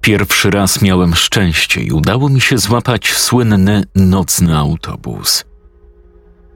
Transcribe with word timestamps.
Pierwszy 0.00 0.50
raz 0.50 0.82
miałem 0.82 1.14
szczęście 1.14 1.80
i 1.80 1.92
udało 1.92 2.28
mi 2.28 2.40
się 2.40 2.58
złapać 2.58 3.12
słynny 3.12 3.84
nocny 3.94 4.56
autobus. 4.56 5.44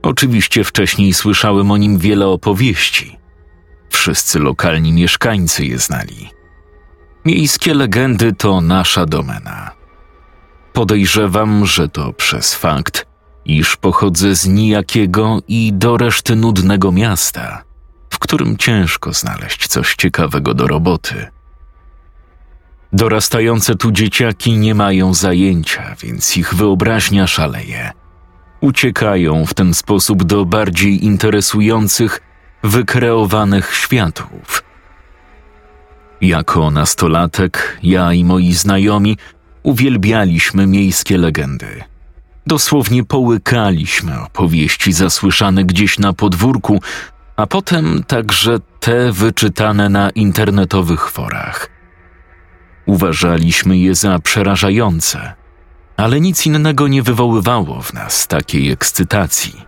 Oczywiście 0.01 0.63
wcześniej 0.63 1.13
słyszałem 1.13 1.71
o 1.71 1.77
nim 1.77 1.97
wiele 1.97 2.27
opowieści. 2.27 3.17
Wszyscy 3.89 4.39
lokalni 4.39 4.93
mieszkańcy 4.93 5.65
je 5.65 5.77
znali. 5.77 6.29
Miejskie 7.25 7.73
legendy 7.73 8.33
to 8.33 8.61
nasza 8.61 9.05
domena. 9.05 9.71
Podejrzewam, 10.73 11.65
że 11.65 11.89
to 11.89 12.13
przez 12.13 12.55
fakt, 12.55 13.07
iż 13.45 13.75
pochodzę 13.75 14.35
z 14.35 14.47
nijakiego 14.47 15.39
i 15.47 15.73
do 15.73 15.97
reszty 15.97 16.35
nudnego 16.35 16.91
miasta, 16.91 17.63
w 18.09 18.19
którym 18.19 18.57
ciężko 18.57 19.13
znaleźć 19.13 19.67
coś 19.67 19.95
ciekawego 19.95 20.53
do 20.53 20.67
roboty. 20.67 21.32
Dorastające 22.93 23.75
tu 23.75 23.91
dzieciaki 23.91 24.57
nie 24.57 24.75
mają 24.75 25.13
zajęcia, 25.13 25.95
więc 26.01 26.37
ich 26.37 26.53
wyobraźnia 26.53 27.27
szaleje. 27.27 27.91
Uciekają 28.61 29.45
w 29.45 29.53
ten 29.53 29.73
sposób 29.73 30.23
do 30.23 30.45
bardziej 30.45 31.05
interesujących, 31.05 32.21
wykreowanych 32.63 33.75
światów. 33.75 34.63
Jako 36.21 36.71
nastolatek, 36.71 37.77
ja 37.83 38.13
i 38.13 38.23
moi 38.23 38.53
znajomi 38.53 39.17
uwielbialiśmy 39.63 40.67
miejskie 40.67 41.17
legendy. 41.17 41.83
Dosłownie 42.47 43.03
połykaliśmy 43.03 44.21
opowieści 44.21 44.93
zasłyszane 44.93 45.65
gdzieś 45.65 45.99
na 45.99 46.13
podwórku, 46.13 46.81
a 47.35 47.47
potem 47.47 48.03
także 48.07 48.59
te 48.79 49.11
wyczytane 49.11 49.89
na 49.89 50.09
internetowych 50.09 51.09
forach. 51.09 51.72
Uważaliśmy 52.85 53.77
je 53.77 53.95
za 53.95 54.19
przerażające, 54.19 55.33
ale 55.97 56.21
nic 56.21 56.45
innego 56.45 56.87
nie 56.87 57.03
wywoływało 57.03 57.81
w 57.81 57.93
nas 57.93 58.27
takiej 58.27 58.71
ekscytacji. 58.71 59.65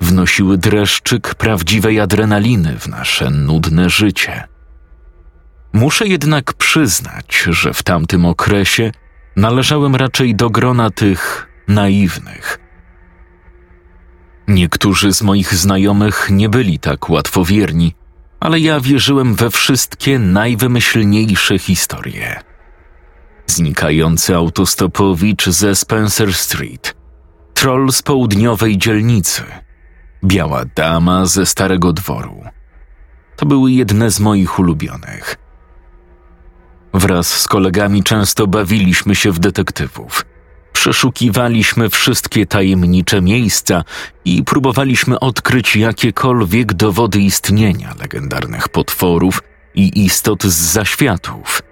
Wnosiły 0.00 0.58
dreszczyk 0.58 1.34
prawdziwej 1.34 2.00
adrenaliny 2.00 2.78
w 2.78 2.88
nasze 2.88 3.30
nudne 3.30 3.90
życie. 3.90 4.48
Muszę 5.72 6.06
jednak 6.06 6.52
przyznać, 6.52 7.44
że 7.50 7.72
w 7.74 7.82
tamtym 7.82 8.24
okresie 8.24 8.92
należałem 9.36 9.96
raczej 9.96 10.34
do 10.34 10.50
grona 10.50 10.90
tych 10.90 11.48
naiwnych. 11.68 12.58
Niektórzy 14.48 15.12
z 15.12 15.22
moich 15.22 15.54
znajomych 15.54 16.28
nie 16.30 16.48
byli 16.48 16.78
tak 16.78 17.10
łatwowierni 17.10 17.94
ale 18.40 18.60
ja 18.60 18.80
wierzyłem 18.80 19.34
we 19.34 19.50
wszystkie 19.50 20.18
najwymyślniejsze 20.18 21.58
historie. 21.58 22.40
Znikający 23.46 24.36
autostopowicz 24.36 25.46
ze 25.46 25.74
Spencer 25.74 26.34
Street, 26.34 26.94
troll 27.54 27.92
z 27.92 28.02
południowej 28.02 28.78
dzielnicy, 28.78 29.42
biała 30.24 30.64
dama 30.74 31.26
ze 31.26 31.46
starego 31.46 31.92
dworu. 31.92 32.42
To 33.36 33.46
były 33.46 33.72
jedne 33.72 34.10
z 34.10 34.20
moich 34.20 34.58
ulubionych. 34.58 35.36
Wraz 36.94 37.26
z 37.40 37.46
kolegami 37.46 38.02
często 38.02 38.46
bawiliśmy 38.46 39.14
się 39.14 39.32
w 39.32 39.38
detektywów– 39.38 40.24
Przeszukiwaliśmy 40.76 41.90
wszystkie 41.90 42.46
tajemnicze 42.46 43.22
miejsca 43.22 43.84
i 44.24 44.44
próbowaliśmy 44.44 45.20
odkryć 45.20 45.76
jakiekolwiek 45.76 46.74
dowody 46.74 47.20
istnienia 47.20 47.94
legendarnych 48.00 48.68
potworów 48.68 49.42
i 49.74 50.04
istot 50.04 50.42
z 50.42 50.72
zaświatów. 50.72 51.62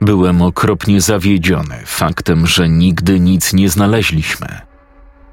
Byłem 0.00 0.42
okropnie 0.42 1.00
zawiedziony 1.00 1.82
faktem, 1.86 2.46
że 2.46 2.68
nigdy 2.68 3.20
nic 3.20 3.52
nie 3.52 3.68
znaleźliśmy. 3.68 4.60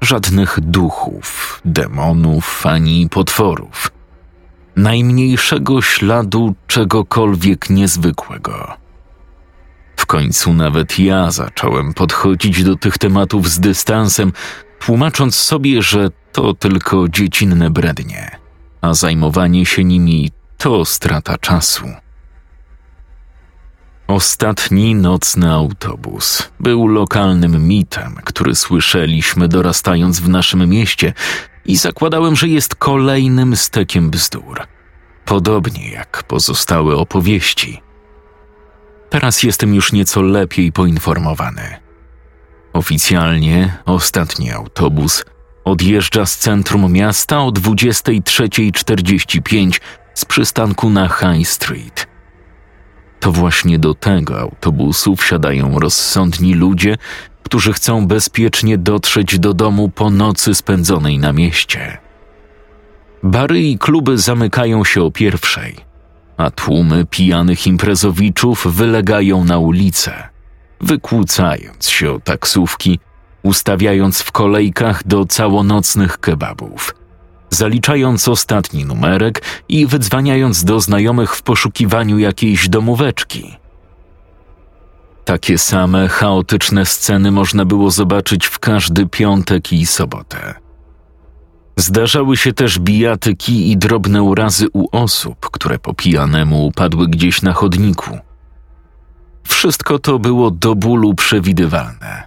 Żadnych 0.00 0.60
duchów, 0.60 1.60
demonów 1.64 2.66
ani 2.66 3.08
potworów. 3.08 3.90
Najmniejszego 4.76 5.82
śladu 5.82 6.54
czegokolwiek 6.66 7.70
niezwykłego 7.70 8.79
końcu 10.10 10.54
nawet 10.54 10.98
ja 10.98 11.30
zacząłem 11.30 11.94
podchodzić 11.94 12.64
do 12.64 12.76
tych 12.76 12.98
tematów 12.98 13.50
z 13.50 13.60
dystansem, 13.60 14.32
tłumacząc 14.78 15.36
sobie, 15.36 15.82
że 15.82 16.08
to 16.32 16.54
tylko 16.54 17.08
dziecinne 17.08 17.70
brednie, 17.70 18.38
a 18.80 18.94
zajmowanie 18.94 19.66
się 19.66 19.84
nimi 19.84 20.30
to 20.58 20.84
strata 20.84 21.38
czasu. 21.38 21.86
Ostatni 24.06 24.94
nocny 24.94 25.52
autobus 25.52 26.50
był 26.60 26.86
lokalnym 26.86 27.68
mitem, 27.68 28.16
który 28.24 28.54
słyszeliśmy 28.54 29.48
dorastając 29.48 30.20
w 30.20 30.28
naszym 30.28 30.68
mieście 30.68 31.12
i 31.64 31.76
zakładałem, 31.76 32.36
że 32.36 32.48
jest 32.48 32.74
kolejnym 32.74 33.56
stekiem 33.56 34.10
bzdur. 34.10 34.60
Podobnie 35.24 35.90
jak 35.90 36.22
pozostałe 36.22 36.96
opowieści– 36.96 37.80
Teraz 39.10 39.42
jestem 39.42 39.74
już 39.74 39.92
nieco 39.92 40.22
lepiej 40.22 40.72
poinformowany. 40.72 41.76
Oficjalnie 42.72 43.78
ostatni 43.84 44.52
autobus 44.52 45.24
odjeżdża 45.64 46.26
z 46.26 46.38
centrum 46.38 46.92
miasta 46.92 47.40
o 47.40 47.50
23.45 47.50 49.80
z 50.14 50.24
przystanku 50.24 50.90
na 50.90 51.08
High 51.08 51.48
Street. 51.48 52.06
To 53.20 53.32
właśnie 53.32 53.78
do 53.78 53.94
tego 53.94 54.40
autobusu 54.40 55.16
wsiadają 55.16 55.78
rozsądni 55.78 56.54
ludzie, 56.54 56.96
którzy 57.42 57.72
chcą 57.72 58.06
bezpiecznie 58.06 58.78
dotrzeć 58.78 59.38
do 59.38 59.54
domu 59.54 59.88
po 59.88 60.10
nocy 60.10 60.54
spędzonej 60.54 61.18
na 61.18 61.32
mieście. 61.32 61.98
Bary 63.22 63.60
i 63.60 63.78
kluby 63.78 64.18
zamykają 64.18 64.84
się 64.84 65.02
o 65.02 65.10
pierwszej– 65.10 65.76
a 66.40 66.50
tłumy 66.50 67.06
pijanych 67.06 67.66
imprezowiczów 67.66 68.66
wylegają 68.66 69.44
na 69.44 69.58
ulicę, 69.58 70.28
wykłócając 70.80 71.88
się 71.88 72.12
o 72.12 72.20
taksówki, 72.20 72.98
ustawiając 73.42 74.20
w 74.20 74.32
kolejkach 74.32 75.06
do 75.06 75.26
całonocnych 75.26 76.18
kebabów, 76.18 76.94
zaliczając 77.50 78.28
ostatni 78.28 78.84
numerek 78.84 79.42
i 79.68 79.86
wydzwaniając 79.86 80.64
do 80.64 80.80
znajomych 80.80 81.36
w 81.36 81.42
poszukiwaniu 81.42 82.18
jakiejś 82.18 82.68
domóweczki. 82.68 83.56
Takie 85.24 85.58
same 85.58 86.08
chaotyczne 86.08 86.86
sceny 86.86 87.30
można 87.30 87.64
było 87.64 87.90
zobaczyć 87.90 88.46
w 88.46 88.58
każdy 88.58 89.06
piątek 89.06 89.72
i 89.72 89.86
sobotę. 89.86 90.69
Zdarzały 91.80 92.36
się 92.36 92.52
też 92.52 92.78
bijatyki 92.78 93.70
i 93.70 93.76
drobne 93.76 94.22
urazy 94.22 94.66
u 94.72 94.86
osób, 94.92 95.50
które 95.50 95.78
po 95.78 95.94
pijanemu 95.94 96.66
upadły 96.66 97.08
gdzieś 97.08 97.42
na 97.42 97.52
chodniku. 97.52 98.18
Wszystko 99.44 99.98
to 99.98 100.18
było 100.18 100.50
do 100.50 100.74
bólu 100.74 101.14
przewidywalne. 101.14 102.22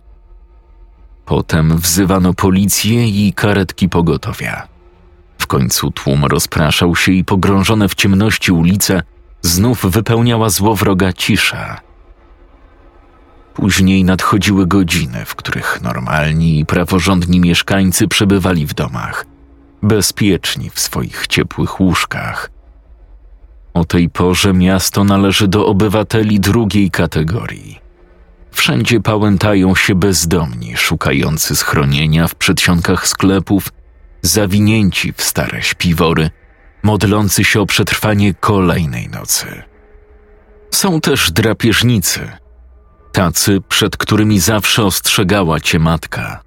Potem 1.25 1.77
wzywano 1.77 2.33
policję 2.33 3.07
i 3.07 3.33
karetki 3.33 3.89
pogotowia. 3.89 4.67
W 5.38 5.47
końcu 5.47 5.91
tłum 5.91 6.25
rozpraszał 6.25 6.95
się 6.95 7.11
i 7.11 7.23
pogrążone 7.23 7.89
w 7.89 7.95
ciemności 7.95 8.51
ulice 8.51 9.01
znów 9.41 9.85
wypełniała 9.85 10.49
złowroga 10.49 11.13
cisza. 11.13 11.81
Później 13.53 14.03
nadchodziły 14.03 14.67
godziny, 14.67 15.25
w 15.25 15.35
których 15.35 15.81
normalni 15.81 16.59
i 16.59 16.65
praworządni 16.65 17.39
mieszkańcy 17.39 18.07
przebywali 18.07 18.65
w 18.67 18.73
domach– 18.73 19.25
bezpieczni 19.83 20.69
w 20.69 20.80
swoich 20.80 21.27
ciepłych 21.27 21.80
łóżkach. 21.80 22.50
O 23.74 23.85
tej 23.85 24.09
porze 24.09 24.53
miasto 24.53 25.03
należy 25.03 25.47
do 25.47 25.65
obywateli 25.65 26.39
drugiej 26.39 26.91
kategorii. 26.91 27.80
Wszędzie 28.51 29.00
pałętają 29.00 29.75
się 29.75 29.95
bezdomni, 29.95 30.77
szukający 30.77 31.56
schronienia 31.56 32.27
w 32.27 32.35
przedsionkach 32.35 33.07
sklepów, 33.07 33.69
zawinięci 34.21 35.13
w 35.13 35.21
stare 35.21 35.62
śpiwory, 35.62 36.30
modlący 36.83 37.44
się 37.44 37.62
o 37.62 37.65
przetrwanie 37.65 38.33
kolejnej 38.33 39.09
nocy. 39.09 39.63
Są 40.71 41.01
też 41.01 41.31
drapieżnicy, 41.31 42.30
Tacy, 43.13 43.62
przed 43.69 43.97
którymi 43.97 44.39
zawsze 44.39 44.83
ostrzegała 44.83 45.59
cię 45.59 45.80
matka. 45.80 46.43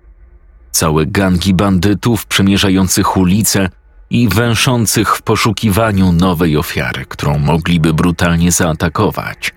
Całe 0.77 1.07
gangi 1.07 1.55
bandytów 1.55 2.27
przemierzających 2.27 3.17
ulice 3.17 3.69
i 4.11 4.29
węszących 4.29 5.17
w 5.17 5.23
poszukiwaniu 5.23 6.13
nowej 6.13 6.57
ofiary, 6.57 7.05
którą 7.09 7.39
mogliby 7.39 7.95
brutalnie 7.95 8.53
zaatakować. 8.53 9.53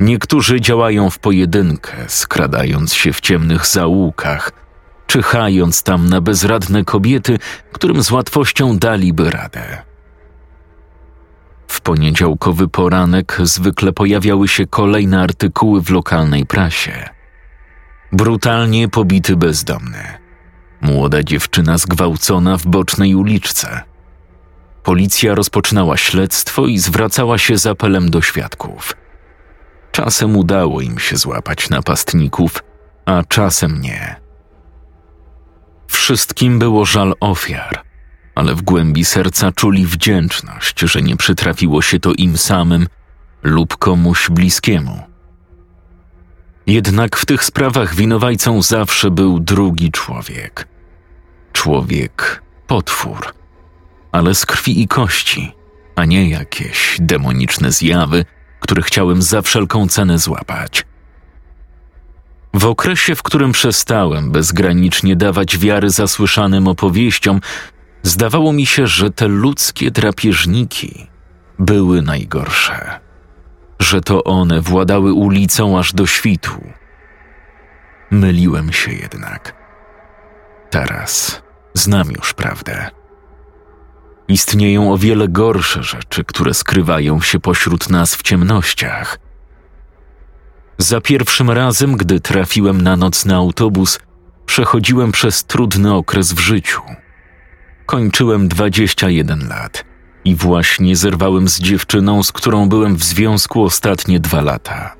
Niektórzy 0.00 0.60
działają 0.60 1.10
w 1.10 1.18
pojedynkę, 1.18 1.92
skradając 2.08 2.94
się 2.94 3.12
w 3.12 3.20
ciemnych 3.20 3.66
zaułkach, 3.66 4.52
czyhając 5.06 5.82
tam 5.82 6.08
na 6.08 6.20
bezradne 6.20 6.84
kobiety, 6.84 7.38
którym 7.72 8.02
z 8.02 8.10
łatwością 8.10 8.78
daliby 8.78 9.30
radę. 9.30 9.82
W 11.68 11.80
poniedziałkowy 11.80 12.68
poranek 12.68 13.38
zwykle 13.42 13.92
pojawiały 13.92 14.48
się 14.48 14.66
kolejne 14.66 15.20
artykuły 15.20 15.80
w 15.80 15.90
lokalnej 15.90 16.46
prasie. 16.46 17.15
Brutalnie 18.12 18.88
pobity 18.88 19.36
bezdomny. 19.36 20.04
Młoda 20.80 21.22
dziewczyna 21.22 21.78
zgwałcona 21.78 22.56
w 22.56 22.66
bocznej 22.66 23.14
uliczce. 23.14 23.82
Policja 24.82 25.34
rozpoczynała 25.34 25.96
śledztwo 25.96 26.66
i 26.66 26.78
zwracała 26.78 27.38
się 27.38 27.58
z 27.58 27.66
apelem 27.66 28.10
do 28.10 28.22
świadków. 28.22 28.96
Czasem 29.92 30.36
udało 30.36 30.80
im 30.80 30.98
się 30.98 31.16
złapać 31.16 31.70
napastników, 31.70 32.62
a 33.04 33.22
czasem 33.28 33.80
nie. 33.80 34.16
Wszystkim 35.88 36.58
było 36.58 36.84
żal 36.84 37.14
ofiar, 37.20 37.82
ale 38.34 38.54
w 38.54 38.62
głębi 38.62 39.04
serca 39.04 39.52
czuli 39.52 39.86
wdzięczność, 39.86 40.80
że 40.80 41.02
nie 41.02 41.16
przytrafiło 41.16 41.82
się 41.82 42.00
to 42.00 42.12
im 42.12 42.38
samym 42.38 42.86
lub 43.42 43.76
komuś 43.76 44.30
bliskiemu. 44.30 45.05
Jednak 46.66 47.16
w 47.16 47.26
tych 47.26 47.44
sprawach 47.44 47.94
winowajcą 47.94 48.62
zawsze 48.62 49.10
był 49.10 49.40
drugi 49.40 49.92
człowiek. 49.92 50.68
Człowiek 51.52 52.42
potwór, 52.66 53.34
ale 54.12 54.34
z 54.34 54.46
krwi 54.46 54.82
i 54.82 54.88
kości, 54.88 55.52
a 55.96 56.04
nie 56.04 56.28
jakieś 56.28 56.96
demoniczne 57.00 57.72
zjawy, 57.72 58.24
które 58.60 58.82
chciałem 58.82 59.22
za 59.22 59.42
wszelką 59.42 59.88
cenę 59.88 60.18
złapać. 60.18 60.84
W 62.54 62.64
okresie, 62.64 63.14
w 63.14 63.22
którym 63.22 63.52
przestałem 63.52 64.30
bezgranicznie 64.30 65.16
dawać 65.16 65.58
wiary 65.58 65.90
zasłyszanym 65.90 66.68
opowieściom, 66.68 67.40
zdawało 68.02 68.52
mi 68.52 68.66
się, 68.66 68.86
że 68.86 69.10
te 69.10 69.28
ludzkie 69.28 69.90
drapieżniki 69.90 71.06
były 71.58 72.02
najgorsze. 72.02 73.05
Że 73.78 74.00
to 74.00 74.24
one 74.24 74.60
władały 74.60 75.12
ulicą 75.12 75.78
aż 75.78 75.92
do 75.92 76.06
świtu. 76.06 76.60
Myliłem 78.10 78.72
się 78.72 78.92
jednak. 78.92 79.54
Teraz 80.70 81.42
znam 81.74 82.10
już 82.10 82.34
prawdę. 82.34 82.90
Istnieją 84.28 84.92
o 84.92 84.98
wiele 84.98 85.28
gorsze 85.28 85.82
rzeczy, 85.82 86.24
które 86.24 86.54
skrywają 86.54 87.20
się 87.20 87.40
pośród 87.40 87.90
nas 87.90 88.14
w 88.14 88.22
ciemnościach. 88.22 89.18
Za 90.78 91.00
pierwszym 91.00 91.50
razem, 91.50 91.96
gdy 91.96 92.20
trafiłem 92.20 92.80
na 92.80 92.96
nocny 92.96 93.34
autobus, 93.34 93.98
przechodziłem 94.46 95.12
przez 95.12 95.44
trudny 95.44 95.94
okres 95.94 96.32
w 96.32 96.38
życiu. 96.38 96.82
Kończyłem 97.86 98.48
21 98.48 99.48
lat 99.48 99.84
i 100.26 100.34
właśnie 100.34 100.96
zerwałem 100.96 101.48
z 101.48 101.60
dziewczyną, 101.60 102.22
z 102.22 102.32
którą 102.32 102.68
byłem 102.68 102.96
w 102.96 103.04
związku 103.04 103.64
ostatnie 103.64 104.20
dwa 104.20 104.40
lata. 104.40 104.96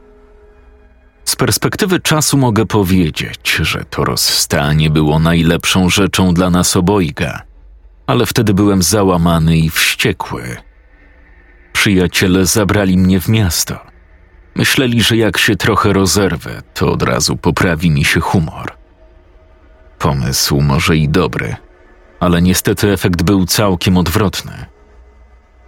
Z 1.24 1.36
perspektywy 1.36 2.00
czasu 2.00 2.38
mogę 2.38 2.66
powiedzieć, 2.66 3.60
że 3.62 3.84
to 3.90 4.04
rozstanie 4.04 4.90
było 4.90 5.18
najlepszą 5.18 5.90
rzeczą 5.90 6.34
dla 6.34 6.50
nas 6.50 6.76
obojga, 6.76 7.42
ale 8.06 8.26
wtedy 8.26 8.54
byłem 8.54 8.82
załamany 8.82 9.56
i 9.56 9.70
wściekły. 9.70 10.56
Przyjaciele 11.72 12.46
zabrali 12.46 12.98
mnie 12.98 13.20
w 13.20 13.28
miasto. 13.28 13.78
Myśleli, 14.54 15.02
że 15.02 15.16
jak 15.16 15.38
się 15.38 15.56
trochę 15.56 15.92
rozerwę, 15.92 16.62
to 16.74 16.92
od 16.92 17.02
razu 17.02 17.36
poprawi 17.36 17.90
mi 17.90 18.04
się 18.04 18.20
humor. 18.20 18.72
Pomysł 19.98 20.60
może 20.60 20.96
i 20.96 21.08
dobry, 21.08 21.56
ale 22.20 22.42
niestety 22.42 22.92
efekt 22.92 23.22
był 23.22 23.46
całkiem 23.46 23.96
odwrotny. 23.96 24.75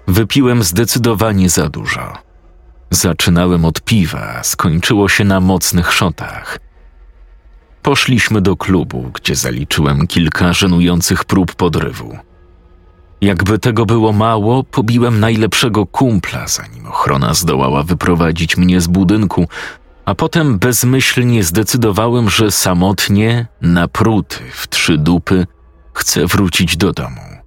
Wypiłem 0.09 0.63
zdecydowanie 0.63 1.49
za 1.49 1.69
dużo. 1.69 2.13
Zaczynałem 2.91 3.65
od 3.65 3.81
piwa, 3.81 4.43
skończyło 4.43 5.09
się 5.09 5.25
na 5.25 5.41
mocnych 5.41 5.93
szotach. 5.93 6.59
Poszliśmy 7.83 8.41
do 8.41 8.57
klubu, 8.57 9.11
gdzie 9.15 9.35
zaliczyłem 9.35 10.07
kilka 10.07 10.53
żenujących 10.53 11.25
prób 11.25 11.55
podrywu. 11.55 12.19
Jakby 13.21 13.59
tego 13.59 13.87
było 13.87 14.13
mało, 14.13 14.65
pobiłem 14.65 15.21
najlepszego 15.21 15.87
kumpla, 15.87 16.47
zanim 16.47 16.87
ochrona 16.87 17.35
zdołała 17.35 17.83
wyprowadzić 17.83 18.57
mnie 18.57 18.81
z 18.81 18.87
budynku, 18.87 19.49
a 20.05 20.15
potem 20.15 20.59
bezmyślnie 20.59 21.45
zdecydowałem, 21.45 22.31
że 22.31 22.51
samotnie, 22.51 23.47
napruty 23.61 24.39
w 24.53 24.69
trzy 24.69 24.99
dupy, 24.99 25.47
chcę 25.93 26.27
wrócić 26.27 26.77
do 26.77 26.93
domu. 26.93 27.38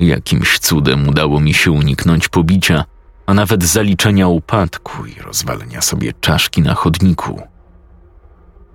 Jakimś 0.00 0.58
cudem 0.58 1.08
udało 1.08 1.40
mi 1.40 1.54
się 1.54 1.72
uniknąć 1.72 2.28
pobicia, 2.28 2.84
a 3.26 3.34
nawet 3.34 3.64
zaliczenia 3.64 4.28
upadku 4.28 5.06
i 5.06 5.14
rozwalenia 5.14 5.80
sobie 5.80 6.12
czaszki 6.20 6.62
na 6.62 6.74
chodniku. 6.74 7.42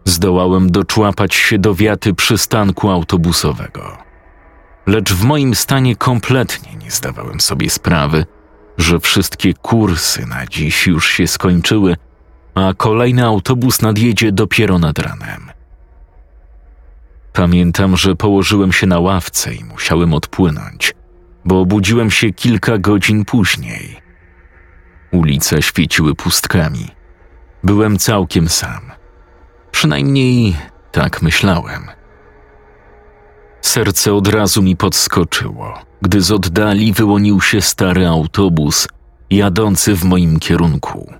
Zdołałem 0.05 0.71
doczłapać 0.71 1.33
się 1.33 1.59
do 1.59 1.75
wiaty 1.75 2.13
przystanku 2.13 2.89
autobusowego. 2.89 3.97
Lecz 4.87 5.13
w 5.13 5.23
moim 5.23 5.55
stanie 5.55 5.95
kompletnie 5.95 6.75
nie 6.75 6.91
zdawałem 6.91 7.39
sobie 7.39 7.69
sprawy, 7.69 8.25
że 8.77 8.99
wszystkie 8.99 9.53
kursy 9.53 10.25
na 10.25 10.45
dziś 10.45 10.87
już 10.87 11.09
się 11.09 11.27
skończyły, 11.27 11.95
a 12.55 12.73
kolejny 12.77 13.25
autobus 13.25 13.81
nadjedzie 13.81 14.31
dopiero 14.31 14.79
nad 14.79 14.99
ranem. 14.99 15.51
Pamiętam, 17.33 17.97
że 17.97 18.15
położyłem 18.15 18.71
się 18.71 18.87
na 18.87 18.99
ławce 18.99 19.53
i 19.53 19.63
musiałem 19.63 20.13
odpłynąć, 20.13 20.93
bo 21.45 21.59
obudziłem 21.59 22.11
się 22.11 22.33
kilka 22.33 22.77
godzin 22.77 23.25
później. 23.25 24.01
Ulice 25.11 25.61
świeciły 25.61 26.15
pustkami. 26.15 26.87
Byłem 27.63 27.97
całkiem 27.97 28.49
sam. 28.49 28.91
Przynajmniej 29.71 30.55
tak 30.91 31.21
myślałem. 31.21 31.87
Serce 33.61 34.13
od 34.13 34.27
razu 34.27 34.61
mi 34.61 34.75
podskoczyło, 34.75 35.79
gdy 36.01 36.21
z 36.21 36.31
oddali 36.31 36.93
wyłonił 36.93 37.41
się 37.41 37.61
stary 37.61 38.07
autobus 38.07 38.87
jadący 39.29 39.95
w 39.95 40.03
moim 40.03 40.39
kierunku. 40.39 41.13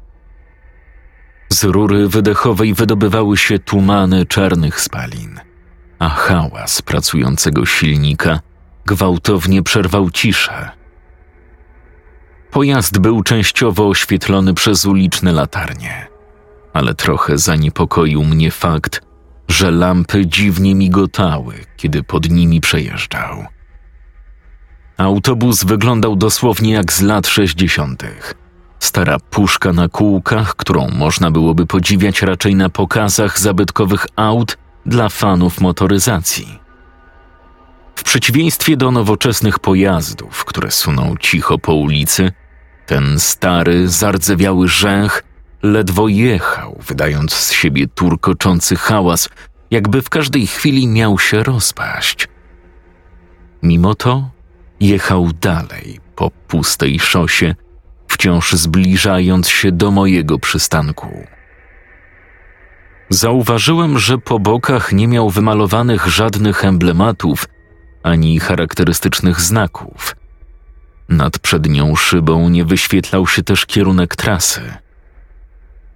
Z 1.50 1.64
rury 1.64 2.08
wydechowej 2.08 2.74
wydobywały 2.74 3.38
się 3.38 3.60
tumany 3.60 4.26
czarnych 4.26 4.82
spalin, 4.82 5.40
a 6.00 6.10
hałas 6.10 6.82
pracującego 6.82 7.66
silnika 7.66 8.40
gwałtownie 8.86 9.64
przerwał 9.64 10.12
ciszę. 10.12 10.72
Pojazd 12.52 13.00
był 13.00 13.24
częściowo 13.24 13.88
oświetlony 13.88 14.54
przez 14.54 14.86
uliczne 14.86 15.32
latarnie, 15.32 16.08
ale 16.74 16.94
trochę 16.94 17.38
zaniepokoił 17.38 18.24
mnie 18.24 18.52
fakt, 18.52 19.02
że 19.48 19.72
lampy 19.72 20.26
dziwnie 20.26 20.76
migotały, 20.76 21.54
kiedy 21.78 22.04
pod 22.04 22.30
nimi 22.30 22.62
przejeżdżał. 22.62 23.46
Autobus 24.98 25.64
wyglądał 25.64 26.16
dosłownie 26.16 26.74
jak 26.74 26.94
z 26.94 27.02
lat 27.02 27.28
sześćdziesiątych. 27.28 28.34
Stara 28.80 29.18
puszka 29.20 29.74
na 29.74 29.90
kółkach, 29.90 30.56
którą 30.56 30.90
można 30.90 31.32
byłoby 31.32 31.66
podziwiać 31.66 32.22
raczej 32.22 32.56
na 32.56 32.70
pokazach 32.70 33.40
zabytkowych 33.40 34.08
aut 34.16 34.58
dla 34.86 35.10
fanów 35.10 35.62
motoryzacji. 35.62 36.61
W 38.02 38.04
przeciwieństwie 38.04 38.78
do 38.78 38.92
nowoczesnych 38.92 39.60
pojazdów, 39.60 40.46
które 40.46 40.72
suną 40.72 41.16
cicho 41.20 41.58
po 41.58 41.74
ulicy, 41.74 42.32
ten 42.86 43.20
stary, 43.20 43.90
zardzewiały 43.90 44.68
rzęch 44.68 45.24
ledwo 45.64 46.08
jechał, 46.08 46.80
wydając 46.88 47.34
z 47.34 47.52
siebie 47.52 47.88
turkoczący 47.88 48.76
hałas, 48.76 49.30
jakby 49.72 50.02
w 50.02 50.10
każdej 50.10 50.48
chwili 50.48 50.88
miał 50.88 51.20
się 51.20 51.44
rozpaść. 51.44 52.28
Mimo 53.64 53.96
to 53.96 54.30
jechał 54.80 55.30
dalej 55.42 56.00
po 56.16 56.32
pustej 56.48 57.00
szosie, 57.00 57.56
wciąż 58.08 58.54
zbliżając 58.54 59.50
się 59.50 59.72
do 59.72 59.92
mojego 59.92 60.40
przystanku. 60.40 61.28
Zauważyłem, 63.10 64.00
że 64.00 64.18
po 64.18 64.40
bokach 64.40 64.92
nie 64.94 65.08
miał 65.08 65.30
wymalowanych 65.30 66.08
żadnych 66.08 66.66
emblematów 66.66 67.46
ani 68.04 68.40
charakterystycznych 68.40 69.42
znaków. 69.42 70.16
Nad 71.10 71.40
przednią 71.40 71.96
szybą 71.96 72.50
nie 72.50 72.66
wyświetlał 72.66 73.28
się 73.28 73.44
też 73.44 73.66
kierunek 73.66 74.16
trasy. 74.16 74.62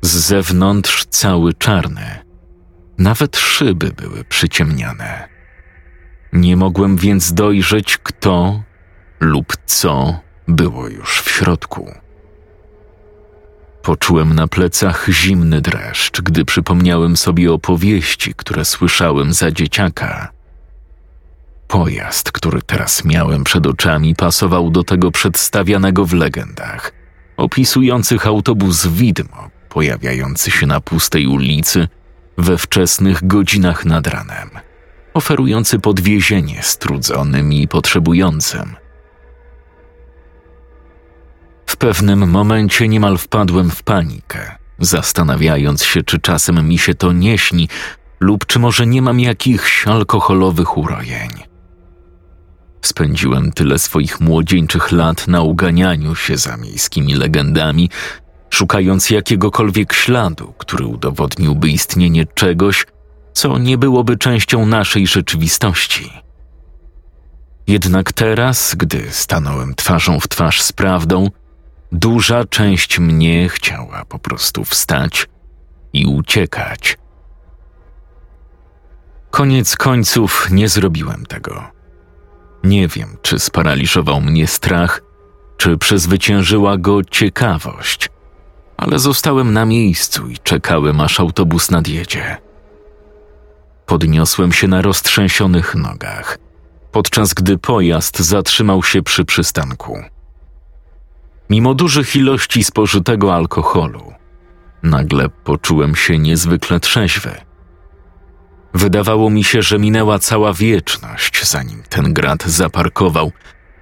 Z 0.01 0.09
zewnątrz 0.09 1.05
cały 1.05 1.53
czarny. 1.53 2.25
Nawet 2.97 3.37
szyby 3.37 3.91
były 3.91 4.23
przyciemniane. 4.23 5.29
Nie 6.33 6.57
mogłem 6.57 6.97
więc 6.97 7.33
dojrzeć, 7.33 7.97
kto 8.03 8.63
lub 9.19 9.53
co 9.65 10.19
było 10.47 10.87
już 10.87 11.21
w 11.21 11.29
środku. 11.29 11.91
Poczułem 13.81 14.33
na 14.33 14.47
plecach 14.47 15.07
zimny 15.09 15.61
dreszcz, 15.61 16.21
gdy 16.21 16.45
przypomniałem 16.45 17.17
sobie 17.17 17.53
opowieści, 17.53 18.33
które 18.33 18.65
słyszałem 18.65 19.33
za 19.33 19.51
dzieciaka. 19.51 20.34
Pojazd, 21.67 22.31
który 22.31 22.61
teraz 22.61 23.05
miałem 23.05 23.43
przed 23.43 23.67
oczami, 23.67 24.15
pasował 24.15 24.69
do 24.69 24.83
tego 24.83 25.11
przedstawianego 25.11 26.05
w 26.05 26.13
legendach, 26.13 26.91
opisujących 27.37 28.27
autobus 28.27 28.87
widmo 28.87 29.49
pojawiający 29.75 30.51
się 30.51 30.67
na 30.67 30.81
pustej 30.81 31.27
ulicy 31.27 31.87
we 32.37 32.57
wczesnych 32.57 33.27
godzinach 33.27 33.85
nad 33.85 34.07
ranem, 34.07 34.49
oferujący 35.13 35.79
podwiezienie 35.79 36.63
strudzonym 36.63 37.53
i 37.53 37.67
potrzebującym. 37.67 38.75
W 41.65 41.77
pewnym 41.77 42.29
momencie 42.29 42.87
niemal 42.87 43.17
wpadłem 43.17 43.71
w 43.71 43.83
panikę, 43.83 44.55
zastanawiając 44.79 45.83
się, 45.83 46.03
czy 46.03 46.19
czasem 46.19 46.67
mi 46.67 46.77
się 46.77 46.93
to 46.93 47.11
nie 47.11 47.37
śni, 47.37 47.69
lub 48.19 48.45
czy 48.45 48.59
może 48.59 48.87
nie 48.87 49.01
mam 49.01 49.19
jakichś 49.19 49.87
alkoholowych 49.87 50.77
urojeń. 50.77 51.54
Spędziłem 52.85 53.51
tyle 53.51 53.79
swoich 53.79 54.19
młodzieńczych 54.19 54.91
lat 54.91 55.27
na 55.27 55.41
uganianiu 55.41 56.15
się 56.15 56.37
za 56.37 56.57
miejskimi 56.57 57.13
legendami, 57.13 57.89
szukając 58.49 59.09
jakiegokolwiek 59.09 59.93
śladu, 59.93 60.53
który 60.57 60.85
udowodniłby 60.85 61.69
istnienie 61.69 62.25
czegoś, 62.25 62.85
co 63.33 63.57
nie 63.57 63.77
byłoby 63.77 64.17
częścią 64.17 64.65
naszej 64.65 65.07
rzeczywistości. 65.07 66.11
Jednak 67.67 68.13
teraz, 68.13 68.75
gdy 68.75 69.11
stanąłem 69.11 69.75
twarzą 69.75 70.19
w 70.19 70.27
twarz 70.27 70.61
z 70.61 70.71
prawdą, 70.71 71.29
duża 71.91 72.45
część 72.45 72.99
mnie 72.99 73.49
chciała 73.49 74.05
po 74.05 74.19
prostu 74.19 74.65
wstać 74.65 75.27
i 75.93 76.05
uciekać. 76.05 76.97
Koniec 79.31 79.75
końców 79.75 80.47
nie 80.51 80.69
zrobiłem 80.69 81.25
tego. 81.25 81.74
Nie 82.65 82.87
wiem, 82.87 83.17
czy 83.21 83.39
sparaliżował 83.39 84.21
mnie 84.21 84.47
strach, 84.47 85.01
czy 85.57 85.77
przezwyciężyła 85.77 86.77
go 86.77 87.03
ciekawość, 87.03 88.09
ale 88.77 88.99
zostałem 88.99 89.53
na 89.53 89.65
miejscu 89.65 90.27
i 90.27 90.37
czekałem, 90.37 91.01
aż 91.01 91.19
autobus 91.19 91.71
nadjedzie. 91.71 92.37
Podniosłem 93.85 94.51
się 94.51 94.67
na 94.67 94.81
roztrzęsionych 94.81 95.75
nogach, 95.75 96.37
podczas 96.91 97.33
gdy 97.33 97.57
pojazd 97.57 98.19
zatrzymał 98.19 98.83
się 98.83 99.03
przy 99.03 99.25
przystanku. 99.25 100.03
Mimo 101.49 101.73
dużych 101.73 102.15
ilości 102.15 102.63
spożytego 102.63 103.35
alkoholu, 103.35 104.13
nagle 104.83 105.29
poczułem 105.29 105.95
się 105.95 106.19
niezwykle 106.19 106.79
trzeźwy. 106.79 107.44
Wydawało 108.75 109.29
mi 109.29 109.43
się, 109.43 109.61
że 109.61 109.79
minęła 109.79 110.19
cała 110.19 110.53
wieczność, 110.53 111.47
zanim 111.47 111.83
ten 111.89 112.13
grad 112.13 112.43
zaparkował, 112.43 113.31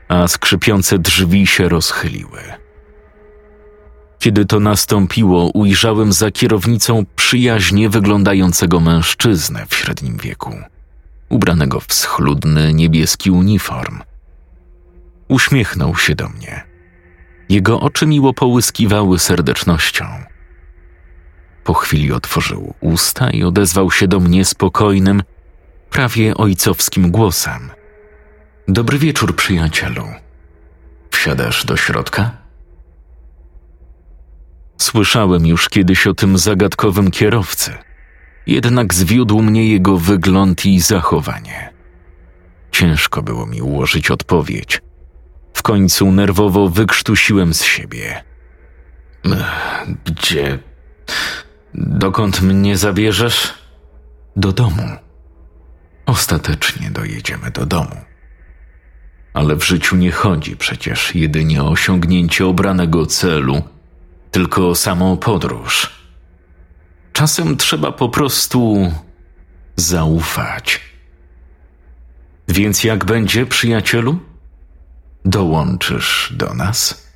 a 0.07 0.27
skrzypiące 0.27 0.99
drzwi 0.99 1.47
się 1.47 1.69
rozchyliły. 1.69 2.41
Kiedy 4.19 4.45
to 4.45 4.59
nastąpiło, 4.59 5.51
ujrzałem 5.53 6.13
za 6.13 6.31
kierownicą 6.31 7.05
przyjaźnie 7.15 7.89
wyglądającego 7.89 8.79
mężczyznę 8.79 9.65
w 9.69 9.75
średnim 9.75 10.17
wieku, 10.17 10.55
ubranego 11.29 11.79
w 11.79 11.93
schludny 11.93 12.73
niebieski 12.73 13.31
uniform. 13.31 13.99
Uśmiechnął 15.27 15.95
się 15.95 16.15
do 16.15 16.29
mnie. 16.29 16.63
Jego 17.49 17.79
oczy 17.79 18.05
miło 18.05 18.33
połyskiwały 18.33 19.19
serdecznością. 19.19 20.05
Po 21.63 21.73
chwili 21.73 22.13
otworzył 22.13 22.73
usta 22.81 23.29
i 23.29 23.43
odezwał 23.43 23.91
się 23.91 24.07
do 24.07 24.19
mnie 24.19 24.45
spokojnym, 24.45 25.23
prawie 25.89 26.37
ojcowskim 26.37 27.11
głosem. 27.11 27.71
Dobry 28.67 28.97
wieczór, 28.97 29.35
przyjacielu. 29.35 30.07
Wsiadasz 31.11 31.65
do 31.65 31.77
środka? 31.77 32.31
Słyszałem 34.77 35.45
już 35.45 35.69
kiedyś 35.69 36.07
o 36.07 36.13
tym 36.13 36.37
zagadkowym 36.37 37.11
kierowcy, 37.11 37.71
jednak 38.47 38.93
zwiódł 38.93 39.41
mnie 39.41 39.69
jego 39.69 39.97
wygląd 39.97 40.65
i 40.65 40.79
zachowanie. 40.79 41.73
Ciężko 42.71 43.21
było 43.21 43.45
mi 43.45 43.61
ułożyć 43.61 44.11
odpowiedź. 44.11 44.81
W 45.53 45.61
końcu 45.61 46.11
nerwowo 46.11 46.69
wykrztusiłem 46.69 47.53
z 47.53 47.63
siebie. 47.63 48.23
Gdzie? 50.05 50.59
Dokąd 52.03 52.41
mnie 52.41 52.77
zabierzesz? 52.77 53.53
Do 54.35 54.51
domu. 54.51 54.89
Ostatecznie 56.05 56.91
dojedziemy 56.91 57.51
do 57.51 57.65
domu. 57.65 57.95
Ale 59.33 59.55
w 59.55 59.63
życiu 59.63 59.95
nie 59.95 60.11
chodzi 60.11 60.57
przecież 60.57 61.15
jedynie 61.15 61.63
o 61.63 61.69
osiągnięcie 61.69 62.45
obranego 62.45 63.05
celu 63.05 63.61
tylko 64.31 64.75
samą 64.75 65.17
podróż. 65.17 65.91
Czasem 67.13 67.57
trzeba 67.57 67.91
po 67.91 68.09
prostu 68.09 68.91
zaufać. 69.75 70.81
Więc 72.47 72.83
jak 72.83 73.05
będzie, 73.05 73.45
przyjacielu? 73.45 74.19
Dołączysz 75.25 76.33
do 76.37 76.53
nas? 76.53 77.07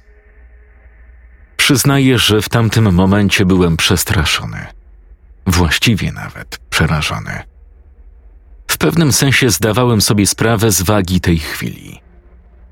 Przyznaję, 1.67 2.17
że 2.17 2.41
w 2.41 2.49
tamtym 2.49 2.93
momencie 2.93 3.45
byłem 3.45 3.77
przestraszony. 3.77 4.65
Właściwie 5.47 6.11
nawet 6.11 6.59
przerażony. 6.69 7.43
W 8.67 8.77
pewnym 8.77 9.11
sensie 9.11 9.49
zdawałem 9.49 10.01
sobie 10.01 10.27
sprawę 10.27 10.71
z 10.71 10.81
wagi 10.81 11.21
tej 11.21 11.39
chwili, 11.39 12.01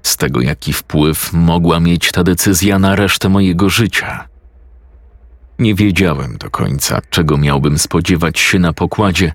z 0.03 0.17
tego 0.17 0.41
jaki 0.41 0.73
wpływ 0.73 1.33
mogła 1.33 1.79
mieć 1.79 2.11
ta 2.11 2.23
decyzja 2.23 2.79
na 2.79 2.95
resztę 2.95 3.29
mojego 3.29 3.69
życia. 3.69 4.27
Nie 5.59 5.75
wiedziałem 5.75 6.37
do 6.37 6.49
końca, 6.49 7.01
czego 7.09 7.37
miałbym 7.37 7.79
spodziewać 7.79 8.39
się 8.39 8.59
na 8.59 8.73
pokładzie, 8.73 9.33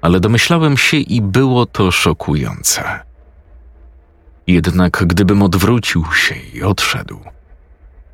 ale 0.00 0.20
domyślałem 0.20 0.76
się 0.76 0.96
i 0.96 1.22
było 1.22 1.66
to 1.66 1.90
szokujące. 1.90 3.00
Jednak 4.46 5.04
gdybym 5.06 5.42
odwrócił 5.42 6.04
się 6.14 6.34
i 6.34 6.62
odszedł, 6.62 7.20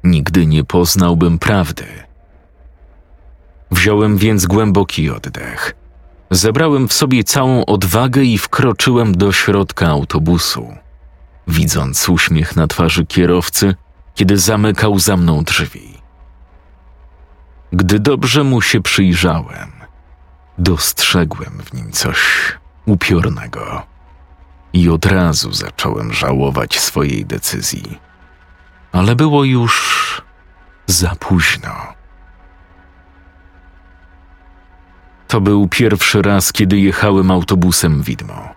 nigdy 0.04 0.47
nie 0.47 0.64
poznałbym 0.64 1.38
prawdy. 1.38 1.87
Wziąłem 3.71 4.16
więc 4.16 4.47
głęboki 4.47 5.11
oddech. 5.11 5.75
Zebrałem 6.30 6.88
w 6.88 6.92
sobie 6.92 7.25
całą 7.25 7.64
odwagę 7.64 8.23
i 8.23 8.38
wkroczyłem 8.38 9.16
do 9.16 9.32
środka 9.32 9.88
autobusu, 9.88 10.76
widząc 11.49 12.09
uśmiech 12.09 12.56
na 12.56 12.66
twarzy 12.66 13.06
kierowcy, 13.06 13.75
kiedy 14.14 14.38
zamykał 14.38 14.99
za 14.99 15.16
mną 15.16 15.44
drzwi. 15.44 15.92
Gdy 17.73 17.99
dobrze 17.99 18.44
mu 18.44 18.61
się 18.61 18.80
przyjrzałem, 18.80 19.71
dostrzegłem 20.59 21.62
w 21.64 21.73
nim 21.73 21.92
coś 21.92 22.18
upiornego 22.87 23.82
i 24.73 24.88
od 24.88 25.06
razu 25.06 25.52
zacząłem 25.52 26.12
żałować 26.12 26.80
swojej 26.80 27.26
decyzji. 27.26 27.99
Ale 28.92 29.16
było 29.16 29.44
już 29.44 30.22
za 30.87 31.14
późno. 31.14 31.75
To 35.28 35.40
był 35.40 35.68
pierwszy 35.68 36.22
raz, 36.22 36.52
kiedy 36.52 36.80
jechałem 36.80 37.30
autobusem 37.30 38.02
widmo. 38.02 38.49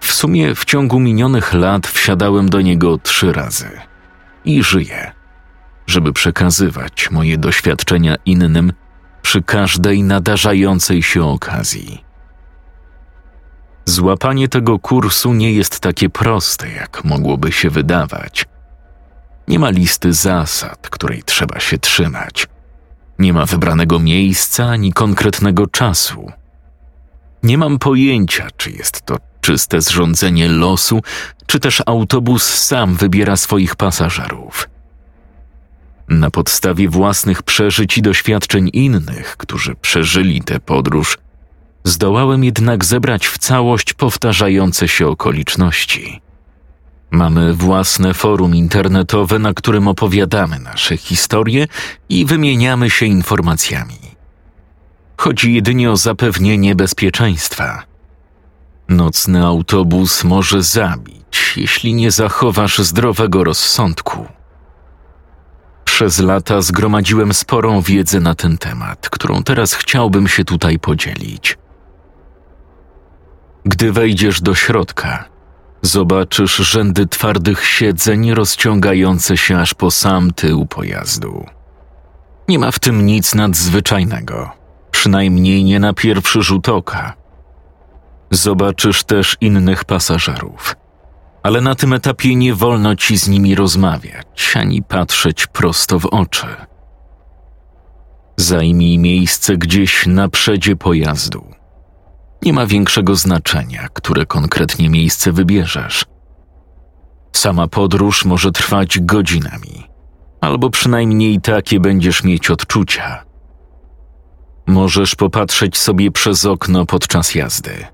W 0.00 0.12
sumie 0.12 0.54
w 0.54 0.64
ciągu 0.64 1.00
minionych 1.00 1.54
lat 1.54 1.86
wsiadałem 1.86 2.48
do 2.48 2.60
niego 2.60 2.98
trzy 2.98 3.32
razy 3.32 3.70
i 4.44 4.62
żyję 4.62 5.12
żeby 5.86 6.12
przekazywać 6.12 7.10
moje 7.10 7.38
doświadczenia 7.38 8.16
innym 8.26 8.72
przy 9.22 9.42
każdej 9.42 10.02
nadarzającej 10.02 11.02
się 11.02 11.24
okazji. 11.24 12.04
Złapanie 13.84 14.48
tego 14.48 14.78
kursu 14.78 15.34
nie 15.34 15.52
jest 15.52 15.80
takie 15.80 16.10
proste, 16.10 16.68
jak 16.72 17.04
mogłoby 17.04 17.52
się 17.52 17.70
wydawać. 17.70 18.44
Nie 19.48 19.58
ma 19.58 19.70
listy 19.70 20.12
zasad, 20.12 20.88
której 20.90 21.22
trzeba 21.22 21.60
się 21.60 21.78
trzymać. 21.78 22.46
Nie 23.18 23.32
ma 23.32 23.46
wybranego 23.46 23.98
miejsca 23.98 24.66
ani 24.66 24.92
konkretnego 24.92 25.66
czasu. 25.66 26.32
Nie 27.42 27.58
mam 27.58 27.78
pojęcia, 27.78 28.48
czy 28.56 28.70
jest 28.70 29.02
to 29.02 29.16
czyste 29.40 29.80
zrządzenie 29.80 30.48
losu, 30.48 31.00
czy 31.46 31.60
też 31.60 31.82
autobus 31.86 32.42
sam 32.42 32.94
wybiera 32.94 33.36
swoich 33.36 33.76
pasażerów. 33.76 34.68
Na 36.08 36.30
podstawie 36.30 36.88
własnych 36.88 37.42
przeżyć 37.42 37.98
i 37.98 38.02
doświadczeń 38.02 38.70
innych, 38.72 39.36
którzy 39.36 39.74
przeżyli 39.74 40.42
tę 40.42 40.60
podróż, 40.60 41.18
zdołałem 41.84 42.44
jednak 42.44 42.84
zebrać 42.84 43.26
w 43.26 43.38
całość 43.38 43.92
powtarzające 43.92 44.88
się 44.88 45.08
okoliczności. 45.08 46.20
Mamy 47.14 47.54
własne 47.54 48.14
forum 48.14 48.54
internetowe, 48.54 49.38
na 49.38 49.54
którym 49.54 49.88
opowiadamy 49.88 50.58
nasze 50.58 50.96
historie 50.96 51.66
i 52.08 52.24
wymieniamy 52.24 52.90
się 52.90 53.06
informacjami. 53.06 53.98
Chodzi 55.16 55.54
jedynie 55.54 55.90
o 55.90 55.96
zapewnienie 55.96 56.74
bezpieczeństwa. 56.74 57.82
Nocny 58.88 59.46
autobus 59.46 60.24
może 60.24 60.62
zabić, 60.62 61.54
jeśli 61.56 61.94
nie 61.94 62.10
zachowasz 62.10 62.78
zdrowego 62.78 63.44
rozsądku. 63.44 64.26
Przez 65.84 66.18
lata 66.18 66.62
zgromadziłem 66.62 67.34
sporą 67.34 67.80
wiedzę 67.80 68.20
na 68.20 68.34
ten 68.34 68.58
temat, 68.58 69.08
którą 69.10 69.42
teraz 69.42 69.74
chciałbym 69.74 70.28
się 70.28 70.44
tutaj 70.44 70.78
podzielić. 70.78 71.58
Gdy 73.64 73.92
wejdziesz 73.92 74.40
do 74.40 74.54
środka, 74.54 75.33
zobaczysz 75.86 76.56
rzędy 76.56 77.06
twardych 77.06 77.66
siedzeń 77.66 78.34
rozciągające 78.34 79.36
się 79.36 79.58
aż 79.58 79.74
po 79.74 79.90
sam 79.90 80.32
tył 80.32 80.66
pojazdu. 80.66 81.46
Nie 82.48 82.58
ma 82.58 82.70
w 82.70 82.78
tym 82.78 83.06
nic 83.06 83.34
nadzwyczajnego, 83.34 84.50
przynajmniej 84.90 85.64
nie 85.64 85.80
na 85.80 85.92
pierwszy 85.92 86.42
rzut 86.42 86.68
oka. 86.68 87.12
Zobaczysz 88.30 89.04
też 89.04 89.36
innych 89.40 89.84
pasażerów, 89.84 90.76
ale 91.42 91.60
na 91.60 91.74
tym 91.74 91.92
etapie 91.92 92.34
nie 92.34 92.54
wolno 92.54 92.96
ci 92.96 93.18
z 93.18 93.28
nimi 93.28 93.54
rozmawiać 93.54 94.54
ani 94.56 94.82
patrzeć 94.82 95.46
prosto 95.46 95.98
w 95.98 96.06
oczy. 96.06 96.46
Zajmij 98.36 98.98
miejsce 98.98 99.56
gdzieś 99.56 100.06
na 100.06 100.28
przedzie 100.28 100.76
pojazdu 100.76 101.54
nie 102.44 102.52
ma 102.52 102.66
większego 102.66 103.16
znaczenia, 103.16 103.88
które 103.92 104.26
konkretnie 104.26 104.90
miejsce 104.90 105.32
wybierzesz. 105.32 106.04
Sama 107.32 107.68
podróż 107.68 108.24
może 108.24 108.52
trwać 108.52 109.00
godzinami, 109.00 109.84
albo 110.40 110.70
przynajmniej 110.70 111.40
takie 111.40 111.80
będziesz 111.80 112.24
mieć 112.24 112.50
odczucia. 112.50 113.24
Możesz 114.66 115.14
popatrzeć 115.14 115.78
sobie 115.78 116.10
przez 116.10 116.44
okno 116.44 116.86
podczas 116.86 117.34
jazdy. 117.34 117.86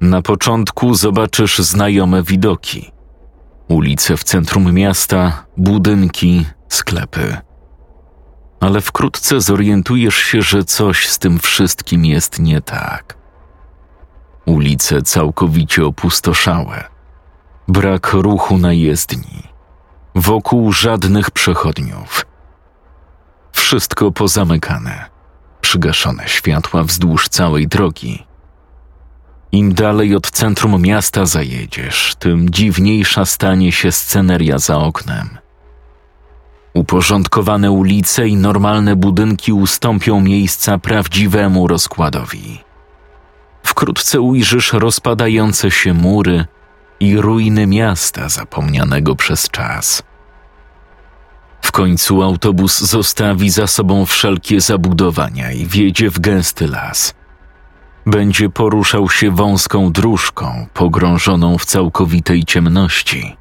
Na 0.00 0.22
początku 0.22 0.94
zobaczysz 0.94 1.58
znajome 1.58 2.22
widoki: 2.22 2.90
ulice 3.68 4.16
w 4.16 4.24
centrum 4.24 4.72
miasta, 4.72 5.46
budynki, 5.56 6.44
sklepy. 6.68 7.36
Ale 8.60 8.80
wkrótce 8.80 9.40
zorientujesz 9.40 10.16
się, 10.16 10.42
że 10.42 10.64
coś 10.64 11.08
z 11.08 11.18
tym 11.18 11.38
wszystkim 11.38 12.04
jest 12.04 12.38
nie 12.38 12.60
tak. 12.60 13.25
Ulice 14.46 15.02
całkowicie 15.02 15.86
opustoszałe. 15.86 16.84
Brak 17.68 18.12
ruchu 18.12 18.58
na 18.58 18.72
jezdni. 18.72 19.42
Wokół 20.14 20.72
żadnych 20.72 21.30
przechodniów. 21.30 22.26
Wszystko 23.52 24.12
pozamykane. 24.12 25.04
Przygaszone 25.60 26.28
światła 26.28 26.84
wzdłuż 26.84 27.28
całej 27.28 27.68
drogi. 27.68 28.26
Im 29.52 29.74
dalej 29.74 30.14
od 30.14 30.30
centrum 30.30 30.82
miasta 30.82 31.26
zajedziesz, 31.26 32.14
tym 32.18 32.50
dziwniejsza 32.50 33.24
stanie 33.24 33.72
się 33.72 33.92
sceneria 33.92 34.58
za 34.58 34.78
oknem. 34.78 35.38
Uporządkowane 36.74 37.70
ulice 37.70 38.28
i 38.28 38.36
normalne 38.36 38.96
budynki 38.96 39.52
ustąpią 39.52 40.20
miejsca 40.20 40.78
prawdziwemu 40.78 41.66
rozkładowi. 41.66 42.65
Wkrótce 43.66 44.20
ujrzysz 44.20 44.72
rozpadające 44.72 45.70
się 45.70 45.94
mury 45.94 46.44
i 47.00 47.16
ruiny 47.16 47.66
miasta 47.66 48.28
zapomnianego 48.28 49.16
przez 49.16 49.50
czas. 49.50 50.02
W 51.62 51.72
końcu 51.72 52.22
autobus 52.22 52.80
zostawi 52.80 53.50
za 53.50 53.66
sobą 53.66 54.06
wszelkie 54.06 54.60
zabudowania 54.60 55.52
i 55.52 55.66
wjedzie 55.66 56.10
w 56.10 56.20
gęsty 56.20 56.66
las. 56.66 57.14
Będzie 58.06 58.48
poruszał 58.48 59.08
się 59.08 59.30
wąską 59.30 59.92
dróżką, 59.92 60.66
pogrążoną 60.74 61.58
w 61.58 61.64
całkowitej 61.64 62.44
ciemności. 62.44 63.36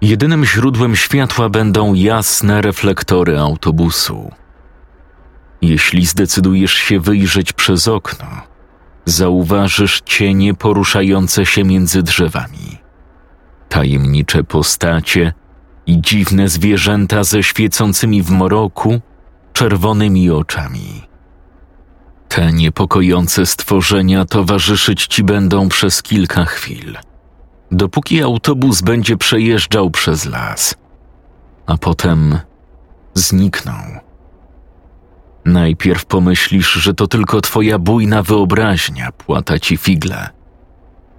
Jedynym 0.00 0.44
źródłem 0.44 0.96
światła 0.96 1.48
będą 1.48 1.94
jasne 1.94 2.62
reflektory 2.62 3.38
autobusu. 3.38 4.30
Jeśli 5.62 6.06
zdecydujesz 6.06 6.74
się 6.74 7.00
wyjrzeć 7.00 7.52
przez 7.52 7.88
okno, 7.88 8.26
zauważysz 9.06 10.00
cienie 10.00 10.54
poruszające 10.54 11.46
się 11.46 11.64
między 11.64 12.02
drzewami. 12.02 12.78
Tajemnicze 13.68 14.44
postacie 14.44 15.32
i 15.86 16.00
dziwne 16.00 16.48
zwierzęta 16.48 17.24
ze 17.24 17.42
świecącymi 17.42 18.22
w 18.22 18.30
mroku 18.30 19.00
czerwonymi 19.52 20.30
oczami. 20.30 21.02
Te 22.28 22.52
niepokojące 22.52 23.46
stworzenia 23.46 24.24
towarzyszyć 24.24 25.06
ci 25.06 25.24
będą 25.24 25.68
przez 25.68 26.02
kilka 26.02 26.44
chwil, 26.44 26.98
dopóki 27.72 28.22
autobus 28.22 28.80
będzie 28.80 29.16
przejeżdżał 29.16 29.90
przez 29.90 30.24
las, 30.24 30.74
a 31.66 31.76
potem 31.76 32.38
znikną 33.14 33.72
Najpierw 35.46 36.04
pomyślisz, 36.04 36.72
że 36.72 36.94
to 36.94 37.06
tylko 37.06 37.40
twoja 37.40 37.78
bujna 37.78 38.22
wyobraźnia 38.22 39.12
płata 39.12 39.58
ci 39.58 39.76
figle, 39.76 40.28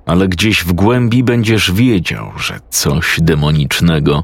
ale 0.06 0.28
gdzieś 0.28 0.64
w 0.64 0.74
głębi 0.74 1.24
będziesz 1.24 1.72
wiedział, 1.72 2.32
że 2.38 2.60
coś 2.70 3.20
demonicznego 3.22 4.24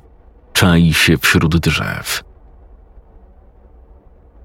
czai 0.54 0.94
się 0.94 1.18
wśród 1.18 1.58
drzew. 1.58 2.24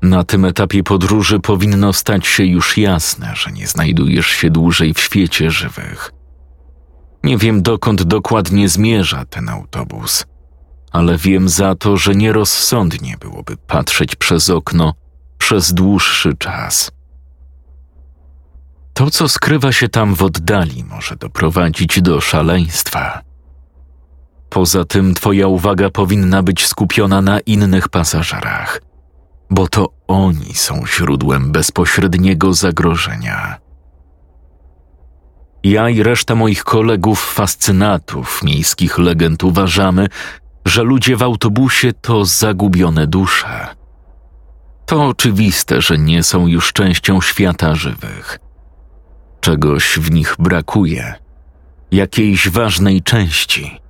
Na 0.02 0.24
tym 0.24 0.44
etapie 0.44 0.82
podróży 0.82 1.40
powinno 1.40 1.92
stać 1.92 2.26
się 2.26 2.44
już 2.44 2.78
jasne, 2.78 3.32
że 3.34 3.52
nie 3.52 3.66
znajdujesz 3.66 4.26
się 4.26 4.50
dłużej 4.50 4.94
w 4.94 5.00
świecie 5.00 5.50
żywych. 5.50 6.12
Nie 7.24 7.38
wiem, 7.38 7.62
dokąd 7.62 8.02
dokładnie 8.02 8.68
zmierza 8.68 9.24
ten 9.24 9.48
autobus, 9.48 10.26
ale 10.92 11.16
wiem 11.16 11.48
za 11.48 11.74
to, 11.74 11.96
że 11.96 12.14
nierozsądnie 12.14 13.16
byłoby 13.20 13.56
patrzeć 13.56 14.16
przez 14.16 14.50
okno 14.50 14.94
przez 15.48 15.74
dłuższy 15.74 16.36
czas. 16.36 16.90
To, 18.94 19.10
co 19.10 19.28
skrywa 19.28 19.72
się 19.72 19.88
tam 19.88 20.14
w 20.14 20.22
oddali, 20.22 20.84
może 20.84 21.16
doprowadzić 21.16 22.02
do 22.02 22.20
szaleństwa. 22.20 23.20
Poza 24.48 24.84
tym, 24.84 25.14
Twoja 25.14 25.46
uwaga 25.46 25.90
powinna 25.90 26.42
być 26.42 26.66
skupiona 26.66 27.22
na 27.22 27.40
innych 27.40 27.88
pasażerach, 27.88 28.80
bo 29.50 29.68
to 29.68 29.88
oni 30.08 30.54
są 30.54 30.86
źródłem 30.86 31.52
bezpośredniego 31.52 32.54
zagrożenia. 32.54 33.56
Ja 35.64 35.88
i 35.88 36.02
reszta 36.02 36.34
moich 36.34 36.64
kolegów, 36.64 37.32
fascynatów 37.34 38.42
miejskich 38.42 38.98
legend 38.98 39.44
uważamy, 39.44 40.08
że 40.64 40.82
ludzie 40.82 41.16
w 41.16 41.22
autobusie 41.22 41.92
to 41.92 42.24
zagubione 42.24 43.06
dusze 43.06 43.77
to 44.88 45.04
oczywiste, 45.04 45.82
że 45.82 45.98
nie 45.98 46.22
są 46.22 46.46
już 46.46 46.72
częścią 46.72 47.20
świata 47.20 47.74
żywych. 47.74 48.38
Czegoś 49.40 49.98
w 49.98 50.10
nich 50.10 50.36
brakuje, 50.38 51.14
jakiejś 51.90 52.48
ważnej 52.48 53.02
części. 53.02 53.80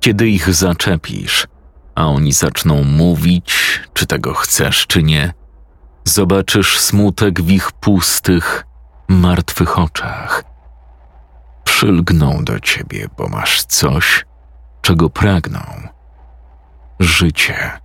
Kiedy 0.00 0.28
ich 0.28 0.54
zaczepisz, 0.54 1.46
a 1.94 2.06
oni 2.06 2.32
zaczną 2.32 2.84
mówić, 2.84 3.80
czy 3.94 4.06
tego 4.06 4.34
chcesz, 4.34 4.86
czy 4.86 5.02
nie, 5.02 5.32
zobaczysz 6.04 6.78
smutek 6.78 7.42
w 7.42 7.50
ich 7.50 7.72
pustych, 7.72 8.66
martwych 9.08 9.78
oczach. 9.78 10.44
Przylgną 11.64 12.44
do 12.44 12.60
ciebie, 12.60 13.08
bo 13.16 13.28
masz 13.28 13.62
coś, 13.64 14.26
czego 14.82 15.10
pragną 15.10 15.88
życie. 17.00 17.80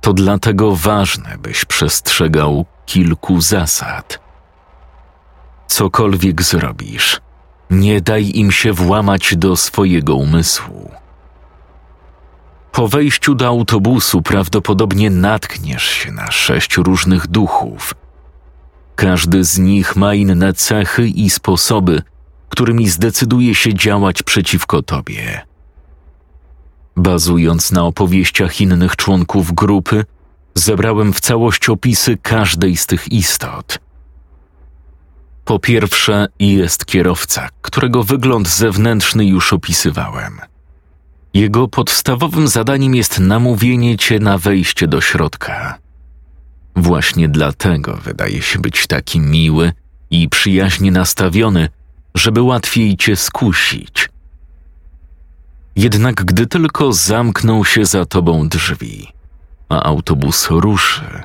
To 0.00 0.12
dlatego 0.12 0.76
ważne, 0.76 1.38
byś 1.38 1.64
przestrzegał 1.64 2.64
kilku 2.86 3.40
zasad. 3.40 4.20
Cokolwiek 5.66 6.42
zrobisz, 6.42 7.20
nie 7.70 8.00
daj 8.00 8.30
im 8.34 8.52
się 8.52 8.72
włamać 8.72 9.36
do 9.36 9.56
swojego 9.56 10.14
umysłu. 10.14 10.90
Po 12.72 12.88
wejściu 12.88 13.34
do 13.34 13.46
autobusu 13.46 14.22
prawdopodobnie 14.22 15.10
natkniesz 15.10 15.86
się 15.86 16.12
na 16.12 16.30
sześć 16.30 16.76
różnych 16.76 17.26
duchów. 17.26 17.94
Każdy 18.96 19.44
z 19.44 19.58
nich 19.58 19.96
ma 19.96 20.14
inne 20.14 20.52
cechy 20.52 21.08
i 21.08 21.30
sposoby, 21.30 22.02
którymi 22.48 22.88
zdecyduje 22.88 23.54
się 23.54 23.74
działać 23.74 24.22
przeciwko 24.22 24.82
tobie. 24.82 25.47
Bazując 26.98 27.72
na 27.72 27.84
opowieściach 27.84 28.60
innych 28.60 28.96
członków 28.96 29.52
grupy, 29.52 30.04
zebrałem 30.54 31.12
w 31.12 31.20
całość 31.20 31.68
opisy 31.68 32.18
każdej 32.22 32.76
z 32.76 32.86
tych 32.86 33.12
istot. 33.12 33.78
Po 35.44 35.58
pierwsze, 35.58 36.26
jest 36.40 36.86
kierowca, 36.86 37.48
którego 37.62 38.02
wygląd 38.02 38.48
zewnętrzny 38.48 39.26
już 39.26 39.52
opisywałem. 39.52 40.40
Jego 41.34 41.68
podstawowym 41.68 42.48
zadaniem 42.48 42.94
jest 42.94 43.20
namówienie 43.20 43.96
cię 43.96 44.18
na 44.18 44.38
wejście 44.38 44.86
do 44.86 45.00
środka. 45.00 45.78
Właśnie 46.76 47.28
dlatego 47.28 47.96
wydaje 47.96 48.42
się 48.42 48.58
być 48.58 48.86
taki 48.86 49.20
miły 49.20 49.72
i 50.10 50.28
przyjaźnie 50.28 50.92
nastawiony, 50.92 51.68
żeby 52.14 52.42
łatwiej 52.42 52.96
cię 52.96 53.16
skusić. 53.16 54.08
Jednak 55.78 56.24
gdy 56.24 56.46
tylko 56.46 56.92
zamkną 56.92 57.64
się 57.64 57.84
za 57.84 58.04
tobą 58.04 58.48
drzwi, 58.48 59.08
a 59.68 59.82
autobus 59.82 60.46
ruszy, 60.50 61.22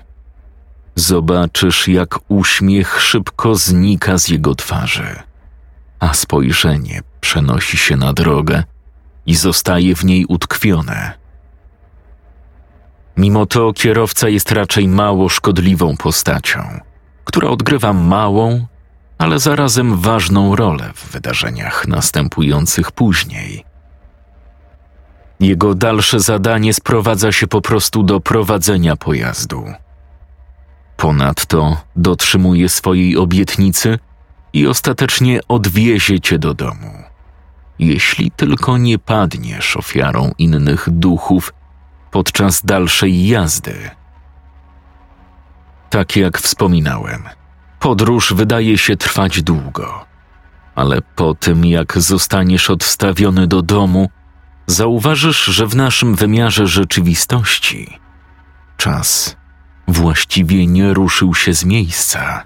zobaczysz, 0.95 1.87
jak 1.87 2.19
uśmiech 2.27 3.01
szybko 3.01 3.55
znika 3.55 4.17
z 4.17 4.29
jego 4.29 4.55
twarzy, 4.55 5.15
a 5.99 6.13
spojrzenie 6.13 7.01
przenosi 7.21 7.77
się 7.77 7.95
na 7.95 8.13
drogę 8.13 8.63
i 9.25 9.35
zostaje 9.35 9.95
w 9.95 10.05
niej 10.05 10.25
utkwione. 10.25 11.13
Mimo 13.17 13.45
to 13.45 13.73
kierowca 13.73 14.29
jest 14.29 14.51
raczej 14.51 14.87
mało 14.87 15.29
szkodliwą 15.29 15.97
postacią, 15.97 16.79
która 17.25 17.49
odgrywa 17.49 17.93
małą, 17.93 18.65
ale 19.17 19.39
zarazem 19.39 19.97
ważną 19.97 20.55
rolę 20.55 20.91
w 20.95 21.11
wydarzeniach 21.11 21.87
następujących 21.87 22.91
później. 22.91 23.72
Jego 25.43 25.75
dalsze 25.75 26.19
zadanie 26.19 26.73
sprowadza 26.73 27.31
się 27.31 27.47
po 27.47 27.61
prostu 27.61 28.03
do 28.03 28.19
prowadzenia 28.19 28.95
pojazdu. 28.95 29.65
Ponadto 30.97 31.77
dotrzymuje 31.95 32.69
swojej 32.69 33.17
obietnicy 33.17 33.99
i 34.53 34.67
ostatecznie 34.67 35.39
odwiezie 35.47 36.19
cię 36.19 36.39
do 36.39 36.53
domu. 36.53 36.91
Jeśli 37.79 38.31
tylko 38.31 38.77
nie 38.77 38.99
padniesz 38.99 39.77
ofiarą 39.77 40.31
innych 40.37 40.89
duchów 40.91 41.53
podczas 42.11 42.65
dalszej 42.65 43.27
jazdy. 43.27 43.89
Tak 45.89 46.15
jak 46.15 46.37
wspominałem, 46.37 47.23
podróż 47.79 48.33
wydaje 48.33 48.77
się 48.77 48.97
trwać 48.97 49.41
długo, 49.41 50.05
ale 50.75 51.01
po 51.01 51.35
tym 51.35 51.65
jak 51.65 51.97
zostaniesz 51.97 52.69
odstawiony 52.69 53.47
do 53.47 53.61
domu, 53.61 54.09
zauważysz, 54.67 55.45
że 55.45 55.67
w 55.67 55.75
naszym 55.75 56.15
wymiarze 56.15 56.67
rzeczywistości 56.67 57.99
czas 58.77 59.35
właściwie 59.87 60.67
nie 60.67 60.93
ruszył 60.93 61.35
się 61.35 61.53
z 61.53 61.65
miejsca. 61.65 62.45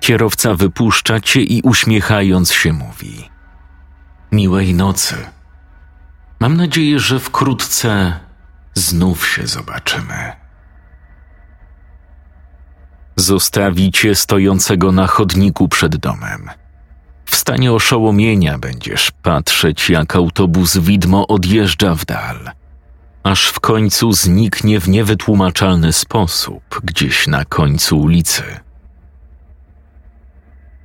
Kierowca 0.00 0.54
wypuszcza 0.54 1.20
cię 1.20 1.40
i 1.40 1.62
uśmiechając 1.62 2.52
się 2.52 2.72
mówi: 2.72 3.30
Miłej 4.32 4.74
nocy. 4.74 5.16
Mam 6.40 6.56
nadzieję, 6.56 6.98
że 7.00 7.20
wkrótce 7.20 8.20
znów 8.74 9.28
się 9.28 9.46
zobaczymy. 9.46 10.32
Zostawi 13.16 13.92
cię 13.92 14.14
stojącego 14.14 14.92
na 14.92 15.06
chodniku 15.06 15.68
przed 15.68 15.96
domem. 15.96 16.50
Stanie 17.48 17.72
oszołomienia 17.72 18.58
będziesz 18.58 19.10
patrzeć, 19.10 19.90
jak 19.90 20.16
autobus 20.16 20.76
widmo 20.76 21.26
odjeżdża 21.26 21.94
w 21.94 22.04
dal, 22.04 22.50
aż 23.22 23.48
w 23.48 23.60
końcu 23.60 24.12
zniknie 24.12 24.80
w 24.80 24.88
niewytłumaczalny 24.88 25.92
sposób 25.92 26.62
gdzieś 26.84 27.26
na 27.26 27.44
końcu 27.44 28.00
ulicy. 28.00 28.42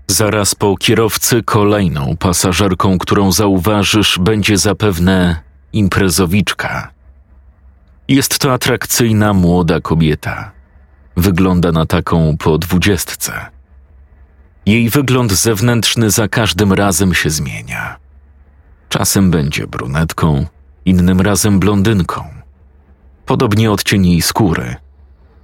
Zaraz 0.08 0.56
po 0.56 0.78
kierowcy 0.78 1.44
kolejną 1.44 2.18
pasażerką, 2.18 2.98
którą 2.98 3.32
zauważysz, 3.32 4.20
będzie 4.20 4.58
zapewne 4.58 5.42
imprezowiczka. 5.74 6.92
Jest 8.08 8.40
to 8.40 8.54
atrakcyjna 8.54 9.34
młoda 9.34 9.82
kobieta. 9.82 10.52
Wygląda 11.18 11.72
na 11.72 11.86
taką 11.86 12.38
po 12.38 12.58
dwudziestce. 12.58 13.53
Jej 14.66 14.90
wygląd 14.90 15.32
zewnętrzny 15.32 16.12
za 16.12 16.28
każdym 16.28 16.74
razem 16.74 17.14
się 17.14 17.30
zmienia. 17.30 17.98
Czasem 18.90 19.32
będzie 19.32 19.68
brunetką, 19.68 20.46
innym 20.86 21.22
razem 21.22 21.60
blondynką. 21.60 22.24
Podobnie 23.26 23.72
odcień 23.72 24.06
jej 24.06 24.22
skóry. 24.22 24.76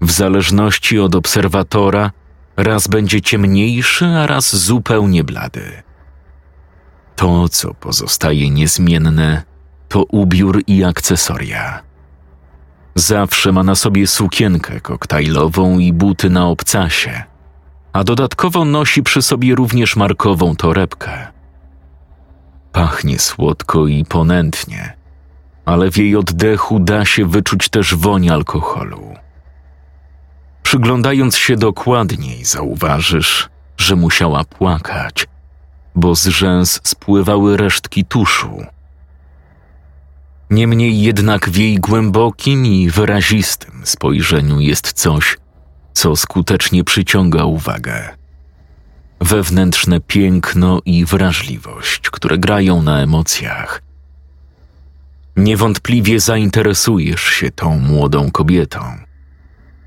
W 0.01 0.11
zależności 0.11 0.99
od 0.99 1.15
obserwatora, 1.15 2.11
raz 2.57 2.87
będzie 2.87 3.21
ciemniejszy, 3.21 4.05
a 4.05 4.27
raz 4.27 4.55
zupełnie 4.55 5.23
blady. 5.23 5.83
To, 7.15 7.49
co 7.49 7.73
pozostaje 7.73 8.49
niezmienne, 8.49 9.43
to 9.89 10.03
ubiór 10.03 10.63
i 10.67 10.83
akcesoria. 10.83 11.81
Zawsze 12.95 13.51
ma 13.51 13.63
na 13.63 13.75
sobie 13.75 14.07
sukienkę 14.07 14.81
koktajlową 14.81 15.79
i 15.79 15.93
buty 15.93 16.29
na 16.29 16.47
obcasie, 16.47 17.23
a 17.93 18.03
dodatkowo 18.03 18.65
nosi 18.65 19.03
przy 19.03 19.21
sobie 19.21 19.55
również 19.55 19.95
markową 19.95 20.55
torebkę. 20.55 21.27
Pachnie 22.71 23.19
słodko 23.19 23.87
i 23.87 24.05
ponętnie, 24.05 24.93
ale 25.65 25.91
w 25.91 25.97
jej 25.97 26.15
oddechu 26.15 26.79
da 26.79 27.05
się 27.05 27.25
wyczuć 27.25 27.69
też 27.69 27.95
woń 27.95 28.29
alkoholu. 28.29 29.13
Przyglądając 30.63 31.37
się 31.37 31.55
dokładniej, 31.55 32.45
zauważysz, 32.45 33.49
że 33.77 33.95
musiała 33.95 34.43
płakać, 34.43 35.27
bo 35.95 36.15
z 36.15 36.27
rzęs 36.27 36.79
spływały 36.83 37.57
resztki 37.57 38.05
tuszu. 38.05 38.63
Niemniej 40.49 41.01
jednak 41.01 41.49
w 41.49 41.55
jej 41.55 41.79
głębokim 41.79 42.65
i 42.65 42.89
wyrazistym 42.89 43.81
spojrzeniu 43.83 44.59
jest 44.59 44.93
coś, 44.93 45.37
co 45.93 46.15
skutecznie 46.15 46.83
przyciąga 46.83 47.43
uwagę. 47.43 48.09
Wewnętrzne 49.21 49.99
piękno 50.01 50.81
i 50.85 51.05
wrażliwość, 51.05 52.09
które 52.09 52.37
grają 52.37 52.81
na 52.81 53.01
emocjach. 53.01 53.81
Niewątpliwie 55.35 56.19
zainteresujesz 56.19 57.23
się 57.23 57.51
tą 57.51 57.79
młodą 57.79 58.31
kobietą, 58.31 58.79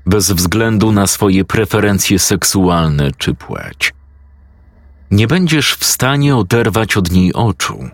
bez 0.05 0.31
względu 0.31 0.91
na 0.91 1.07
swoje 1.07 1.45
preferencje 1.45 2.19
seksualne 2.19 3.11
czy 3.17 3.33
płeć. 3.33 3.93
Nie 5.11 5.27
będziesz 5.27 5.75
w 5.75 5.85
stanie 5.85 6.35
oderwać 6.35 6.97
od 6.97 7.11
niej 7.11 7.33
oczu 7.33 7.89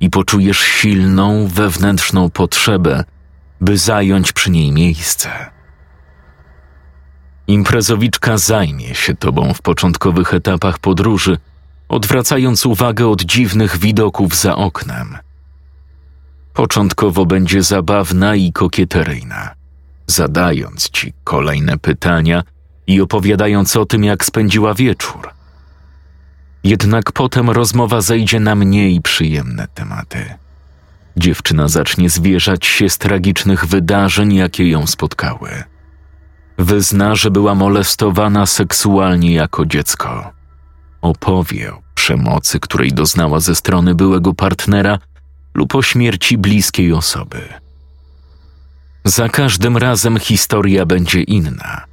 i 0.00 0.10
poczujesz 0.10 0.58
silną 0.60 1.46
wewnętrzną 1.46 2.30
potrzebę, 2.30 3.04
by 3.60 3.78
zająć 3.78 4.32
przy 4.32 4.50
niej 4.50 4.72
miejsce. 4.72 5.57
Imprezowiczka 7.48 8.38
zajmie 8.38 8.94
się 8.94 9.14
tobą 9.14 9.54
w 9.54 9.62
początkowych 9.62 10.34
etapach 10.34 10.78
podróży, 10.78 11.38
odwracając 11.88 12.66
uwagę 12.66 13.08
od 13.08 13.22
dziwnych 13.22 13.78
widoków 13.78 14.36
za 14.36 14.56
oknem. 14.56 15.18
Początkowo 16.54 17.26
będzie 17.26 17.62
zabawna 17.62 18.34
i 18.34 18.52
kokieteryjna, 18.52 19.54
zadając 20.06 20.90
ci 20.90 21.12
kolejne 21.24 21.78
pytania 21.78 22.42
i 22.86 23.00
opowiadając 23.00 23.76
o 23.76 23.86
tym, 23.86 24.04
jak 24.04 24.24
spędziła 24.24 24.74
wieczór. 24.74 25.28
Jednak 26.64 27.12
potem 27.12 27.50
rozmowa 27.50 28.00
zejdzie 28.00 28.40
na 28.40 28.54
mniej 28.54 29.00
przyjemne 29.00 29.68
tematy. 29.74 30.34
Dziewczyna 31.16 31.68
zacznie 31.68 32.10
zwierzać 32.10 32.66
się 32.66 32.88
z 32.88 32.98
tragicznych 32.98 33.66
wydarzeń, 33.66 34.34
jakie 34.34 34.70
ją 34.70 34.86
spotkały. 34.86 35.64
Wyzna, 36.58 37.14
że 37.14 37.30
była 37.30 37.54
molestowana 37.54 38.46
seksualnie 38.46 39.34
jako 39.34 39.66
dziecko. 39.66 40.32
Opowie 41.02 41.72
o 41.72 41.82
przemocy, 41.94 42.60
której 42.60 42.92
doznała 42.92 43.40
ze 43.40 43.54
strony 43.54 43.94
byłego 43.94 44.34
partnera 44.34 44.98
lub 45.54 45.74
o 45.74 45.82
śmierci 45.82 46.38
bliskiej 46.38 46.92
osoby. 46.92 47.48
Za 49.04 49.28
każdym 49.28 49.76
razem 49.76 50.18
historia 50.18 50.86
będzie 50.86 51.22
inna, 51.22 51.84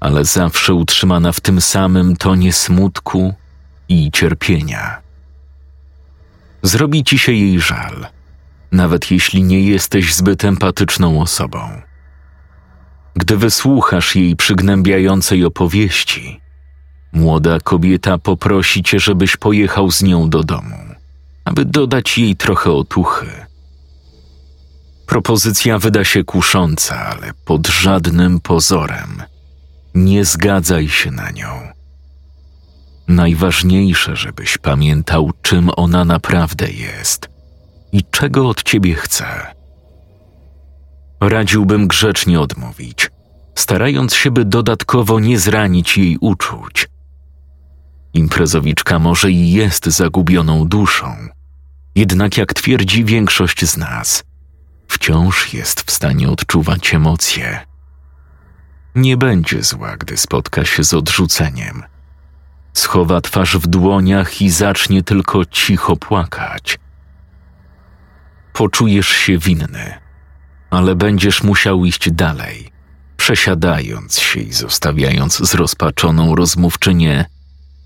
ale 0.00 0.24
zawsze 0.24 0.74
utrzymana 0.74 1.32
w 1.32 1.40
tym 1.40 1.60
samym 1.60 2.16
tonie 2.16 2.52
smutku 2.52 3.34
i 3.88 4.10
cierpienia. 4.10 5.00
Zrobi 6.62 7.04
ci 7.04 7.18
się 7.18 7.32
jej 7.32 7.60
żal, 7.60 8.06
nawet 8.72 9.10
jeśli 9.10 9.42
nie 9.42 9.60
jesteś 9.60 10.14
zbyt 10.14 10.44
empatyczną 10.44 11.20
osobą. 11.20 11.82
Gdy 13.16 13.36
wysłuchasz 13.36 14.16
jej 14.16 14.36
przygnębiającej 14.36 15.44
opowieści, 15.44 16.40
młoda 17.12 17.60
kobieta 17.60 18.18
poprosi 18.18 18.82
cię, 18.82 19.00
żebyś 19.00 19.36
pojechał 19.36 19.90
z 19.90 20.02
nią 20.02 20.30
do 20.30 20.42
domu, 20.42 20.76
aby 21.44 21.64
dodać 21.64 22.18
jej 22.18 22.36
trochę 22.36 22.72
otuchy. 22.72 23.26
Propozycja 25.06 25.78
wyda 25.78 26.04
się 26.04 26.24
kusząca, 26.24 27.06
ale 27.06 27.32
pod 27.44 27.66
żadnym 27.66 28.40
pozorem. 28.40 29.22
Nie 29.94 30.24
zgadzaj 30.24 30.88
się 30.88 31.10
na 31.10 31.30
nią. 31.30 31.48
Najważniejsze, 33.08 34.16
żebyś 34.16 34.58
pamiętał, 34.58 35.30
czym 35.42 35.70
ona 35.76 36.04
naprawdę 36.04 36.70
jest 36.70 37.28
i 37.92 38.04
czego 38.10 38.48
od 38.48 38.62
ciebie 38.62 38.94
chce. 38.94 39.54
Radziłbym 41.28 41.88
grzecznie 41.88 42.40
odmówić, 42.40 43.10
starając 43.54 44.14
się, 44.14 44.30
by 44.30 44.44
dodatkowo 44.44 45.20
nie 45.20 45.38
zranić 45.38 45.98
jej 45.98 46.18
uczuć. 46.20 46.88
Imprezowiczka 48.14 48.98
może 48.98 49.30
i 49.30 49.52
jest 49.52 49.86
zagubioną 49.86 50.68
duszą, 50.68 51.16
jednak 51.94 52.36
jak 52.36 52.54
twierdzi 52.54 53.04
większość 53.04 53.64
z 53.64 53.76
nas, 53.76 54.24
wciąż 54.88 55.54
jest 55.54 55.80
w 55.80 55.90
stanie 55.90 56.30
odczuwać 56.30 56.94
emocje. 56.94 57.60
Nie 58.94 59.16
będzie 59.16 59.62
zła, 59.62 59.96
gdy 59.96 60.16
spotka 60.16 60.64
się 60.64 60.84
z 60.84 60.94
odrzuceniem. 60.94 61.82
Schowa 62.72 63.20
twarz 63.20 63.56
w 63.56 63.66
dłoniach 63.66 64.42
i 64.42 64.50
zacznie 64.50 65.02
tylko 65.02 65.44
cicho 65.44 65.96
płakać. 65.96 66.78
Poczujesz 68.52 69.08
się 69.08 69.38
winny, 69.38 70.03
ale 70.74 70.94
będziesz 70.94 71.42
musiał 71.42 71.84
iść 71.84 72.10
dalej, 72.10 72.70
przesiadając 73.16 74.18
się 74.18 74.40
i 74.40 74.52
zostawiając 74.52 75.38
zrozpaczoną 75.38 76.34
rozmówczynię 76.34 77.24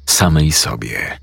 samej 0.07 0.53
sobie. 0.53 1.18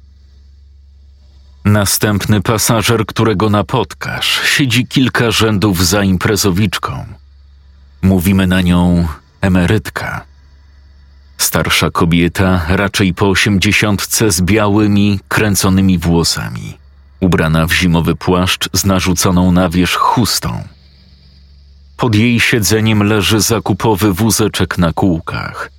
Następny 1.66 2.42
pasażer, 2.42 3.06
którego 3.06 3.50
napotkasz, 3.50 4.42
siedzi 4.46 4.88
kilka 4.88 5.32
rzędów 5.32 5.86
za 5.88 6.04
imprezowiczką. 6.04 7.06
Mówimy 8.02 8.48
na 8.48 8.62
nią 8.62 9.08
emerytka. 9.42 10.26
Starsza 11.38 11.92
kobieta, 11.92 12.66
raczej 12.68 13.14
po 13.14 13.30
osiemdziesiątce 13.30 14.32
z 14.32 14.42
białymi, 14.42 15.20
kręconymi 15.28 15.98
włosami, 15.98 16.78
ubrana 17.20 17.68
w 17.68 17.74
zimowy 17.74 18.16
płaszcz 18.16 18.70
z 18.74 18.86
narzuconą 18.86 19.52
na 19.52 19.70
wierzch 19.70 20.00
chustą. 20.00 20.75
Pod 21.98 22.16
jej 22.16 22.40
siedzeniem 22.40 23.04
leży 23.04 23.42
zakupowy 23.42 24.14
wózeczek 24.14 24.78
na 24.78 24.94
kółkach. 24.94 25.72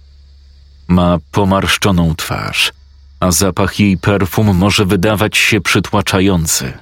Ma 0.88 1.18
pomarszczoną 1.32 2.14
twarz, 2.14 2.72
a 3.20 3.30
zapach 3.32 3.80
jej 3.80 3.98
perfum 3.98 4.56
może 4.56 4.84
wydawać 4.84 5.36
się 5.36 5.60
przytłaczający. 5.60 6.72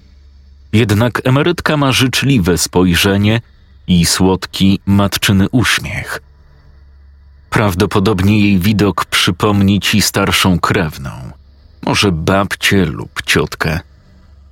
Jednak 0.72 1.20
emerytka 1.24 1.76
ma 1.76 1.92
życzliwe 1.92 2.58
spojrzenie 2.58 3.40
i 3.86 4.06
słodki, 4.06 4.80
matczyny 4.86 5.48
uśmiech. 5.48 6.20
Prawdopodobnie 7.50 8.40
jej 8.40 8.58
widok 8.58 9.04
przypomni 9.04 9.80
ci 9.80 10.02
starszą 10.02 10.58
krewną, 10.58 11.10
może 11.82 12.12
babcię 12.12 12.84
lub 12.84 13.22
ciotkę. 13.26 13.80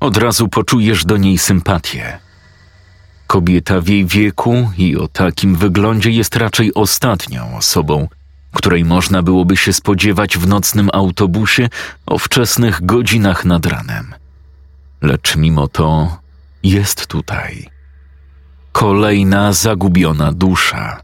Od 0.00 0.16
razu 0.16 0.48
poczujesz 0.48 1.04
do 1.04 1.16
niej 1.16 1.38
sympatię. 1.38 2.18
Kobieta 3.32 3.80
w 3.80 3.88
jej 3.88 4.06
wieku 4.06 4.70
i 4.78 4.96
o 4.96 5.08
takim 5.08 5.56
wyglądzie 5.56 6.10
jest 6.10 6.36
raczej 6.36 6.74
ostatnią 6.74 7.56
osobą, 7.56 8.08
której 8.54 8.84
można 8.84 9.22
byłoby 9.22 9.56
się 9.56 9.72
spodziewać 9.72 10.38
w 10.38 10.46
nocnym 10.46 10.90
autobusie 10.92 11.68
o 12.06 12.18
wczesnych 12.18 12.86
godzinach 12.86 13.44
nad 13.44 13.66
ranem. 13.66 14.14
Lecz 15.02 15.36
mimo 15.36 15.68
to 15.68 16.16
jest 16.62 17.06
tutaj. 17.06 17.68
Kolejna 18.72 19.52
zagubiona 19.52 20.32
dusza, 20.32 21.00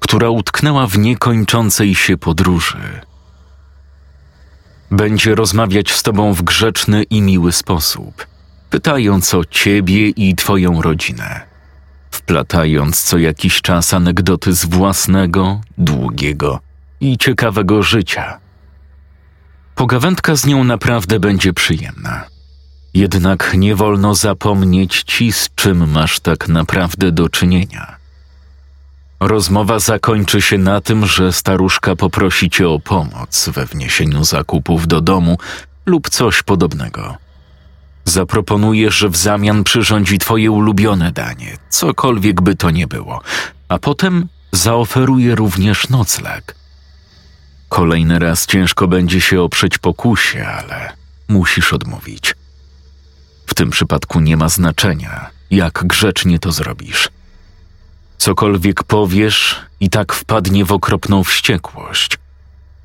która 0.00 0.30
utknęła 0.30 0.86
w 0.86 0.98
niekończącej 0.98 1.94
się 1.94 2.16
podróży. 2.16 3.00
Będzie 4.90 5.34
rozmawiać 5.34 5.92
z 5.92 6.02
tobą 6.02 6.34
w 6.34 6.42
grzeczny 6.42 7.02
i 7.02 7.22
miły 7.22 7.52
sposób, 7.52 8.26
pytając 8.70 9.34
o 9.34 9.44
ciebie 9.44 10.08
i 10.08 10.34
twoją 10.34 10.82
rodzinę, 10.82 11.47
wplatając 12.10 13.02
co 13.02 13.18
jakiś 13.18 13.62
czas 13.62 13.94
anegdoty 13.94 14.52
z 14.52 14.64
własnego, 14.64 15.60
długiego 15.78 16.60
i 17.00 17.18
ciekawego 17.18 17.82
życia. 17.82 18.38
Pogawędka 19.74 20.36
z 20.36 20.46
nią 20.46 20.64
naprawdę 20.64 21.20
będzie 21.20 21.52
przyjemna. 21.52 22.24
Jednak 22.94 23.54
nie 23.54 23.74
wolno 23.76 24.14
zapomnieć 24.14 25.02
ci, 25.02 25.32
z 25.32 25.50
czym 25.54 25.90
masz 25.90 26.20
tak 26.20 26.48
naprawdę 26.48 27.12
do 27.12 27.28
czynienia. 27.28 27.96
Rozmowa 29.20 29.78
zakończy 29.78 30.42
się 30.42 30.58
na 30.58 30.80
tym, 30.80 31.06
że 31.06 31.32
staruszka 31.32 31.96
poprosi 31.96 32.50
cię 32.50 32.68
o 32.68 32.78
pomoc 32.80 33.48
we 33.48 33.66
wniesieniu 33.66 34.24
zakupów 34.24 34.86
do 34.86 35.00
domu 35.00 35.38
lub 35.86 36.10
coś 36.10 36.42
podobnego. 36.42 37.16
Zaproponuje, 38.08 38.90
że 38.90 39.08
w 39.08 39.16
zamian 39.16 39.64
przyrządzi 39.64 40.18
twoje 40.18 40.50
ulubione 40.50 41.12
danie, 41.12 41.56
cokolwiek 41.70 42.40
by 42.42 42.56
to 42.56 42.70
nie 42.70 42.86
było, 42.86 43.20
a 43.68 43.78
potem 43.78 44.28
zaoferuje 44.52 45.34
również 45.34 45.88
nocleg. 45.88 46.54
Kolejny 47.68 48.18
raz 48.18 48.46
ciężko 48.46 48.88
będzie 48.88 49.20
się 49.20 49.42
oprzeć 49.42 49.78
pokusie, 49.78 50.46
ale 50.46 50.92
musisz 51.28 51.72
odmówić. 51.72 52.34
W 53.46 53.54
tym 53.54 53.70
przypadku 53.70 54.20
nie 54.20 54.36
ma 54.36 54.48
znaczenia, 54.48 55.30
jak 55.50 55.84
grzecznie 55.86 56.38
to 56.38 56.52
zrobisz. 56.52 57.08
Cokolwiek 58.18 58.82
powiesz, 58.82 59.56
i 59.80 59.90
tak 59.90 60.12
wpadnie 60.12 60.64
w 60.64 60.72
okropną 60.72 61.24
wściekłość. 61.24 62.18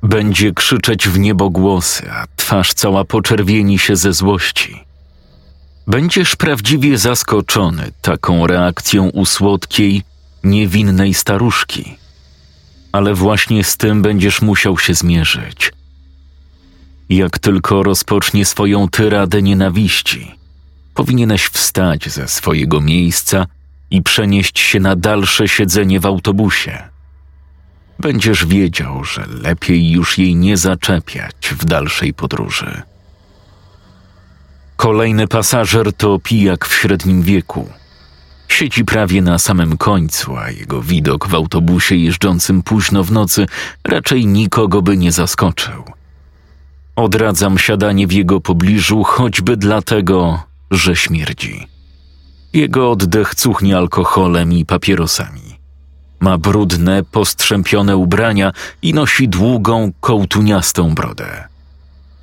Będzie 0.02 0.52
krzyczeć 0.52 1.08
w 1.08 1.18
niebo 1.18 1.50
głosy, 1.50 2.10
a 2.10 2.26
twarz 2.36 2.74
cała 2.74 3.04
poczerwieni 3.04 3.78
się 3.78 3.96
ze 3.96 4.12
złości. 4.12 4.84
Będziesz 5.86 6.36
prawdziwie 6.36 6.98
zaskoczony 6.98 7.92
taką 8.02 8.46
reakcją 8.46 9.08
u 9.08 9.26
słodkiej, 9.26 10.02
niewinnej 10.44 11.14
staruszki 11.14 11.96
ale 12.94 13.14
właśnie 13.14 13.64
z 13.64 13.76
tym 13.76 14.02
będziesz 14.02 14.42
musiał 14.42 14.78
się 14.78 14.94
zmierzyć. 14.94 15.72
Jak 17.08 17.38
tylko 17.38 17.82
rozpocznie 17.82 18.44
swoją 18.44 18.88
tyradę 18.88 19.42
nienawiści, 19.42 20.34
powinieneś 20.94 21.46
wstać 21.46 22.08
ze 22.08 22.28
swojego 22.28 22.80
miejsca 22.80 23.46
i 23.90 24.02
przenieść 24.02 24.58
się 24.58 24.80
na 24.80 24.96
dalsze 24.96 25.48
siedzenie 25.48 26.00
w 26.00 26.06
autobusie. 26.06 26.82
Będziesz 27.98 28.46
wiedział, 28.46 29.04
że 29.04 29.26
lepiej 29.42 29.90
już 29.90 30.18
jej 30.18 30.36
nie 30.36 30.56
zaczepiać 30.56 31.34
w 31.50 31.64
dalszej 31.64 32.14
podróży. 32.14 32.82
Kolejny 34.84 35.28
pasażer 35.28 35.92
to 35.92 36.18
pijak 36.18 36.66
w 36.66 36.74
średnim 36.74 37.22
wieku– 37.22 37.68
Siedzi 38.48 38.84
prawie 38.84 39.22
na 39.22 39.38
samym 39.38 39.76
końcu, 39.76 40.36
a 40.36 40.50
jego 40.50 40.82
widok 40.82 41.28
w 41.28 41.34
autobusie 41.34 41.96
jeżdżącym 41.96 42.62
późno 42.62 43.04
w 43.04 43.12
nocy 43.12 43.46
raczej 43.84 44.26
nikogo 44.26 44.82
by 44.82 44.96
nie 44.96 45.12
zaskoczył. 45.12 45.84
Odradzam 46.96 47.58
siadanie 47.58 48.06
w 48.06 48.12
jego 48.12 48.40
pobliżu 48.40 49.04
choćby 49.04 49.56
dlatego, 49.56 50.42
że 50.70 50.96
śmierdzi. 50.96 51.66
Jego 52.52 52.90
oddech 52.90 53.34
cuchnie 53.34 53.76
alkoholem 53.76 54.52
i 54.52 54.64
papierosami. 54.64 55.58
Ma 56.20 56.38
brudne, 56.38 57.02
postrzępione 57.02 57.96
ubrania 57.96 58.52
i 58.82 58.94
nosi 58.94 59.28
długą, 59.28 59.92
kołtuniastą 60.00 60.94
brodę. 60.94 61.53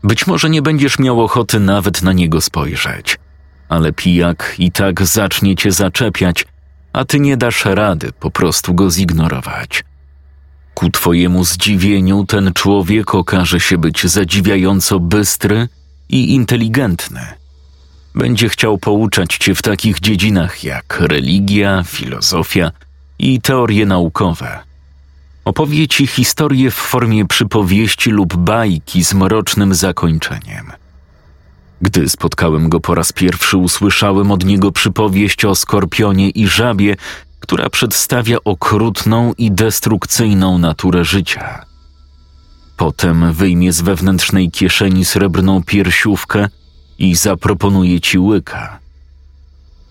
Być 0.04 0.28
może 0.28 0.50
nie 0.50 0.62
będziesz 0.62 1.00
miał 1.00 1.22
ochoty 1.22 1.60
nawet 1.60 2.02
na 2.02 2.14
niego 2.14 2.42
spojrzeć– 2.42 3.18
ale 3.72 3.94
pijak 3.94 4.56
i 4.60 4.72
tak 4.72 5.06
zacznie 5.06 5.56
cię 5.56 5.72
zaczepiać, 5.72 6.46
a 6.94 7.06
ty 7.06 7.20
nie 7.20 7.38
dasz 7.38 7.66
rady 7.66 8.12
po 8.20 8.32
prostu 8.32 8.74
go 8.74 8.92
zignorować. 8.92 9.84
Ku 10.74 10.90
twojemu 10.90 11.44
zdziwieniu 11.46 12.26
ten 12.26 12.54
człowiek 12.54 13.16
okaże 13.16 13.60
się 13.60 13.78
być 13.78 14.04
zadziwiająco 14.04 15.00
bystry 15.00 15.68
i 16.10 16.34
inteligentny. 16.34 17.22
Będzie 18.16 18.50
chciał 18.50 18.78
pouczać 18.78 19.38
cię 19.38 19.56
w 19.56 19.62
takich 19.62 20.00
dziedzinach 20.00 20.64
jak 20.64 21.00
religia, 21.00 21.84
filozofia 21.84 22.72
i 23.20 23.42
teorie 23.42 23.86
naukowe. 23.86 24.60
Opowie 25.52 25.88
ci 25.88 26.08
historię 26.08 26.72
w 26.72 26.76
formie 26.76 27.26
przypowieści 27.26 28.10
lub 28.10 28.36
bajki 28.36 29.04
z 29.04 29.14
mrocznym 29.14 29.76
zakończeniem– 29.76 30.72
gdy 31.82 32.10
spotkałem 32.10 32.70
go 32.70 32.80
po 32.80 32.96
raz 32.96 33.12
pierwszy, 33.12 33.58
usłyszałem 33.58 34.32
od 34.32 34.46
niego 34.46 34.72
przypowieść 34.72 35.46
o 35.46 35.56
skorpionie 35.56 36.30
i 36.30 36.48
żabie, 36.48 36.96
która 37.40 37.70
przedstawia 37.70 38.38
okrutną 38.46 39.34
i 39.38 39.52
destrukcyjną 39.52 40.58
naturę 40.58 41.06
życia. 41.06 41.66
Potem 42.78 43.34
wyjmie 43.34 43.74
z 43.74 43.82
wewnętrznej 43.82 44.52
kieszeni 44.52 45.06
srebrną 45.06 45.64
piersiówkę 45.64 46.48
i 47.00 47.16
zaproponuje 47.16 48.02
ci 48.02 48.20
łyka. 48.20 48.80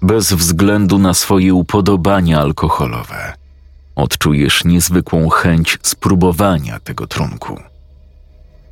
bez 0.03 0.33
względu 0.33 0.99
na 0.99 1.15
swoje 1.15 1.55
upodobania 1.55 2.41
alkoholowe. 2.41 3.40
Odczujesz 4.01 4.65
niezwykłą 4.65 5.29
chęć 5.29 5.79
spróbowania 5.83 6.81
tego 6.81 7.07
trunku. 7.07 7.61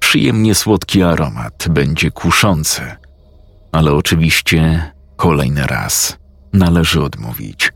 Przyjemnie 0.00 0.54
słodki 0.54 1.02
aromat 1.02 1.66
będzie 1.70 2.10
kuszący, 2.10 2.82
ale 3.72 3.92
oczywiście 3.92 4.92
kolejny 5.16 5.66
raz 5.66 6.18
należy 6.52 7.02
odmówić. 7.02 7.72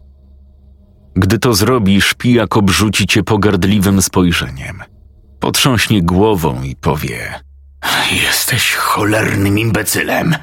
Gdy 1.15 1.38
to 1.38 1.55
zrobisz, 1.55 2.15
pijak 2.15 2.57
obrzuci 2.57 3.07
cię 3.07 3.23
pogardliwym 3.23 4.03
spojrzeniem. 4.03 4.83
Potrząśnie 5.41 6.03
głową 6.03 6.62
i 6.62 6.77
powie: 6.77 7.41
Jesteś 8.12 8.75
cholernym 8.75 9.59
imbecylem. 9.59 10.35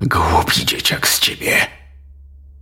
Głupi 0.00 0.66
dzieciak 0.66 1.08
z 1.08 1.20
ciebie. 1.20 1.66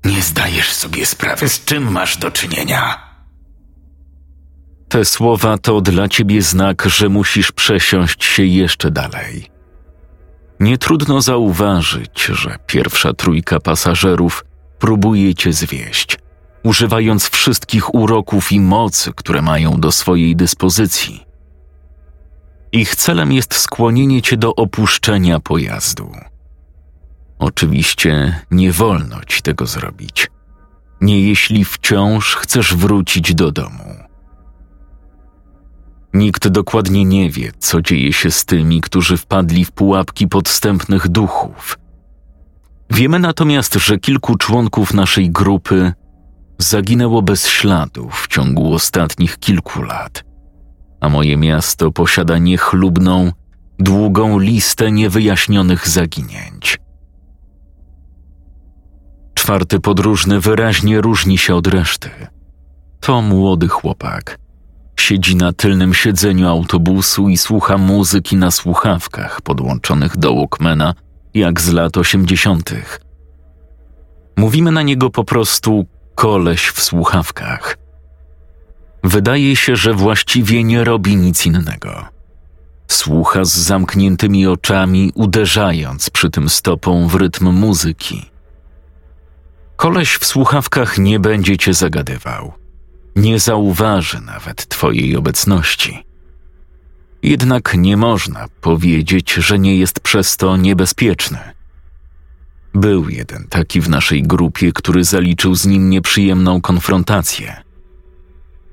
Nie 0.05 0.23
zdajesz 0.23 0.73
sobie 0.73 1.07
sprawy, 1.07 1.49
z 1.49 1.65
czym 1.65 1.93
masz 1.93 2.17
do 2.17 2.31
czynienia. 2.31 3.06
Te 4.89 5.05
słowa 5.05 5.59
to 5.59 5.81
dla 5.81 6.09
ciebie 6.09 6.43
znak, 6.43 6.83
że 6.87 7.09
musisz 7.09 7.53
przesiąść 7.53 8.25
się 8.25 8.45
jeszcze 8.45 8.91
dalej. 8.91 9.51
Nie 10.61 10.79
trudno 10.79 11.21
zauważyć, 11.21 12.25
że 12.25 12.59
pierwsza 12.67 13.13
trójka 13.13 13.61
pasażerów 13.61 14.45
próbuje 14.79 15.35
cię 15.35 15.53
zwieść, 15.53 16.19
używając 16.63 17.29
wszystkich 17.29 17.95
uroków 17.95 18.53
i 18.53 18.61
mocy, 18.61 19.13
które 19.17 19.43
mają 19.43 19.81
do 19.81 19.93
swojej 19.93 20.37
dyspozycji. 20.37 21.27
Ich 22.73 22.97
celem 22.97 23.33
jest 23.33 23.55
skłonienie 23.55 24.23
cię 24.23 24.37
do 24.37 24.55
opuszczenia 24.55 25.41
pojazdu. 25.41 26.13
Oczywiście 27.39 28.41
nie 28.51 28.73
wolno 28.73 29.25
ci 29.25 29.43
tego 29.43 29.67
zrobić, 29.67 30.31
nie 31.01 31.21
jeśli 31.21 31.65
wciąż 31.65 32.37
chcesz 32.37 32.75
wrócić 32.75 33.35
do 33.35 33.53
domu. 33.53 34.06
Nikt 36.17 36.49
dokładnie 36.49 37.05
nie 37.05 37.31
wie, 37.31 37.53
co 37.59 37.83
dzieje 37.83 38.13
się 38.13 38.31
z 38.31 38.45
tymi, 38.45 38.81
którzy 38.81 39.17
wpadli 39.17 39.65
w 39.65 39.73
pułapki 39.73 40.29
podstępnych 40.29 41.09
duchów. 41.09 41.79
Wiemy 42.91 43.19
natomiast, 43.19 43.75
że 43.75 43.99
kilku 43.99 44.37
członków 44.37 44.95
naszej 44.95 45.31
grupy 45.31 45.93
zaginęło 46.59 47.23
bez 47.23 47.49
śladu 47.49 48.09
w 48.11 48.29
ciągu 48.29 48.75
ostatnich 48.75 49.39
kilku 49.39 49.83
lat, 49.83 50.25
a 51.01 51.09
moje 51.09 51.37
miasto 51.37 51.93
posiada 51.93 52.39
niechlubną, 52.39 53.33
długą 53.79 54.39
listę 54.39 54.93
niewyjaśnionych 54.93 55.89
zaginięć. 55.89 56.79
Czwarty 59.35 59.81
podróżny 59.81 60.41
wyraźnie 60.41 61.01
różni 61.01 61.39
się 61.39 61.55
od 61.55 61.67
reszty. 61.67 62.11
To 63.01 63.23
młody 63.23 63.69
chłopak. 63.69 64.46
Siedzi 65.01 65.37
na 65.37 65.53
tylnym 65.53 65.95
siedzeniu 65.95 66.49
autobusu 66.49 67.29
i 67.29 67.37
słucha 67.37 67.79
muzyki 67.79 68.37
na 68.37 68.51
słuchawkach 68.51 69.41
podłączonych 69.41 70.17
do 70.17 70.35
Walkmana, 70.35 70.95
jak 71.35 71.61
z 71.61 71.73
lat 71.73 71.97
osiemdziesiątych. 71.97 73.01
Mówimy 74.37 74.73
na 74.73 74.83
niego 74.83 75.11
po 75.11 75.25
prostu 75.25 75.87
koleś 76.15 76.69
w 76.69 76.83
słuchawkach. 76.83 77.77
Wydaje 79.05 79.57
się, 79.57 79.77
że 79.77 79.95
właściwie 79.95 80.65
nie 80.65 80.85
robi 80.85 81.17
nic 81.17 81.47
innego. 81.47 82.05
Słucha 82.89 83.45
z 83.45 83.53
zamkniętymi 83.53 84.47
oczami, 84.47 85.13
uderzając 85.15 86.11
przy 86.11 86.31
tym 86.31 86.49
stopą 86.49 87.09
w 87.09 87.15
rytm 87.15 87.51
muzyki. 87.53 88.31
Koleś 89.77 90.17
w 90.17 90.25
słuchawkach 90.25 90.99
nie 90.99 91.21
będzie 91.21 91.57
cię 91.57 91.75
zagadywał. 91.75 92.53
Nie 93.17 93.41
zauważy 93.41 94.21
nawet 94.21 94.69
twojej 94.69 95.17
obecności. 95.17 96.05
Jednak 97.23 97.75
nie 97.79 97.97
można 97.97 98.47
powiedzieć, 98.61 99.33
że 99.33 99.59
nie 99.59 99.77
jest 99.77 100.01
przez 100.01 100.37
to 100.37 100.57
niebezpieczny. 100.57 101.39
Był 102.75 103.09
jeden 103.09 103.47
taki 103.49 103.81
w 103.81 103.89
naszej 103.89 104.23
grupie, 104.23 104.73
który 104.73 105.05
zaliczył 105.05 105.55
z 105.55 105.67
nim 105.67 105.91
nieprzyjemną 105.91 106.61
konfrontację. 106.61 107.57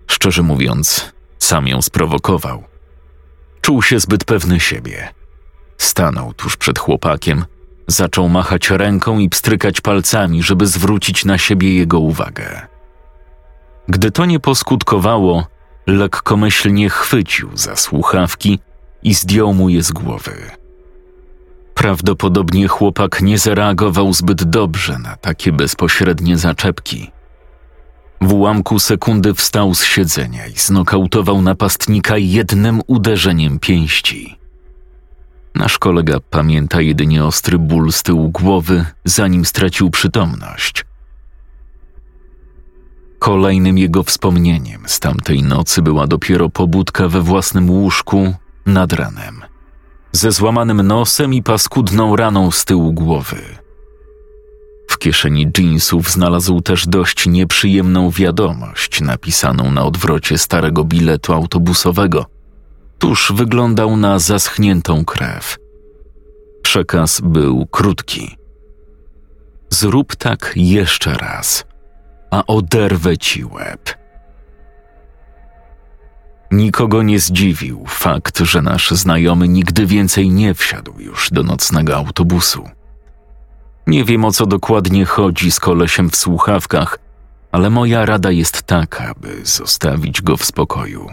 Szczerze 0.07 0.43
mówiąc, 0.43 1.13
sam 1.39 1.67
ją 1.67 1.81
sprowokował. 1.81 2.63
Czuł 3.61 3.81
się 3.81 3.99
zbyt 3.99 4.25
pewny 4.25 4.59
siebie. 4.59 5.13
Stanął 5.77 6.33
tuż 6.33 6.57
przed 6.57 6.79
chłopakiem, 6.79 7.45
zaczął 7.87 8.29
machać 8.29 8.69
ręką 8.69 9.19
i 9.19 9.29
pstrykać 9.29 9.81
palcami, 9.81 10.43
żeby 10.43 10.67
zwrócić 10.67 11.25
na 11.25 11.37
siebie 11.37 11.73
jego 11.75 11.99
uwagę. 11.99 12.72
Gdy 13.87 14.11
to 14.11 14.25
nie 14.25 14.39
poskutkowało, 14.39 15.47
lekkomyślnie 15.87 16.89
chwycił 16.89 17.49
za 17.53 17.75
słuchawki 17.75 18.59
i 19.03 19.13
zdjął 19.13 19.53
mu 19.53 19.69
je 19.69 19.83
z 19.83 19.91
głowy. 19.91 20.51
Prawdopodobnie 21.73 22.67
chłopak 22.67 23.21
nie 23.21 23.37
zareagował 23.37 24.13
zbyt 24.13 24.43
dobrze 24.43 24.99
na 24.99 25.15
takie 25.15 25.51
bezpośrednie 25.51 26.37
zaczepki. 26.37 27.11
W 28.21 28.33
ułamku 28.33 28.79
sekundy 28.79 29.33
wstał 29.33 29.75
z 29.75 29.83
siedzenia 29.83 30.47
i 30.47 30.53
znokautował 30.53 31.41
napastnika 31.41 32.17
jednym 32.17 32.81
uderzeniem 32.87 33.59
pięści. 33.59 34.37
Nasz 35.55 35.79
kolega 35.79 36.19
pamięta 36.29 36.81
jedynie 36.81 37.25
ostry 37.25 37.59
ból 37.59 37.91
z 37.91 38.03
tyłu 38.03 38.29
głowy, 38.29 38.85
zanim 39.05 39.45
stracił 39.45 39.89
przytomność. 39.89 40.85
Kolejnym 43.23 43.77
jego 43.77 44.03
wspomnieniem 44.03 44.83
z 44.87 44.99
tamtej 44.99 45.43
nocy 45.43 45.81
była 45.81 46.07
dopiero 46.07 46.49
pobudka 46.49 47.07
we 47.07 47.21
własnym 47.21 47.69
łóżku 47.69 48.33
nad 48.65 48.93
ranem, 48.93 49.41
ze 50.11 50.31
złamanym 50.31 50.81
nosem 50.81 51.33
i 51.33 51.43
paskudną 51.43 52.15
raną 52.15 52.51
z 52.51 52.65
tyłu 52.65 52.93
głowy. 52.93 53.41
W 54.89 54.97
kieszeni 54.97 55.51
jeansów 55.57 56.11
znalazł 56.11 56.61
też 56.61 56.87
dość 56.87 57.27
nieprzyjemną 57.27 58.09
wiadomość 58.09 59.01
napisaną 59.01 59.71
na 59.71 59.85
odwrocie 59.85 60.37
starego 60.37 60.83
biletu 60.83 61.33
autobusowego. 61.33 62.25
Tuż 62.99 63.31
wyglądał 63.35 63.97
na 63.97 64.19
zaschniętą 64.19 65.05
krew. 65.05 65.57
Przekaz 66.61 67.21
był 67.21 67.65
krótki. 67.65 68.37
Zrób 69.69 70.15
tak 70.15 70.53
jeszcze 70.55 71.13
raz– 71.13 71.63
a 72.33 72.45
oderwę 72.47 73.17
ci 73.17 73.45
łeb. 73.45 73.97
Nikogo 76.51 77.03
nie 77.03 77.19
zdziwił 77.19 77.85
fakt, 77.87 78.39
że 78.39 78.61
nasz 78.61 78.91
znajomy 78.91 79.47
nigdy 79.47 79.85
więcej 79.85 80.29
nie 80.29 80.53
wsiadł 80.53 80.99
już 80.99 81.29
do 81.31 81.43
nocnego 81.43 81.97
autobusu. 81.97 82.69
Nie 83.87 84.03
wiem 84.03 84.25
o 84.25 84.31
co 84.31 84.45
dokładnie 84.45 85.05
chodzi 85.05 85.51
z 85.51 85.59
kolesiem 85.59 86.09
w 86.09 86.15
słuchawkach, 86.15 86.99
ale 87.51 87.69
moja 87.69 88.05
rada 88.05 88.31
jest 88.31 88.61
taka, 88.61 89.13
by 89.21 89.45
zostawić 89.45 90.21
go 90.21 90.37
w 90.37 90.45
spokoju. 90.45 91.09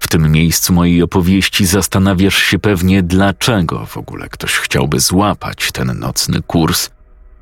W 0.00 0.08
tym 0.08 0.32
miejscu 0.32 0.72
mojej 0.72 1.02
opowieści 1.02 1.66
zastanawiasz 1.66 2.36
się 2.38 2.58
pewnie, 2.58 3.02
dlaczego 3.02 3.86
w 3.86 3.96
ogóle 3.96 4.28
ktoś 4.28 4.52
chciałby 4.56 5.00
złapać 5.00 5.72
ten 5.72 5.98
nocny 5.98 6.42
kurs 6.42 6.90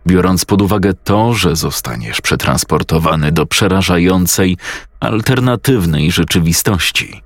biorąc 0.06 0.44
pod 0.44 0.62
uwagę 0.62 0.94
to, 0.94 1.34
że 1.34 1.56
zostaniesz 1.56 2.20
przetransportowany 2.20 3.32
do 3.32 3.46
przerażającej, 3.46 4.56
alternatywnej 5.00 6.12
rzeczywistości 6.12 7.22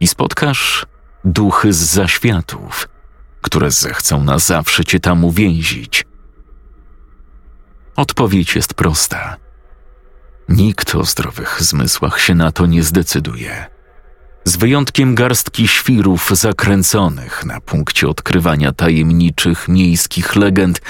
i 0.00 0.06
spotkasz 0.06 0.86
duchy 1.24 1.72
z 1.72 1.76
zaświatów, 1.76 2.88
które 3.40 3.70
zechcą 3.70 4.24
na 4.24 4.38
zawsze 4.38 4.84
cię 4.84 5.00
tam 5.00 5.24
uwięzić. 5.24 6.06
Odpowiedź 7.96 8.56
jest 8.56 8.74
prosta. 8.74 9.36
Nikt 10.48 10.94
o 10.94 11.04
zdrowych 11.04 11.62
zmysłach 11.62 12.20
się 12.20 12.34
na 12.34 12.52
to 12.52 12.66
nie 12.66 12.82
zdecyduje. 12.82 13.66
Z 14.44 14.56
wyjątkiem 14.56 15.14
garstki 15.14 15.68
świrów 15.68 16.30
zakręconych 16.32 17.44
na 17.44 17.60
punkcie 17.60 18.08
odkrywania 18.08 18.72
tajemniczych 18.72 19.68
miejskich 19.68 20.36
legend 20.36 20.80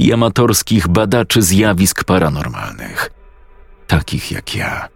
i 0.00 0.12
amatorskich 0.12 0.88
badaczy 0.88 1.42
zjawisk 1.42 2.04
paranormalnych, 2.04 3.10
takich 3.86 4.32
jak 4.32 4.54
ja. 4.54 4.88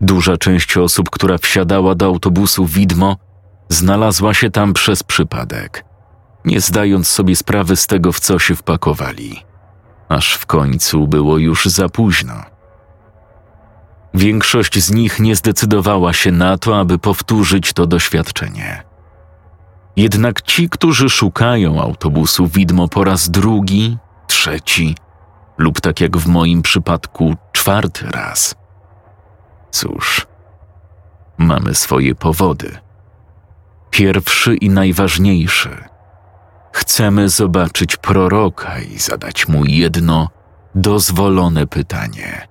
Duża 0.00 0.36
część 0.36 0.76
osób, 0.76 1.10
która 1.10 1.38
wsiadała 1.38 1.94
do 1.94 2.06
autobusu 2.06 2.66
widmo, 2.66 3.16
znalazła 3.68 4.34
się 4.34 4.50
tam 4.50 4.72
przez 4.72 5.02
przypadek, 5.02 5.84
nie 6.44 6.60
zdając 6.60 7.08
sobie 7.08 7.36
sprawy 7.36 7.76
z 7.76 7.86
tego, 7.86 8.12
w 8.12 8.20
co 8.20 8.38
się 8.38 8.56
wpakowali, 8.56 9.42
aż 10.08 10.34
w 10.34 10.46
końcu 10.46 11.06
było 11.06 11.38
już 11.38 11.66
za 11.66 11.88
późno. 11.88 12.42
Większość 14.14 14.78
z 14.84 14.90
nich 14.90 15.20
nie 15.20 15.36
zdecydowała 15.36 16.12
się 16.12 16.32
na 16.32 16.58
to, 16.58 16.80
aby 16.80 16.98
powtórzyć 16.98 17.72
to 17.72 17.86
doświadczenie. 17.86 18.87
Jednak 19.98 20.42
ci, 20.42 20.68
którzy 20.68 21.08
szukają 21.08 21.82
autobusu 21.82 22.46
widmo 22.46 22.88
po 22.88 23.04
raz 23.04 23.30
drugi, 23.30 23.98
trzeci 24.26 24.94
lub 25.56 25.80
tak 25.80 26.00
jak 26.00 26.16
w 26.16 26.26
moim 26.26 26.62
przypadku 26.62 27.36
czwarty 27.52 28.06
raz. 28.06 28.54
Cóż, 29.70 30.26
mamy 31.38 31.74
swoje 31.74 32.14
powody. 32.14 32.78
Pierwszy 33.90 34.54
i 34.54 34.70
najważniejszy. 34.70 35.84
Chcemy 36.72 37.28
zobaczyć 37.28 37.96
proroka 37.96 38.80
i 38.80 38.98
zadać 38.98 39.48
mu 39.48 39.64
jedno 39.64 40.28
dozwolone 40.74 41.66
pytanie. 41.66 42.48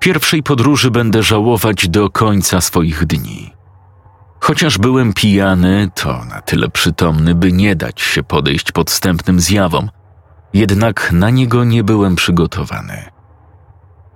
Pierwszej 0.00 0.42
podróży 0.42 0.90
będę 0.90 1.22
żałować 1.22 1.88
do 1.88 2.10
końca 2.10 2.60
swoich 2.60 3.06
dni. 3.06 3.59
Chociaż 4.40 4.78
byłem 4.78 5.12
pijany, 5.12 5.90
to 5.94 6.24
na 6.24 6.40
tyle 6.40 6.68
przytomny, 6.68 7.34
by 7.34 7.52
nie 7.52 7.76
dać 7.76 8.00
się 8.00 8.22
podejść 8.22 8.72
podstępnym 8.72 9.40
zjawom, 9.40 9.90
jednak 10.54 11.12
na 11.12 11.30
niego 11.30 11.64
nie 11.64 11.84
byłem 11.84 12.16
przygotowany. 12.16 13.10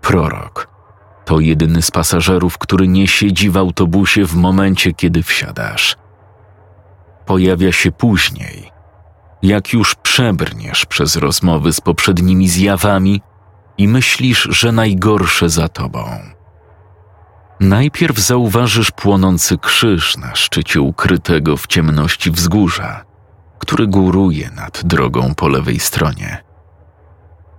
Prorok 0.01 0.75
to 1.25 1.41
jedyny 1.41 1.83
z 1.83 1.91
pasażerów, 1.91 2.59
który 2.59 2.89
nie 2.89 3.09
siedzi 3.09 3.51
w 3.51 3.57
autobusie 3.57 4.27
w 4.27 4.35
momencie, 4.35 4.93
kiedy 4.93 5.23
wsiadasz. 5.23 5.97
Pojawia 7.27 7.73
się 7.73 7.93
później, 7.93 8.71
jak 9.43 9.73
już 9.73 9.95
przebrniesz 9.95 10.87
przez 10.87 11.17
rozmowy 11.17 11.73
z 11.73 11.81
poprzednimi 11.81 12.49
zjawami 12.49 13.23
i 13.79 13.89
myślisz, 13.89 14.49
że 14.51 14.73
najgorsze 14.73 15.49
za 15.49 15.69
tobą. 15.69 16.05
Najpierw 17.61 18.19
zauważysz 18.19 18.91
płonący 18.91 19.59
krzyż 19.59 20.17
na 20.17 20.35
szczycie 20.35 20.81
ukrytego 20.81 21.57
w 21.57 21.67
ciemności 21.67 22.31
wzgórza, 22.31 23.05
który 23.59 23.87
góruje 23.87 24.51
nad 24.51 24.85
drogą 24.85 25.35
po 25.35 25.49
lewej 25.49 25.81
stronie. 25.81 26.45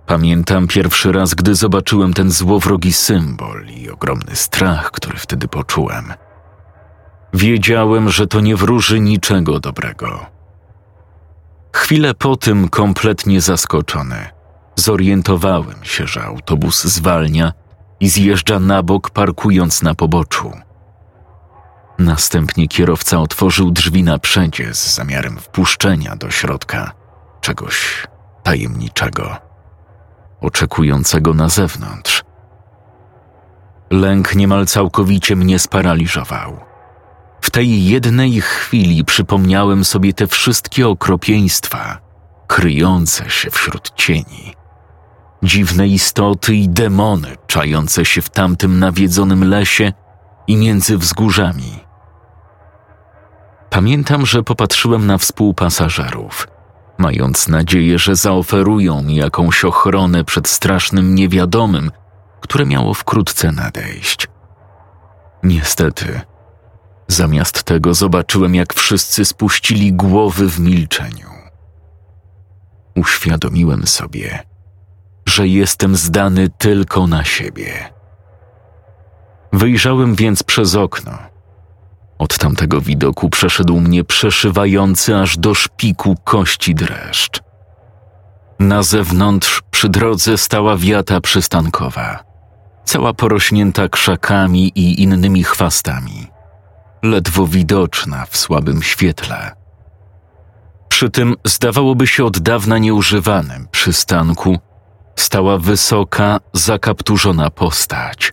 Pamiętam 0.06 0.66
pierwszy 0.66 1.12
raz, 1.12 1.34
gdy 1.34 1.54
zobaczyłem 1.54 2.14
ten 2.14 2.30
złowrogi 2.30 2.92
symbol 2.92 3.66
i 3.66 3.90
ogromny 3.90 4.36
strach, 4.36 4.90
który 4.90 5.18
wtedy 5.18 5.48
poczułem. 5.48 6.12
Wiedziałem, 7.34 8.10
że 8.10 8.26
to 8.26 8.40
nie 8.40 8.56
wróży 8.56 9.00
niczego 9.00 9.60
dobrego. 9.60 10.26
Chwilę 11.72 12.14
po 12.14 12.36
tym, 12.36 12.68
kompletnie 12.68 13.40
zaskoczony, 13.40 14.28
zorientowałem 14.76 15.76
się, 15.82 16.06
że 16.06 16.22
autobus 16.24 16.84
zwalnia 16.84 17.52
i 18.00 18.08
zjeżdża 18.08 18.60
na 18.60 18.82
bok, 18.82 19.10
parkując 19.10 19.82
na 19.82 19.94
poboczu. 19.94 20.52
Następnie 21.98 22.68
kierowca 22.68 23.20
otworzył 23.20 23.70
drzwi 23.70 24.02
na 24.02 24.18
przedzie 24.18 24.74
z 24.74 24.94
zamiarem 24.94 25.38
wpuszczenia 25.38 26.16
do 26.16 26.30
środka 26.30 26.92
czegoś 27.40 28.06
tajemniczego, 28.42 29.36
oczekującego 30.40 31.34
na 31.34 31.48
zewnątrz. 31.48 32.24
Lęk 33.90 34.34
niemal 34.34 34.66
całkowicie 34.66 35.36
mnie 35.36 35.58
sparaliżował. 35.58 36.60
W 37.40 37.50
tej 37.50 37.84
jednej 37.84 38.40
chwili 38.40 39.04
przypomniałem 39.04 39.84
sobie 39.84 40.12
te 40.12 40.26
wszystkie 40.26 40.88
okropieństwa 40.88 42.06
kryjące 42.46 43.30
się 43.30 43.50
wśród 43.50 43.92
cieni. 43.94 44.54
Dziwne 45.46 45.88
istoty 45.88 46.54
i 46.54 46.68
demony 46.68 47.36
czające 47.46 48.04
się 48.04 48.22
w 48.22 48.30
tamtym 48.30 48.78
nawiedzonym 48.78 49.44
lesie 49.44 49.92
i 50.46 50.56
między 50.56 50.98
wzgórzami. 50.98 51.80
Pamiętam, 53.70 54.26
że 54.26 54.42
popatrzyłem 54.42 55.06
na 55.06 55.18
współpasażerów, 55.18 56.48
mając 56.98 57.48
nadzieję, 57.48 57.98
że 57.98 58.16
zaoferują 58.16 59.02
mi 59.02 59.16
jakąś 59.16 59.64
ochronę 59.64 60.24
przed 60.24 60.48
strasznym 60.48 61.14
niewiadomym, 61.14 61.90
które 62.40 62.66
miało 62.66 62.94
wkrótce 62.94 63.52
nadejść. 63.52 64.28
Niestety, 65.42 66.20
zamiast 67.08 67.62
tego 67.62 67.94
zobaczyłem, 67.94 68.54
jak 68.54 68.74
wszyscy 68.74 69.24
spuścili 69.24 69.92
głowy 69.92 70.48
w 70.48 70.60
milczeniu. 70.60 71.30
Uświadomiłem 72.96 73.86
sobie, 73.86 74.55
że 75.28 75.48
jestem 75.48 75.96
zdany 75.96 76.48
tylko 76.58 77.06
na 77.06 77.24
siebie. 77.24 77.92
Wyjrzałem 79.52 80.14
więc 80.14 80.42
przez 80.42 80.74
okno– 80.74 81.18
od 82.18 82.38
tamtego 82.38 82.80
widoku 82.80 83.30
przeszedł 83.30 83.80
mnie 83.80 84.04
przeszywający 84.04 85.16
aż 85.16 85.38
do 85.38 85.54
szpiku 85.54 86.16
kości 86.24 86.74
dreszcz. 86.74 87.40
Na 88.58 88.82
zewnątrz 88.82 89.62
przy 89.70 89.88
drodze 89.88 90.38
stała 90.38 90.76
wiata 90.76 91.20
przystankowa, 91.20 92.24
cała 92.84 93.14
porośnięta 93.14 93.88
krzakami 93.88 94.72
i 94.74 95.02
innymi 95.02 95.44
chwastami, 95.44 96.26
ledwo 97.02 97.46
widoczna 97.46 98.26
w 98.30 98.36
słabym 98.36 98.82
świetle. 98.82 99.52
Przy 100.88 101.10
tym 101.10 101.34
zdawałoby 101.44 102.06
się 102.06 102.24
od 102.24 102.38
dawna 102.38 102.78
nieużywanym 102.78 103.68
przystanku 103.70 104.58
stała 105.16 105.58
wysoka, 105.58 106.40
zakapturzona 106.52 107.50
postać, 107.50 108.32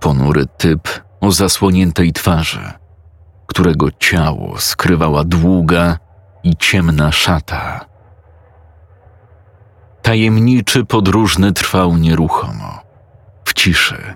ponury 0.00 0.46
typ 0.56 0.88
o 1.20 1.32
zasłoniętej 1.32 2.12
twarzy– 2.12 2.72
którego 3.54 3.88
ciało 3.98 4.58
skrywała 4.58 5.24
długa 5.24 5.98
i 6.42 6.56
ciemna 6.56 7.12
szata. 7.12 7.84
Tajemniczy 10.02 10.84
podróżny 10.84 11.52
trwał 11.52 11.96
nieruchomo, 11.96 12.80
w 13.44 13.52
ciszy. 13.52 14.14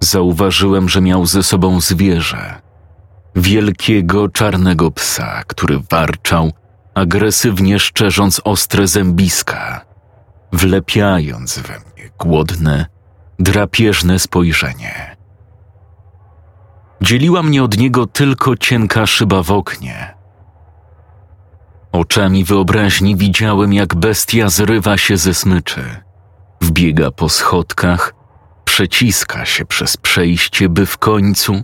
Zauważyłem, 0.00 0.88
że 0.88 1.00
miał 1.00 1.26
ze 1.26 1.42
sobą 1.42 1.80
zwierzę, 1.80 2.60
wielkiego 3.36 4.28
czarnego 4.28 4.90
psa, 4.90 5.42
który 5.46 5.78
warczał, 5.90 6.52
agresywnie 6.94 7.78
szczerząc 7.78 8.40
ostre 8.44 8.86
zębiska, 8.86 9.80
wlepiając 10.52 11.58
we 11.58 11.72
mnie 11.72 12.10
głodne, 12.18 12.86
drapieżne 13.38 14.18
spojrzenie. 14.18 15.16
Dzieliła 17.00 17.42
mnie 17.42 17.62
od 17.62 17.78
niego 17.78 18.06
tylko 18.06 18.56
cienka 18.56 19.06
szyba 19.06 19.42
w 19.42 19.50
oknie. 19.50 20.14
Oczami 21.92 22.44
wyobraźni 22.44 23.16
widziałem, 23.16 23.72
jak 23.72 23.94
bestia 23.94 24.48
zrywa 24.48 24.96
się 24.96 25.16
ze 25.16 25.34
smyczy, 25.34 26.00
wbiega 26.60 27.10
po 27.10 27.28
schodkach, 27.28 28.14
przeciska 28.64 29.44
się 29.44 29.64
przez 29.64 29.96
przejście, 29.96 30.68
by 30.68 30.86
w 30.86 30.98
końcu 30.98 31.62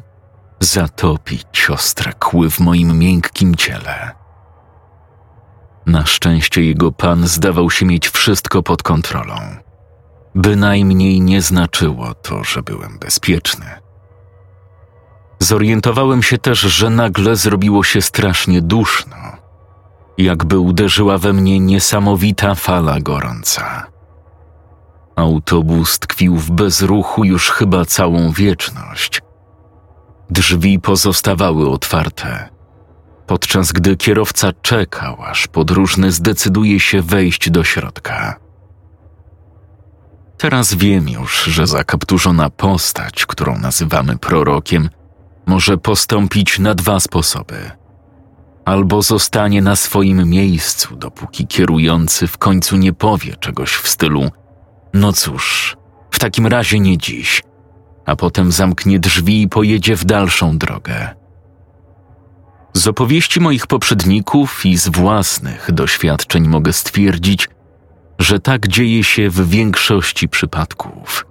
zatopić 0.60 1.70
ostre 1.70 2.12
kły 2.12 2.50
w 2.50 2.60
moim 2.60 2.98
miękkim 2.98 3.54
ciele. 3.54 4.17
Na 5.88 6.06
szczęście 6.06 6.62
jego 6.62 6.92
pan 6.92 7.26
zdawał 7.26 7.70
się 7.70 7.86
mieć 7.86 8.08
wszystko 8.08 8.62
pod 8.62 8.82
kontrolą. 8.82 9.34
Bynajmniej 10.34 11.20
nie 11.20 11.42
znaczyło 11.42 12.14
to, 12.14 12.44
że 12.44 12.62
byłem 12.62 12.98
bezpieczny. 12.98 13.66
Zorientowałem 15.38 16.22
się 16.22 16.38
też, 16.38 16.60
że 16.60 16.90
nagle 16.90 17.36
zrobiło 17.36 17.84
się 17.84 18.02
strasznie 18.02 18.62
duszno, 18.62 19.16
jakby 20.18 20.58
uderzyła 20.58 21.18
we 21.18 21.32
mnie 21.32 21.60
niesamowita 21.60 22.54
fala 22.54 23.00
gorąca. 23.00 23.86
Autobus 25.16 25.98
tkwił 25.98 26.36
w 26.36 26.50
bezruchu 26.50 27.24
już 27.24 27.50
chyba 27.50 27.84
całą 27.84 28.32
wieczność. 28.32 29.22
Drzwi 30.30 30.78
pozostawały 30.80 31.70
otwarte, 31.70 32.57
podczas 33.28 33.72
gdy 33.72 33.96
kierowca 33.96 34.52
czekał, 34.62 35.22
aż 35.22 35.46
podróżny 35.46 36.12
zdecyduje 36.12 36.80
się 36.80 37.02
wejść 37.02 37.50
do 37.50 37.64
środka. 37.64 38.36
Teraz 40.38 40.74
wiem 40.74 41.08
już, 41.08 41.44
że 41.44 41.66
zakapturzona 41.66 42.50
postać, 42.50 43.26
którą 43.26 43.58
nazywamy 43.58 44.18
prorokiem, 44.18 44.90
może 45.46 45.78
postąpić 45.78 46.58
na 46.58 46.74
dwa 46.74 47.00
sposoby. 47.00 47.70
Albo 48.64 49.02
zostanie 49.02 49.62
na 49.62 49.76
swoim 49.76 50.28
miejscu, 50.28 50.96
dopóki 50.96 51.46
kierujący 51.46 52.26
w 52.26 52.38
końcu 52.38 52.76
nie 52.76 52.92
powie 52.92 53.36
czegoś 53.36 53.74
w 53.74 53.88
stylu: 53.88 54.30
No 54.94 55.12
cóż, 55.12 55.76
w 56.10 56.18
takim 56.18 56.46
razie 56.46 56.80
nie 56.80 56.98
dziś, 56.98 57.42
a 58.06 58.16
potem 58.16 58.52
zamknie 58.52 58.98
drzwi 58.98 59.42
i 59.42 59.48
pojedzie 59.48 59.96
w 59.96 60.04
dalszą 60.04 60.58
drogę. 60.58 61.18
Z 62.78 62.88
opowieści 62.88 63.40
moich 63.40 63.66
poprzedników 63.66 64.66
i 64.66 64.76
z 64.76 64.88
własnych 64.88 65.72
doświadczeń 65.72 66.48
mogę 66.48 66.72
stwierdzić, 66.72 67.48
że 68.18 68.40
tak 68.40 68.68
dzieje 68.68 69.04
się 69.04 69.30
w 69.30 69.48
większości 69.48 70.28
przypadków. 70.28 71.26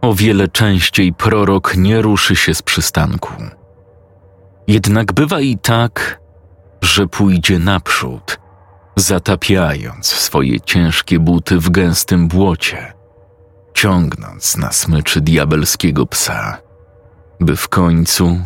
O 0.00 0.14
wiele 0.14 0.48
częściej 0.48 1.12
prorok 1.12 1.76
nie 1.76 2.02
ruszy 2.02 2.36
się 2.36 2.54
z 2.54 2.62
przystanku. 2.62 3.32
Jednak 4.68 5.12
bywa 5.12 5.40
i 5.40 5.58
tak, 5.58 6.20
że 6.82 7.06
pójdzie 7.06 7.58
naprzód 7.58 8.38
zatapiając 8.96 10.06
swoje 10.06 10.60
ciężkie 10.60 11.18
buty 11.18 11.58
w 11.58 11.70
gęstym 11.70 12.28
błocie, 12.28 12.92
ciągnąc 13.74 14.56
na 14.56 14.72
smyczy 14.72 15.20
diabelskiego 15.20 16.06
psa, 16.06 16.58
by 17.40 17.56
w 17.56 17.68
końcu 17.68 18.40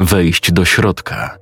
wejść 0.00 0.52
do 0.52 0.64
środka. 0.64 1.41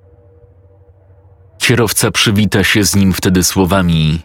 Kierowca 1.60 2.10
przywita 2.10 2.64
się 2.64 2.84
z 2.84 2.96
nim 2.96 3.12
wtedy 3.12 3.44
słowami: 3.44 4.22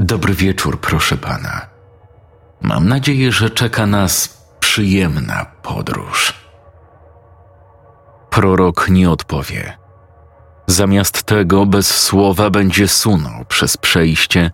Dobry 0.00 0.34
wieczór, 0.34 0.80
proszę 0.80 1.16
pana. 1.16 1.66
Mam 2.60 2.88
nadzieję, 2.88 3.32
że 3.32 3.50
czeka 3.50 3.86
nas 3.86 4.44
przyjemna 4.60 5.46
podróż. 5.62 6.34
Prorok 8.30 8.88
nie 8.88 9.10
odpowie. 9.10 9.78
Zamiast 10.66 11.22
tego 11.22 11.66
bez 11.66 12.00
słowa 12.00 12.50
będzie 12.50 12.88
sunął 12.88 13.44
przez 13.44 13.76
przejście 13.76 14.50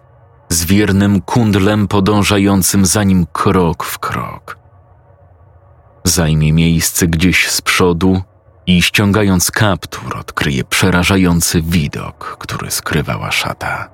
z 0.48 0.64
wiernym 0.64 1.20
kundlem 1.20 1.88
podążającym 1.88 2.86
za 2.86 3.04
nim 3.04 3.26
krok 3.32 3.84
w 3.84 3.98
krok. 3.98 4.58
Zajmie 6.04 6.52
miejsce 6.52 7.06
gdzieś 7.06 7.48
z 7.48 7.60
przodu 7.60 8.22
i 8.66 8.82
ściągając 8.82 9.50
kaptur 9.50 10.16
odkryje 10.16 10.64
przerażający 10.64 11.62
widok, 11.62 12.36
który 12.40 12.70
skrywała 12.70 13.30
szata. 13.30 13.90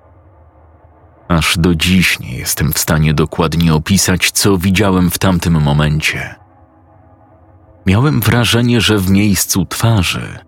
Aż 1.28 1.58
do 1.58 1.74
dziś 1.74 2.20
nie 2.20 2.36
jestem 2.36 2.72
w 2.72 2.78
stanie 2.78 3.14
dokładnie 3.14 3.74
opisać, 3.74 4.30
co 4.30 4.58
widziałem 4.58 5.10
w 5.10 5.18
tamtym 5.18 5.62
momencie. 5.62 6.34
Miałem 7.86 8.20
wrażenie, 8.20 8.80
że 8.80 8.98
w 8.98 9.10
miejscu 9.10 9.66
twarzy 9.66 10.38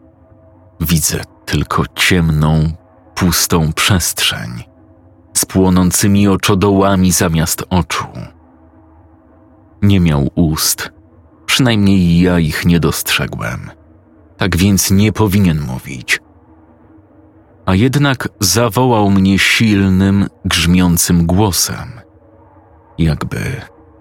widzę 0.81 1.21
tylko 1.47 1.83
ciemną, 1.95 2.73
pustą 3.15 3.73
przestrzeń 3.73 4.65
z 5.35 5.45
płonącymi 5.45 6.29
oczodołami 6.29 7.13
zamiast 7.13 7.65
oczu. 7.71 8.07
Nie 9.83 10.01
miał 10.01 10.31
ust, 10.35 10.93
przynajmniej 11.47 12.21
ja 12.21 12.39
ich 12.39 12.67
nie 12.67 12.81
dostrzegłem, 12.81 13.71
tak 14.41 14.57
więc 14.57 14.91
nie 14.91 15.13
powinien 15.13 15.61
mówić. 15.61 16.21
A 17.67 17.75
jednak 17.75 18.29
zawołał 18.41 19.11
mnie 19.11 19.39
silnym, 19.39 20.29
grzmiącym 20.45 21.27
głosem, 21.27 22.01
jakby 22.99 23.39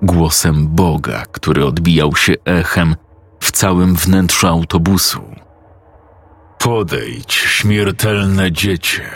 głosem 0.01 0.67
Boga, 0.67 1.23
który 1.31 1.65
odbijał 1.65 2.15
się 2.15 2.33
echem 2.45 2.95
w 3.39 3.51
całym 3.51 3.95
wnętrzu 3.95 4.47
autobusu. 4.47 5.21
Podejdź, 6.57 7.33
śmiertelne 7.33 8.51
dziecię. 8.51 9.09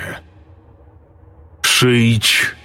Przyjdź 1.62 2.56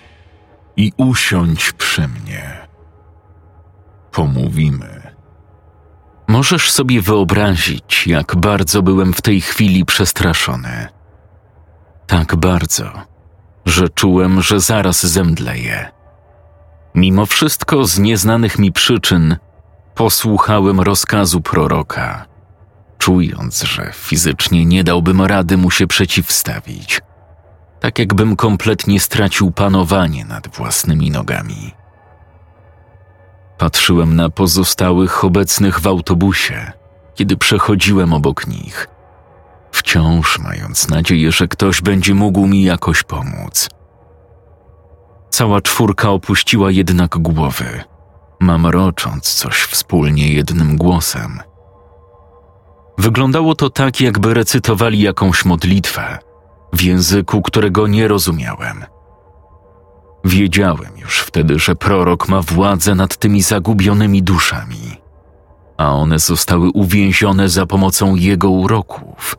i 0.76 0.92
usiądź 0.96 1.72
przy 1.72 2.08
mnie. 2.08 2.66
Pomówimy. 4.12 5.07
Możesz 6.28 6.70
sobie 6.70 7.02
wyobrazić, 7.02 8.06
jak 8.06 8.36
bardzo 8.36 8.82
byłem 8.82 9.12
w 9.12 9.22
tej 9.22 9.40
chwili 9.40 9.84
przestraszony. 9.84 10.88
Tak 12.06 12.36
bardzo, 12.36 12.90
że 13.66 13.88
czułem, 13.88 14.42
że 14.42 14.60
zaraz 14.60 15.06
zemdleję. 15.06 15.90
Mimo 16.94 17.26
wszystko, 17.26 17.84
z 17.84 17.98
nieznanych 17.98 18.58
mi 18.58 18.72
przyczyn, 18.72 19.36
posłuchałem 19.94 20.80
rozkazu 20.80 21.40
proroka, 21.40 22.26
czując, 22.98 23.62
że 23.62 23.90
fizycznie 23.94 24.64
nie 24.64 24.84
dałbym 24.84 25.22
rady 25.22 25.56
mu 25.56 25.70
się 25.70 25.86
przeciwstawić, 25.86 27.00
tak 27.80 27.98
jakbym 27.98 28.36
kompletnie 28.36 29.00
stracił 29.00 29.50
panowanie 29.50 30.24
nad 30.24 30.48
własnymi 30.56 31.10
nogami. 31.10 31.77
Patrzyłem 33.58 34.16
na 34.16 34.30
pozostałych 34.30 35.24
obecnych 35.24 35.80
w 35.80 35.86
autobusie, 35.86 36.72
kiedy 37.14 37.36
przechodziłem 37.36 38.12
obok 38.12 38.46
nich, 38.46 38.88
wciąż 39.72 40.38
mając 40.38 40.88
nadzieję, 40.88 41.32
że 41.32 41.48
ktoś 41.48 41.80
będzie 41.82 42.14
mógł 42.14 42.46
mi 42.46 42.62
jakoś 42.62 43.02
pomóc. 43.02 43.68
Cała 45.30 45.60
czwórka 45.60 46.10
opuściła 46.10 46.70
jednak 46.70 47.18
głowy, 47.18 47.84
mamrocząc 48.40 49.34
coś 49.34 49.62
wspólnie 49.62 50.32
jednym 50.32 50.76
głosem. 50.76 51.40
Wyglądało 52.98 53.54
to 53.54 53.70
tak, 53.70 54.00
jakby 54.00 54.34
recytowali 54.34 55.00
jakąś 55.00 55.44
modlitwę 55.44 56.18
w 56.72 56.82
języku, 56.82 57.42
którego 57.42 57.86
nie 57.86 58.08
rozumiałem. 58.08 58.84
Wiedziałem 60.24 60.98
już 60.98 61.20
wtedy, 61.20 61.58
że 61.58 61.76
prorok 61.76 62.28
ma 62.28 62.42
władzę 62.42 62.94
nad 62.94 63.16
tymi 63.16 63.42
zagubionymi 63.42 64.22
duszami, 64.22 65.00
a 65.76 65.94
one 65.94 66.18
zostały 66.18 66.70
uwięzione 66.70 67.48
za 67.48 67.66
pomocą 67.66 68.14
jego 68.14 68.50
uroków. 68.50 69.36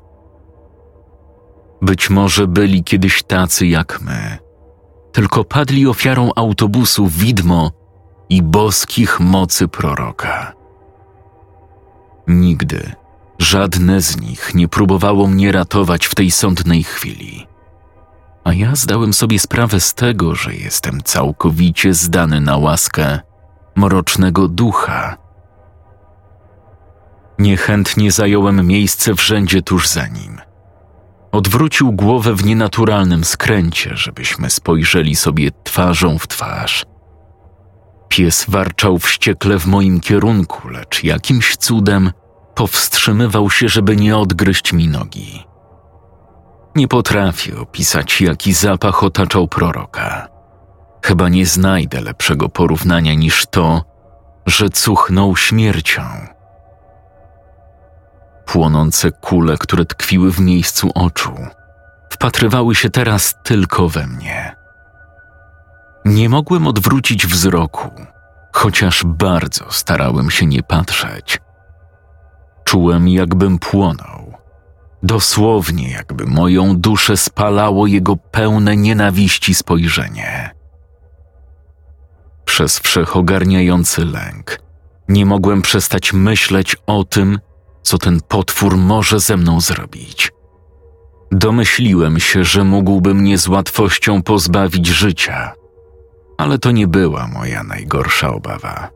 Być 1.81 2.09
może 2.09 2.47
byli 2.47 2.83
kiedyś 2.83 3.23
tacy 3.23 3.67
jak 3.67 4.01
my, 4.01 4.37
tylko 5.11 5.43
padli 5.43 5.87
ofiarą 5.87 6.31
autobusu 6.35 7.07
widmo 7.07 7.71
i 8.29 8.41
boskich 8.41 9.19
mocy 9.19 9.67
proroka. 9.67 10.53
Nigdy 12.27 12.91
żadne 13.39 14.01
z 14.01 14.21
nich 14.21 14.55
nie 14.55 14.67
próbowało 14.67 15.27
mnie 15.27 15.51
ratować 15.51 16.05
w 16.05 16.15
tej 16.15 16.31
sądnej 16.31 16.83
chwili. 16.83 17.47
A 18.49 18.53
ja 18.53 18.75
zdałem 18.75 19.13
sobie 19.13 19.39
sprawę 19.39 19.79
z 19.79 19.93
tego, 19.93 20.35
że 20.35 20.55
jestem 20.55 21.01
całkowicie 21.03 21.93
zdany 21.93 22.41
na 22.41 22.57
łaskę 22.57 23.19
mrocznego 23.75 24.47
ducha. 24.47 25.17
Niechętnie 27.39 28.11
zająłem 28.11 28.67
miejsce 28.67 29.13
w 29.15 29.21
rzędzie 29.21 29.61
tuż 29.61 29.87
za 29.87 30.07
nim. 30.07 30.41
Odwrócił 31.31 31.91
głowę 31.91 32.35
w 32.35 32.45
nienaturalnym 32.45 33.23
skręcie, 33.23 33.91
żebyśmy 33.97 34.49
spojrzeli 34.49 35.15
sobie 35.15 35.51
twarzą 35.63 36.19
w 36.19 36.27
twarz. 36.27 36.85
Pies 38.07 38.45
warczał 38.47 38.99
wściekle 38.99 39.59
w 39.59 39.65
moim 39.65 39.99
kierunku, 39.99 40.69
lecz 40.69 41.03
jakimś 41.03 41.57
cudem 41.57 42.11
powstrzymywał 42.55 43.49
się, 43.49 43.69
żeby 43.69 43.95
nie 43.95 44.17
odgryźć 44.17 44.73
mi 44.73 44.87
nogi. 44.87 45.48
Nie 46.75 46.87
potrafię 46.87 47.59
opisać, 47.59 48.21
jaki 48.21 48.53
zapach 48.53 49.03
otaczał 49.03 49.47
proroka. 49.47 50.27
Chyba 51.05 51.29
nie 51.29 51.45
znajdę 51.45 52.01
lepszego 52.01 52.49
porównania 52.49 53.13
niż 53.13 53.45
to, 53.45 53.83
że 54.45 54.69
cuchnął 54.69 55.35
śmiercią. 55.35 56.01
Płonące 58.45 59.11
kule, 59.11 59.57
które 59.57 59.85
tkwiły 59.85 60.31
w 60.31 60.39
miejscu 60.39 60.91
oczu, 60.95 61.33
wpatrywały 62.09 62.75
się 62.75 62.89
teraz 62.89 63.35
tylko 63.43 63.89
we 63.89 64.07
mnie. 64.07 64.55
Nie 66.05 66.29
mogłem 66.29 66.67
odwrócić 66.67 67.27
wzroku, 67.27 67.89
chociaż 68.53 69.03
bardzo 69.05 69.65
starałem 69.71 70.31
się 70.31 70.45
nie 70.45 70.63
patrzeć. 70.63 71.39
Czułem, 72.63 73.07
jakbym 73.07 73.59
płonął. 73.59 74.18
Dosłownie, 75.03 75.91
jakby 75.91 76.25
moją 76.25 76.75
duszę 76.77 77.17
spalało 77.17 77.87
jego 77.87 78.15
pełne 78.15 78.77
nienawiści 78.77 79.55
spojrzenie. 79.55 80.55
Przez 82.45 82.79
wszechogarniający 82.79 84.05
lęk 84.05 84.59
nie 85.09 85.25
mogłem 85.25 85.61
przestać 85.61 86.13
myśleć 86.13 86.75
o 86.85 87.03
tym, 87.03 87.39
co 87.81 87.97
ten 87.97 88.19
potwór 88.27 88.77
może 88.77 89.19
ze 89.19 89.37
mną 89.37 89.61
zrobić. 89.61 90.31
Domyśliłem 91.31 92.19
się, 92.19 92.43
że 92.43 92.63
mógłby 92.63 93.13
mnie 93.13 93.37
z 93.37 93.47
łatwością 93.47 94.23
pozbawić 94.23 94.87
życia, 94.87 95.53
ale 96.37 96.57
to 96.59 96.71
nie 96.71 96.87
była 96.87 97.27
moja 97.27 97.63
najgorsza 97.63 98.33
obawa. 98.33 98.89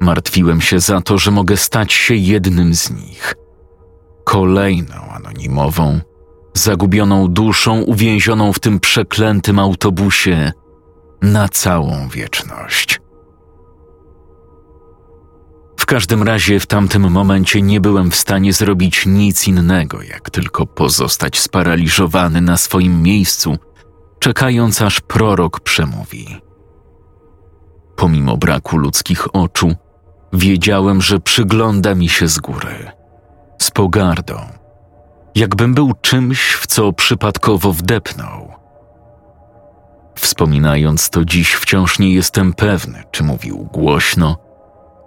Martwiłem 0.00 0.60
się 0.60 0.80
za 0.80 1.00
to, 1.00 1.18
że 1.18 1.30
mogę 1.30 1.56
stać 1.56 1.92
się 1.92 2.14
jednym 2.14 2.74
z 2.74 2.90
nich. 2.90 3.34
Kolejną 4.28 4.94
anonimową, 4.94 6.00
zagubioną 6.54 7.28
duszą 7.28 7.80
uwięzioną 7.80 8.52
w 8.52 8.58
tym 8.58 8.80
przeklętym 8.80 9.58
autobusie 9.58 10.52
na 11.22 11.48
całą 11.48 12.08
wieczność. 12.08 13.00
W 15.76 15.86
każdym 15.86 16.22
razie 16.22 16.60
w 16.60 16.66
tamtym 16.66 17.10
momencie 17.10 17.62
nie 17.62 17.80
byłem 17.80 18.10
w 18.10 18.16
stanie 18.16 18.52
zrobić 18.52 19.06
nic 19.06 19.48
innego, 19.48 20.02
jak 20.02 20.30
tylko 20.30 20.66
pozostać 20.66 21.40
sparaliżowany 21.40 22.40
na 22.40 22.56
swoim 22.56 23.02
miejscu, 23.02 23.58
czekając 24.18 24.82
aż 24.82 25.00
prorok 25.00 25.60
przemówi. 25.60 26.40
Pomimo 27.96 28.36
braku 28.36 28.76
ludzkich 28.76 29.34
oczu, 29.34 29.74
Wiedziałem, 30.32 31.02
że 31.02 31.20
przygląda 31.20 31.94
mi 31.94 32.08
się 32.08 32.28
z 32.28 32.38
góry, 32.38 32.97
z 33.58 33.70
pogardą, 33.70 34.34
jakbym 35.34 35.74
był 35.74 35.92
czymś, 36.00 36.52
w 36.52 36.66
co 36.66 36.92
przypadkowo 36.92 37.72
wdepnął 37.72 38.58
Wspominając 40.18 41.10
to 41.10 41.24
dziś, 41.24 41.54
wciąż 41.54 41.98
nie 41.98 42.12
jestem 42.14 42.52
pewny, 42.52 43.02
czy 43.10 43.24
mówił 43.24 43.68
głośno, 43.72 44.36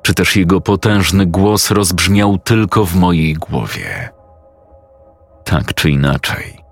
czy 0.03 0.13
też 0.13 0.35
jego 0.35 0.61
potężny 0.61 1.25
głos 1.25 1.71
rozbrzmiał 1.71 2.37
tylko 2.37 2.85
w 2.85 2.95
mojej 2.95 3.33
głowie. 3.33 4.09
Tak 5.43 5.73
czy 5.73 5.89
inaczej, 5.89 6.63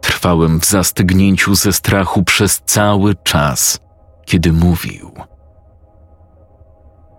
trwałem 0.00 0.60
w 0.60 0.64
zastygnięciu 0.64 1.54
ze 1.54 1.72
strachu 1.72 2.22
przez 2.22 2.62
cały 2.66 3.14
czas, 3.14 3.80
kiedy 4.24 4.52
mówił. 4.52 5.12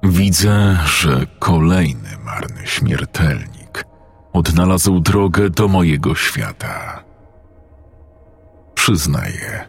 Widzę, 0.03 0.77
że 0.85 1.25
kolejny 1.39 2.09
marny 2.23 2.67
śmiertelnik 2.67 3.54
odnalazł 4.35 4.99
drogę 4.99 5.49
do 5.49 5.67
mojego 5.67 6.15
świata. 6.15 7.03
Przyznaję, 8.75 9.67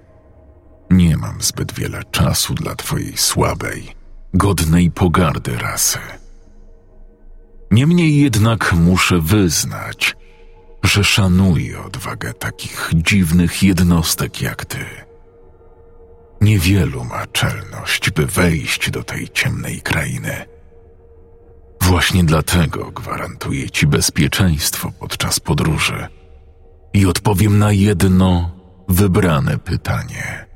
nie 0.90 1.16
mam 1.16 1.42
zbyt 1.42 1.74
wiele 1.74 2.04
czasu 2.10 2.54
dla 2.54 2.74
twojej 2.74 3.16
słabej, 3.16 3.96
godnej 4.34 4.90
pogardy 4.90 5.58
rasy. 5.58 5.98
Niemniej 7.70 8.20
jednak 8.20 8.72
muszę 8.72 9.20
wyznać, 9.20 10.16
że 10.82 11.04
szanuję 11.04 11.80
odwagę 11.82 12.34
takich 12.34 12.90
dziwnych 12.94 13.62
jednostek 13.62 14.42
jak 14.42 14.64
ty. 14.64 14.84
Niewielu 16.40 17.04
ma 17.04 17.26
czelność, 17.26 18.10
by 18.10 18.26
wejść 18.26 18.90
do 18.90 19.02
tej 19.02 19.28
ciemnej 19.28 19.80
krainy. 19.80 20.55
Właśnie 21.86 22.24
dlatego 22.24 22.90
gwarantuję 22.90 23.70
ci 23.70 23.86
bezpieczeństwo 23.86 24.92
podczas 25.00 25.40
podróży 25.40 26.08
i 26.92 27.06
odpowiem 27.06 27.58
na 27.58 27.72
jedno 27.72 28.50
wybrane 28.88 29.58
pytanie. 29.58 30.46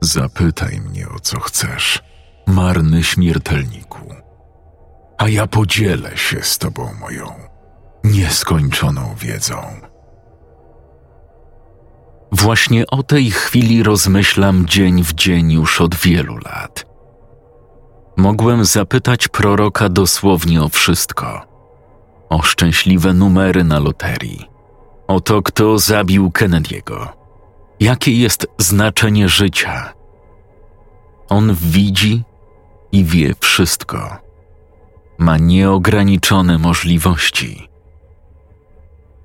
Zapytaj 0.00 0.80
mnie 0.80 1.08
o 1.08 1.20
co 1.20 1.40
chcesz, 1.40 2.02
marny 2.46 3.04
śmiertelniku, 3.04 4.14
a 5.18 5.28
ja 5.28 5.46
podzielę 5.46 6.16
się 6.16 6.42
z 6.42 6.58
tobą 6.58 6.94
moją 7.00 7.32
nieskończoną 8.04 9.14
wiedzą. 9.14 9.56
Właśnie 12.32 12.86
o 12.86 13.02
tej 13.02 13.30
chwili 13.30 13.82
rozmyślam 13.82 14.66
dzień 14.66 15.04
w 15.04 15.12
dzień 15.12 15.52
już 15.52 15.80
od 15.80 15.94
wielu 15.94 16.36
lat. 16.36 16.89
Mogłem 18.20 18.64
zapytać 18.64 19.28
proroka 19.28 19.88
dosłownie 19.88 20.62
o 20.62 20.68
wszystko. 20.68 21.40
O 22.28 22.42
szczęśliwe 22.42 23.14
numery 23.14 23.64
na 23.64 23.78
loterii. 23.78 24.48
O 25.08 25.20
to, 25.20 25.42
kto 25.42 25.78
zabił 25.78 26.28
Kennedy'ego. 26.28 27.08
Jakie 27.80 28.12
jest 28.12 28.46
znaczenie 28.58 29.28
życia. 29.28 29.92
On 31.28 31.54
widzi 31.54 32.22
i 32.92 33.04
wie 33.04 33.34
wszystko. 33.40 34.16
Ma 35.18 35.38
nieograniczone 35.38 36.58
możliwości. 36.58 37.68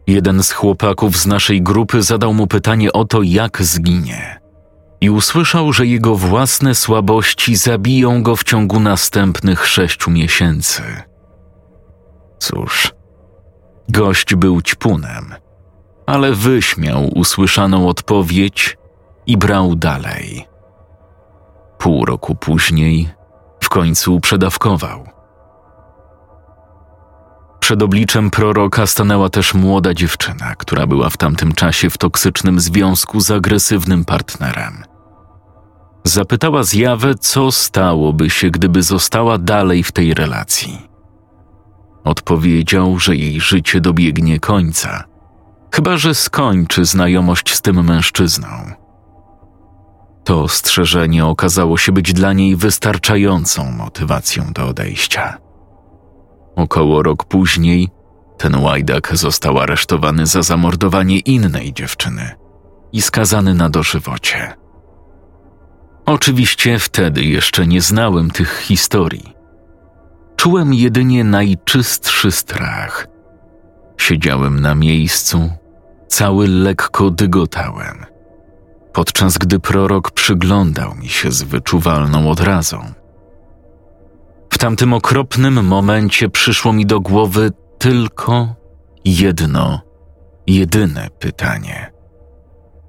Jeden 0.08 0.44
z 0.44 0.52
chłopaków 0.52 1.18
z 1.18 1.26
naszej 1.26 1.62
grupy 1.62 2.02
zadał 2.02 2.34
mu 2.34 2.48
pytanie 2.48 2.94
o 2.94 3.06
to, 3.06 3.22
jak 3.22 3.62
zginie. 3.62 4.45
I 5.02 5.10
usłyszał, 5.10 5.74
że 5.74 5.86
jego 5.86 6.16
własne 6.16 6.76
słabości 6.76 7.56
zabiją 7.56 8.24
go 8.24 8.36
w 8.36 8.44
ciągu 8.44 8.80
następnych 8.80 9.68
sześciu 9.68 10.12
miesięcy. 10.12 10.82
Cóż, 12.40 12.94
gość 13.90 14.36
był 14.36 14.62
ćpunem, 14.62 15.36
ale 16.06 16.34
wyśmiał 16.34 17.08
usłyszaną 17.16 17.88
odpowiedź 17.88 18.78
i 19.28 19.38
brał 19.38 19.76
dalej. 19.76 20.48
Pół 21.78 22.06
roku 22.06 22.36
później 22.36 23.10
w 23.60 23.70
końcu 23.70 24.20
przedawkował. 24.20 25.15
Przed 27.66 27.84
obliczem 27.84 28.30
proroka 28.32 28.88
stanęła 28.88 29.30
też 29.30 29.54
młoda 29.54 29.94
dziewczyna, 29.94 30.56
która 30.56 30.88
była 30.88 31.10
w 31.10 31.18
tamtym 31.18 31.54
czasie 31.54 31.90
w 31.90 31.98
toksycznym 31.98 32.60
związku 32.60 33.20
z 33.20 33.32
agresywnym 33.32 34.06
partnerem. 34.06 34.84
Zapytała 36.04 36.64
zjawę, 36.64 37.16
co 37.16 37.52
stałoby 37.52 38.30
się, 38.30 38.52
gdyby 38.52 38.84
została 38.84 39.38
dalej 39.38 39.84
w 39.84 39.92
tej 39.92 40.14
relacji. 40.14 40.88
Odpowiedział, 42.04 43.00
że 43.00 43.16
jej 43.16 43.42
życie 43.42 43.82
dobiegnie 43.82 44.40
końca, 44.40 45.04
chyba 45.72 45.98
że 45.98 46.16
skończy 46.16 46.86
znajomość 46.86 47.54
z 47.54 47.62
tym 47.62 47.86
mężczyzną. 47.86 48.48
To 50.24 50.44
ostrzeżenie 50.44 51.26
okazało 51.26 51.78
się 51.78 51.92
być 51.92 52.14
dla 52.14 52.34
niej 52.34 52.56
wystarczającą 52.56 53.72
motywacją 53.72 54.54
do 54.54 54.68
odejścia. 54.68 55.45
Około 56.56 57.04
rok 57.04 57.26
później 57.26 57.90
ten 58.38 58.56
łajdak 58.56 59.16
został 59.18 59.60
aresztowany 59.60 60.26
za 60.26 60.42
zamordowanie 60.42 61.20
innej 61.20 61.74
dziewczyny 61.74 62.36
i 62.92 63.02
skazany 63.02 63.54
na 63.54 63.70
dożywocie. 63.70 64.54
Oczywiście 66.06 66.80
wtedy 66.80 67.24
jeszcze 67.24 67.68
nie 67.68 67.82
znałem 67.82 68.32
tych 68.32 68.60
historii. 68.60 69.34
Czułem 70.36 70.74
jedynie 70.74 71.24
najczystszy 71.24 72.32
strach. 72.32 73.08
Siedziałem 73.98 74.60
na 74.60 74.76
miejscu, 74.76 75.50
cały 76.08 76.48
lekko 76.48 77.12
dygotałem, 77.12 78.06
podczas 78.94 79.38
gdy 79.38 79.60
prorok 79.60 80.12
przyglądał 80.12 80.96
mi 80.96 81.10
się 81.10 81.32
z 81.32 81.44
wyczuwalną 81.44 82.30
odrazą. 82.32 82.94
W 84.56 84.58
tamtym 84.58 84.94
okropnym 84.94 85.66
momencie 85.66 86.30
przyszło 86.30 86.74
mi 86.74 86.86
do 86.86 87.00
głowy 87.00 87.52
tylko 87.78 88.56
jedno, 89.06 89.82
jedyne 90.48 91.10
pytanie, 91.20 91.92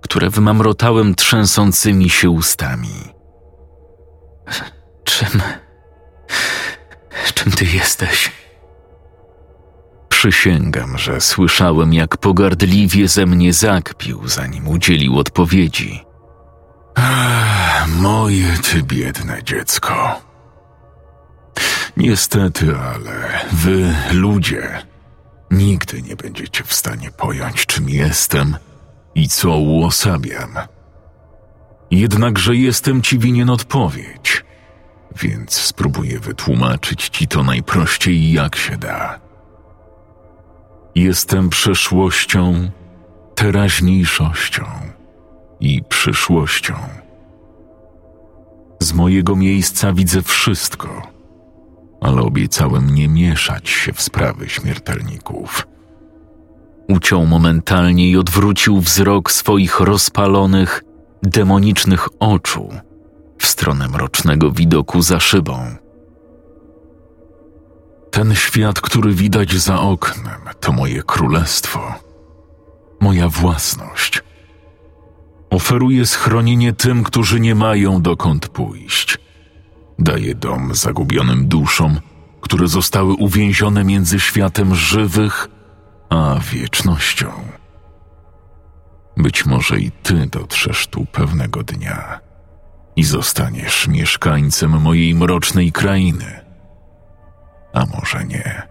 które 0.02 0.30
wymamrotałem 0.30 1.14
trzęsącymi 1.14 2.10
się 2.10 2.30
ustami. 2.30 3.14
Czym. 5.04 5.42
czym 7.34 7.52
ty 7.52 7.64
jesteś? 7.64 8.32
Przysięgam, 10.08 10.98
że 10.98 11.20
słyszałem, 11.20 11.94
jak 11.94 12.16
pogardliwie 12.16 13.08
ze 13.08 13.26
mnie 13.26 13.52
zakpił, 13.52 14.28
zanim 14.28 14.68
udzielił 14.68 15.18
odpowiedzi. 15.18 16.04
Ach, 16.94 17.88
moje 17.88 18.58
ty 18.58 18.82
biedne 18.82 19.42
dziecko. 19.44 20.25
Niestety, 21.96 22.76
ale 22.76 23.40
wy, 23.52 23.94
ludzie, 24.12 24.82
nigdy 25.50 26.02
nie 26.02 26.16
będziecie 26.16 26.64
w 26.64 26.74
stanie 26.74 27.10
pojąć, 27.10 27.66
czym 27.66 27.88
jestem 27.88 28.56
i 29.14 29.28
co 29.28 29.58
uosabiam. 29.58 30.54
Jednakże 31.90 32.56
jestem 32.56 33.02
ci 33.02 33.18
winien 33.18 33.50
odpowiedź, 33.50 34.44
więc 35.16 35.52
spróbuję 35.52 36.20
wytłumaczyć 36.20 37.08
ci 37.08 37.28
to 37.28 37.42
najprościej 37.42 38.32
jak 38.32 38.56
się 38.56 38.76
da. 38.76 39.20
Jestem 40.94 41.48
przeszłością, 41.48 42.70
teraźniejszością 43.34 44.64
i 45.60 45.82
przyszłością. 45.88 46.74
Z 48.80 48.92
mojego 48.92 49.36
miejsca 49.36 49.92
widzę 49.92 50.22
wszystko 50.22 51.15
ale 52.00 52.22
obiecałem 52.22 52.94
nie 52.94 53.08
mieszać 53.08 53.68
się 53.68 53.92
w 53.92 54.02
sprawy 54.02 54.48
śmiertelników. 54.48 55.66
Uciął 56.88 57.26
momentalnie 57.26 58.10
i 58.10 58.16
odwrócił 58.16 58.80
wzrok 58.80 59.32
swoich 59.32 59.80
rozpalonych, 59.80 60.82
demonicznych 61.22 62.08
oczu 62.20 62.68
w 63.38 63.46
stronę 63.46 63.88
mrocznego 63.88 64.50
widoku 64.50 65.02
za 65.02 65.20
szybą. 65.20 65.76
Ten 68.10 68.34
świat, 68.34 68.80
który 68.80 69.14
widać 69.14 69.56
za 69.56 69.80
oknem, 69.80 70.40
to 70.60 70.72
moje 70.72 71.02
królestwo, 71.02 71.94
moja 73.00 73.28
własność. 73.28 74.22
Oferuję 75.50 76.06
schronienie 76.06 76.72
tym, 76.72 77.04
którzy 77.04 77.40
nie 77.40 77.54
mają 77.54 78.02
dokąd 78.02 78.48
pójść 78.48 79.18
Daje 79.98 80.34
dom 80.34 80.74
zagubionym 80.74 81.48
duszom, 81.48 82.00
które 82.40 82.68
zostały 82.68 83.14
uwięzione 83.14 83.84
między 83.84 84.20
światem 84.20 84.74
żywych 84.74 85.48
a 86.08 86.36
wiecznością. 86.52 87.30
Być 89.16 89.46
może 89.46 89.80
i 89.80 89.90
ty 89.90 90.26
dotrzesz 90.26 90.86
tu 90.86 91.06
pewnego 91.06 91.62
dnia 91.62 92.20
i 92.96 93.04
zostaniesz 93.04 93.88
mieszkańcem 93.88 94.80
mojej 94.80 95.14
mrocznej 95.14 95.72
krainy. 95.72 96.40
A 97.72 97.86
może 97.86 98.24
nie. 98.24 98.62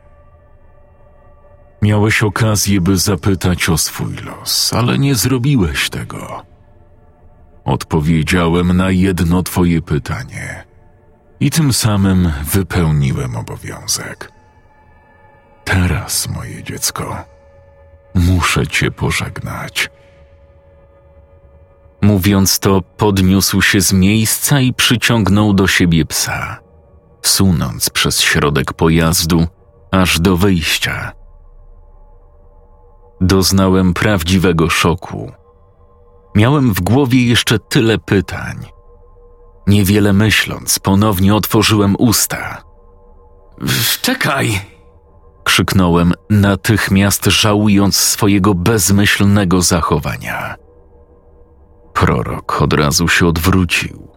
Miałeś 1.81 2.23
okazję, 2.23 2.81
by 2.81 2.97
zapytać 2.97 3.69
o 3.69 3.77
swój 3.77 4.15
los, 4.15 4.73
ale 4.73 4.97
nie 4.97 5.15
zrobiłeś 5.15 5.89
tego. 5.89 6.43
Odpowiedziałem 7.65 8.77
na 8.77 8.91
jedno 8.91 9.43
Twoje 9.43 9.81
pytanie 9.81 10.64
i 11.39 11.51
tym 11.51 11.73
samym 11.73 12.31
wypełniłem 12.43 13.35
obowiązek. 13.35 14.31
Teraz, 15.63 16.29
moje 16.29 16.63
dziecko, 16.63 17.17
muszę 18.15 18.67
Cię 18.67 18.91
pożegnać. 18.91 19.89
Mówiąc 22.01 22.59
to, 22.59 22.81
podniósł 22.81 23.61
się 23.61 23.81
z 23.81 23.93
miejsca 23.93 24.59
i 24.59 24.73
przyciągnął 24.73 25.53
do 25.53 25.67
siebie 25.67 26.05
psa, 26.05 26.59
sunąc 27.21 27.89
przez 27.89 28.21
środek 28.21 28.73
pojazdu 28.73 29.47
aż 29.91 30.19
do 30.19 30.37
wyjścia. 30.37 31.11
Doznałem 33.21 33.93
prawdziwego 33.93 34.69
szoku. 34.69 35.31
Miałem 36.35 36.73
w 36.73 36.81
głowie 36.81 37.27
jeszcze 37.27 37.59
tyle 37.59 37.97
pytań. 37.97 38.74
Niewiele 39.67 40.13
myśląc, 40.13 40.79
ponownie 40.79 41.35
otworzyłem 41.35 41.95
usta. 41.99 42.63
Czekaj! 44.01 44.61
Krzyknąłem, 45.43 46.13
natychmiast 46.29 47.25
żałując 47.25 47.95
swojego 47.95 48.53
bezmyślnego 48.53 49.61
zachowania. 49.61 50.55
Prorok 51.93 52.61
od 52.61 52.73
razu 52.73 53.07
się 53.07 53.27
odwrócił. 53.27 54.07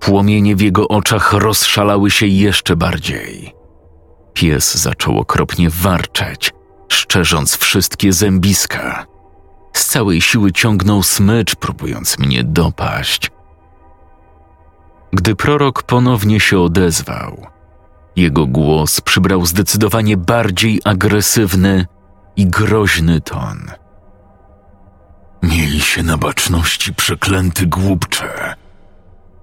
Płomienie 0.00 0.56
w 0.56 0.60
jego 0.60 0.88
oczach 0.88 1.32
rozszalały 1.32 2.10
się 2.10 2.26
jeszcze 2.26 2.76
bardziej. 2.76 3.54
Pies 4.32 4.74
zaczął 4.74 5.18
okropnie 5.18 5.70
warczeć, 5.70 6.52
szczerząc 6.88 7.56
wszystkie 7.56 8.12
zębiska. 8.12 9.06
Z 9.72 9.84
całej 9.86 10.20
siły 10.20 10.52
ciągnął 10.52 11.02
smycz, 11.02 11.54
próbując 11.54 12.18
mnie 12.18 12.44
dopaść. 12.44 13.30
Gdy 15.12 15.34
prorok 15.34 15.82
ponownie 15.82 16.40
się 16.40 16.60
odezwał, 16.60 17.46
jego 18.16 18.46
głos 18.46 19.00
przybrał 19.00 19.46
zdecydowanie 19.46 20.16
bardziej 20.16 20.80
agresywny 20.84 21.86
i 22.36 22.46
groźny 22.46 23.20
ton. 23.20 23.70
Miej 25.42 25.80
się 25.80 26.02
na 26.02 26.16
baczności, 26.16 26.94
przeklęty 26.94 27.66
głupcze. 27.66 28.54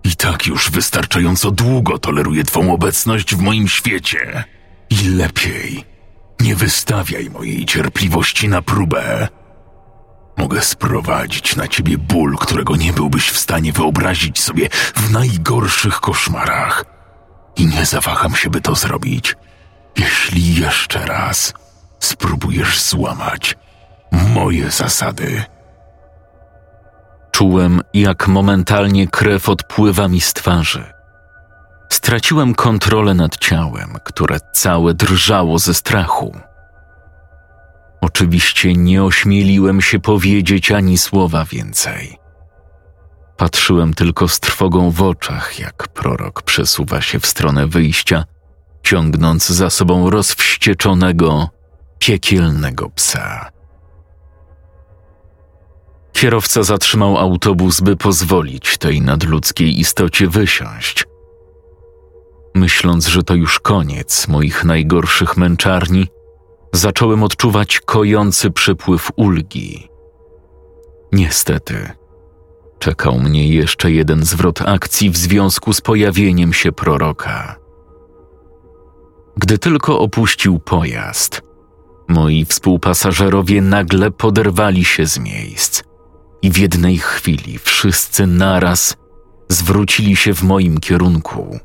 I 0.03 0.15
tak 0.15 0.47
już 0.47 0.71
wystarczająco 0.71 1.51
długo 1.51 1.99
toleruję 1.99 2.43
Twą 2.43 2.73
obecność 2.73 3.35
w 3.35 3.41
moim 3.41 3.67
świecie. 3.67 4.43
I 4.89 5.07
lepiej, 5.09 5.85
nie 6.39 6.55
wystawiaj 6.55 7.29
mojej 7.29 7.65
cierpliwości 7.65 8.47
na 8.49 8.61
próbę. 8.61 9.27
Mogę 10.37 10.61
sprowadzić 10.61 11.55
na 11.55 11.67
ciebie 11.67 11.97
ból, 11.97 12.37
którego 12.37 12.75
nie 12.75 12.93
byłbyś 12.93 13.29
w 13.29 13.39
stanie 13.39 13.73
wyobrazić 13.73 14.41
sobie 14.41 14.69
w 14.95 15.11
najgorszych 15.11 15.99
koszmarach. 15.99 16.85
I 17.55 17.65
nie 17.65 17.85
zawaham 17.85 18.35
się, 18.35 18.49
by 18.49 18.61
to 18.61 18.75
zrobić, 18.75 19.35
jeśli 19.97 20.55
jeszcze 20.55 21.05
raz 21.05 21.53
spróbujesz 21.99 22.81
złamać 22.81 23.55
moje 24.11 24.71
zasady. 24.71 25.43
Czułem, 27.31 27.81
jak 27.93 28.27
momentalnie 28.27 29.07
krew 29.07 29.49
odpływa 29.49 30.07
mi 30.07 30.21
z 30.21 30.33
twarzy. 30.33 30.93
Straciłem 31.89 32.55
kontrolę 32.55 33.13
nad 33.13 33.37
ciałem, 33.37 33.97
które 34.03 34.39
całe 34.53 34.93
drżało 34.93 35.59
ze 35.59 35.73
strachu. 35.73 36.35
Oczywiście 38.03 38.73
nie 38.73 39.03
ośmieliłem 39.03 39.81
się 39.81 39.99
powiedzieć 39.99 40.71
ani 40.71 40.97
słowa 40.97 41.45
więcej. 41.45 42.17
Patrzyłem 43.37 43.93
tylko 43.93 44.27
z 44.27 44.39
trwogą 44.39 44.91
w 44.91 45.01
oczach, 45.01 45.59
jak 45.59 45.87
prorok 45.87 46.41
przesuwa 46.41 47.01
się 47.01 47.19
w 47.19 47.25
stronę 47.25 47.67
wyjścia, 47.67 48.25
ciągnąc 48.83 49.47
za 49.49 49.69
sobą 49.69 50.09
rozwścieczonego, 50.09 51.49
piekielnego 51.99 52.89
psa. 52.89 53.49
Kierowca 56.13 56.63
zatrzymał 56.63 57.17
autobus, 57.17 57.81
by 57.81 57.95
pozwolić 57.95 58.77
tej 58.77 59.01
nadludzkiej 59.01 59.79
istocie 59.79 60.27
wysiąść. 60.27 61.05
Myśląc, 62.55 63.07
że 63.07 63.23
to 63.23 63.35
już 63.35 63.59
koniec 63.59 64.27
moich 64.27 64.63
najgorszych 64.63 65.37
męczarni, 65.37 66.07
zacząłem 66.73 67.23
odczuwać 67.23 67.79
kojący 67.79 68.51
przypływ 68.51 69.11
ulgi. 69.15 69.87
Niestety, 71.11 71.91
czekał 72.79 73.19
mnie 73.19 73.47
jeszcze 73.47 73.91
jeden 73.91 74.25
zwrot 74.25 74.61
akcji 74.61 75.09
w 75.09 75.17
związku 75.17 75.73
z 75.73 75.81
pojawieniem 75.81 76.53
się 76.53 76.71
proroka. 76.71 77.55
Gdy 79.37 79.57
tylko 79.57 79.99
opuścił 79.99 80.59
pojazd, 80.59 81.41
moi 82.07 82.45
współpasażerowie 82.45 83.61
nagle 83.61 84.11
poderwali 84.11 84.85
się 84.85 85.05
z 85.05 85.19
miejsc 85.19 85.83
i 86.41 86.51
w 86.51 86.57
jednej 86.57 86.97
chwili 86.97 87.59
wszyscy 87.59 88.27
naraz 88.27 88.95
zwrócili 89.49 90.15
się 90.15 90.33
w 90.33 90.43
moim 90.43 90.79
kierunku. 90.79 91.59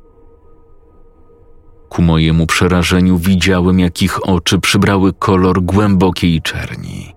Ku 1.99 2.03
mojemu 2.03 2.47
przerażeniu 2.47 3.19
widziałem, 3.19 3.81
jak 3.81 4.03
ich 4.03 4.29
oczy 4.29 4.59
przybrały 4.59 5.13
kolor 5.13 5.63
głębokiej 5.63 6.43
czerni. 6.43 7.15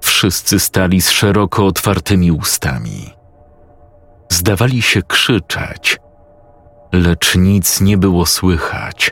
Wszyscy 0.00 0.60
stali 0.60 1.00
z 1.00 1.10
szeroko 1.10 1.66
otwartymi 1.66 2.32
ustami. 2.32 3.10
Zdawali 4.28 4.82
się 4.82 5.02
krzyczeć, 5.02 5.98
lecz 6.92 7.36
nic 7.36 7.80
nie 7.80 7.98
było 7.98 8.26
słychać. 8.26 9.10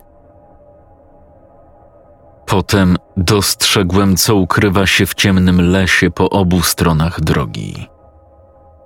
Potem 2.47 2.97
dostrzegłem, 3.17 4.17
co 4.17 4.35
ukrywa 4.35 4.87
się 4.87 5.07
w 5.07 5.15
ciemnym 5.15 5.71
lesie 5.71 6.11
po 6.11 6.31
obu 6.31 6.63
stronach 6.63 7.21
drogi. 7.21 7.89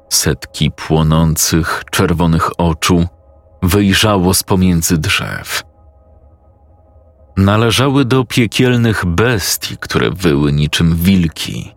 Setki 0.09 0.70
płonących, 0.70 1.85
czerwonych 1.91 2.61
oczu 2.61 3.07
wyjrzało 3.66 4.34
z 4.34 4.42
pomiędzy 4.42 4.98
drzew. 4.98 5.62
Należały 7.36 8.04
do 8.04 8.24
piekielnych 8.24 9.04
bestii, 9.04 9.76
które 9.80 10.10
wyły 10.10 10.52
niczym 10.52 10.96
wilki. 10.96 11.74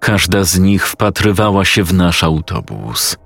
Każda 0.00 0.44
z 0.44 0.58
nich 0.58 0.88
wpatrywała 0.88 1.64
się 1.64 1.84
w 1.84 1.94
nasz 1.94 2.24
autobus. 2.24 3.16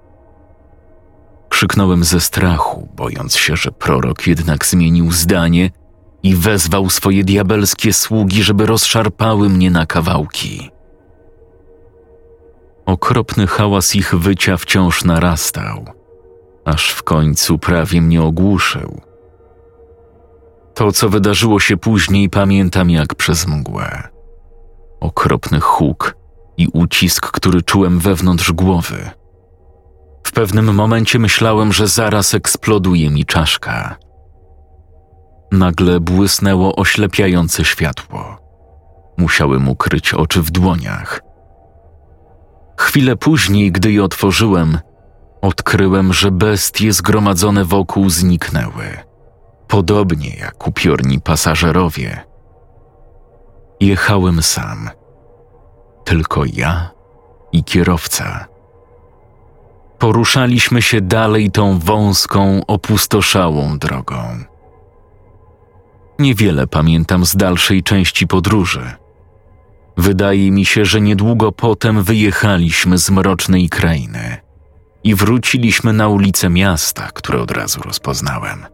Krzyknąłem 1.48 2.04
ze 2.04 2.20
strachu, 2.20 2.88
bojąc 2.96 3.36
się, 3.36 3.56
że 3.56 3.72
prorok 3.72 4.26
jednak 4.26 4.66
zmienił 4.66 5.12
zdanie 5.12 5.70
i 6.22 6.34
wezwał 6.34 6.90
swoje 6.90 7.24
diabelskie 7.24 7.92
sługi, 7.92 8.42
żeby 8.42 8.66
rozszarpały 8.66 9.48
mnie 9.48 9.70
na 9.70 9.86
kawałki. 9.86 10.70
Okropny 12.86 13.46
hałas 13.46 13.96
ich 13.96 14.14
wycia 14.14 14.56
wciąż 14.56 15.04
narastał, 15.04 15.84
aż 16.64 16.90
w 16.90 17.02
końcu 17.02 17.58
prawie 17.58 18.02
mnie 18.02 18.22
ogłuszył. 18.22 19.00
To, 20.74 20.92
co 20.92 21.08
wydarzyło 21.08 21.60
się 21.60 21.76
później, 21.76 22.30
pamiętam 22.30 22.90
jak 22.90 23.14
przez 23.14 23.46
mgłę. 23.46 24.08
Okropny 25.00 25.60
huk 25.60 26.16
i 26.56 26.68
ucisk, 26.72 27.30
który 27.30 27.62
czułem 27.62 27.98
wewnątrz 27.98 28.52
głowy. 28.52 29.10
W 30.26 30.32
pewnym 30.32 30.74
momencie 30.74 31.18
myślałem, 31.18 31.72
że 31.72 31.86
zaraz 31.86 32.34
eksploduje 32.34 33.10
mi 33.10 33.24
czaszka. 33.24 33.96
Nagle 35.52 36.00
błysnęło 36.00 36.76
oślepiające 36.76 37.64
światło. 37.64 38.38
Musiałem 39.18 39.68
ukryć 39.68 40.14
oczy 40.14 40.42
w 40.42 40.50
dłoniach. 40.50 41.20
Chwilę 42.78 43.16
później, 43.16 43.72
gdy 43.72 43.92
je 43.92 44.04
otworzyłem, 44.04 44.78
odkryłem, 45.42 46.12
że 46.12 46.30
bestie 46.30 46.92
zgromadzone 46.92 47.64
wokół 47.64 48.10
zniknęły, 48.10 48.84
podobnie 49.68 50.36
jak 50.36 50.68
upiorni 50.68 51.20
pasażerowie. 51.20 52.24
Jechałem 53.80 54.42
sam, 54.42 54.90
tylko 56.04 56.42
ja 56.52 56.90
i 57.52 57.64
kierowca. 57.64 58.46
Poruszaliśmy 59.98 60.82
się 60.82 61.00
dalej 61.00 61.50
tą 61.50 61.78
wąską, 61.78 62.60
opustoszałą 62.66 63.78
drogą. 63.78 64.22
Niewiele 66.18 66.66
pamiętam 66.66 67.24
z 67.24 67.36
dalszej 67.36 67.82
części 67.82 68.26
podróży. 68.26 68.92
Wydaje 69.96 70.50
mi 70.50 70.64
się, 70.64 70.84
że 70.84 71.00
niedługo 71.00 71.52
potem 71.52 72.02
wyjechaliśmy 72.02 72.98
z 72.98 73.10
mrocznej 73.10 73.68
krainy 73.68 74.49
i 75.04 75.14
wróciliśmy 75.14 75.92
na 75.92 76.08
ulice 76.08 76.50
miasta, 76.50 77.08
które 77.14 77.40
od 77.40 77.50
razu 77.50 77.80
rozpoznałem. 77.82 78.66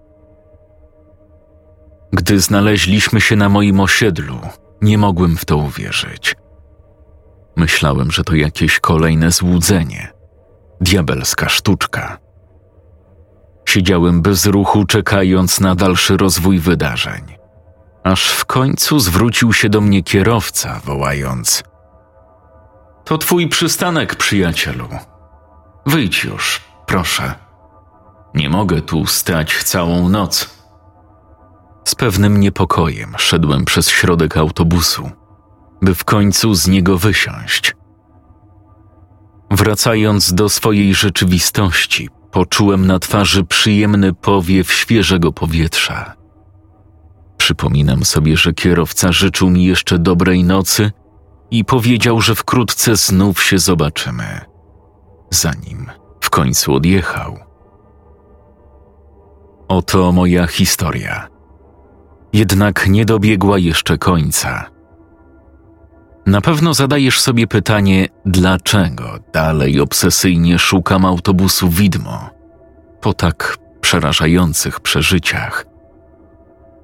Gdy 2.12 2.40
znaleźliśmy 2.40 3.20
się 3.20 3.36
na 3.36 3.48
moim 3.48 3.80
osiedlu, 3.80 4.40
nie 4.82 4.98
mogłem 4.98 5.36
w 5.36 5.44
to 5.44 5.56
uwierzyć. 5.56 6.36
Myślałem, 7.56 8.10
że 8.10 8.24
to 8.24 8.34
jakieś 8.34 8.80
kolejne 8.80 9.30
złudzenie, 9.30 10.12
Diabelska 10.80 11.48
sztuczka. 11.48 12.18
Siedziałem 13.68 14.22
bez 14.22 14.46
ruchu, 14.46 14.84
czekając 14.84 15.60
na 15.60 15.74
dalszy 15.74 16.16
rozwój 16.16 16.58
wydarzeń. 16.58 17.22
Aż 18.04 18.30
w 18.30 18.44
końcu 18.44 18.98
zwrócił 19.00 19.52
się 19.52 19.68
do 19.68 19.80
mnie 19.80 20.02
kierowca, 20.02 20.80
wołając: 20.84 21.64
To 23.04 23.18
twój 23.18 23.48
przystanek, 23.48 24.14
przyjacielu. 24.14 24.88
Wyjdź 25.86 26.24
już, 26.24 26.60
proszę. 26.86 27.34
Nie 28.34 28.50
mogę 28.50 28.82
tu 28.82 29.06
stać 29.06 29.64
całą 29.64 30.08
noc. 30.08 30.56
Z 31.84 31.94
pewnym 31.94 32.40
niepokojem 32.40 33.14
szedłem 33.18 33.64
przez 33.64 33.88
środek 33.88 34.36
autobusu, 34.36 35.10
by 35.82 35.94
w 35.94 36.04
końcu 36.04 36.54
z 36.54 36.68
niego 36.68 36.98
wysiąść. 36.98 37.76
Wracając 39.50 40.34
do 40.34 40.48
swojej 40.48 40.94
rzeczywistości, 40.94 42.08
poczułem 42.30 42.86
na 42.86 42.98
twarzy 42.98 43.44
przyjemny 43.44 44.12
powiew 44.12 44.72
świeżego 44.72 45.32
powietrza. 45.32 46.14
Przypominam 47.36 48.04
sobie, 48.04 48.36
że 48.36 48.52
kierowca 48.52 49.12
życzył 49.12 49.50
mi 49.50 49.64
jeszcze 49.64 49.98
dobrej 49.98 50.44
nocy 50.44 50.92
i 51.50 51.64
powiedział, 51.64 52.20
że 52.20 52.34
wkrótce 52.34 52.96
znów 52.96 53.42
się 53.42 53.58
zobaczymy. 53.58 54.55
Zanim 55.36 55.86
w 56.20 56.30
końcu 56.30 56.74
odjechał. 56.74 57.38
Oto 59.68 60.12
moja 60.12 60.46
historia. 60.46 61.28
Jednak 62.32 62.88
nie 62.88 63.04
dobiegła 63.04 63.58
jeszcze 63.58 63.98
końca. 63.98 64.70
Na 66.26 66.40
pewno 66.40 66.74
zadajesz 66.74 67.20
sobie 67.20 67.46
pytanie, 67.46 68.08
dlaczego 68.26 69.18
dalej 69.32 69.80
obsesyjnie 69.80 70.58
szukam 70.58 71.04
autobusu 71.04 71.68
widmo 71.68 72.30
po 73.00 73.14
tak 73.14 73.58
przerażających 73.80 74.80
przeżyciach. 74.80 75.66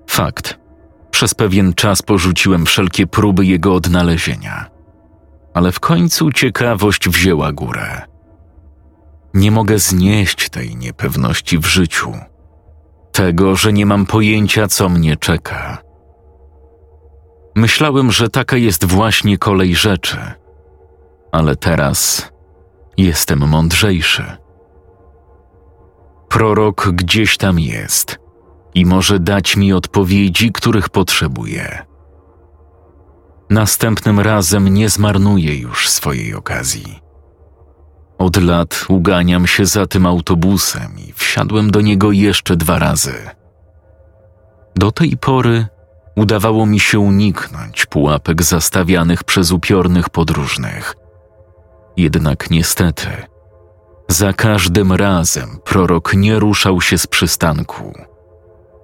Fakt. 0.06 0.58
Przez 1.10 1.34
pewien 1.34 1.74
czas 1.74 2.02
porzuciłem 2.02 2.66
wszelkie 2.66 3.06
próby 3.06 3.46
jego 3.46 3.74
odnalezienia. 3.74 4.70
Ale 5.54 5.72
w 5.72 5.80
końcu 5.80 6.32
ciekawość 6.32 7.08
wzięła 7.08 7.52
górę. 7.52 8.11
Nie 9.34 9.50
mogę 9.50 9.78
znieść 9.78 10.48
tej 10.48 10.76
niepewności 10.76 11.58
w 11.58 11.66
życiu. 11.66 12.12
Tego, 13.12 13.56
że 13.56 13.72
nie 13.72 13.86
mam 13.86 14.06
pojęcia, 14.06 14.68
co 14.68 14.88
mnie 14.88 15.16
czeka. 15.16 15.78
Myślałem, 17.56 18.12
że 18.12 18.28
taka 18.28 18.56
jest 18.56 18.84
właśnie 18.84 19.38
kolej 19.38 19.74
rzeczy, 19.74 20.18
ale 21.32 21.56
teraz 21.56 22.30
jestem 22.96 23.48
mądrzejszy. 23.48 24.36
Prorok 26.28 26.88
gdzieś 26.88 27.36
tam 27.36 27.60
jest 27.60 28.18
i 28.74 28.86
może 28.86 29.18
dać 29.18 29.56
mi 29.56 29.72
odpowiedzi, 29.72 30.52
których 30.52 30.88
potrzebuję. 30.88 31.86
Następnym 33.50 34.20
razem 34.20 34.68
nie 34.68 34.88
zmarnuję 34.88 35.58
już 35.58 35.88
swojej 35.88 36.34
okazji. 36.34 37.01
Od 38.22 38.36
lat 38.36 38.84
uganiam 38.88 39.46
się 39.46 39.66
za 39.66 39.86
tym 39.86 40.06
autobusem 40.06 40.98
i 41.08 41.12
wsiadłem 41.12 41.70
do 41.70 41.80
niego 41.80 42.12
jeszcze 42.12 42.56
dwa 42.56 42.78
razy. 42.78 43.14
Do 44.76 44.92
tej 44.92 45.16
pory 45.16 45.66
udawało 46.16 46.66
mi 46.66 46.80
się 46.80 46.98
uniknąć 46.98 47.86
pułapek 47.86 48.42
zastawianych 48.42 49.24
przez 49.24 49.52
upiornych 49.52 50.10
podróżnych. 50.10 50.94
Jednak 51.96 52.50
niestety, 52.50 53.08
za 54.08 54.32
każdym 54.32 54.92
razem 54.92 55.58
prorok 55.64 56.14
nie 56.14 56.38
ruszał 56.38 56.80
się 56.80 56.98
z 56.98 57.06
przystanku, 57.06 57.92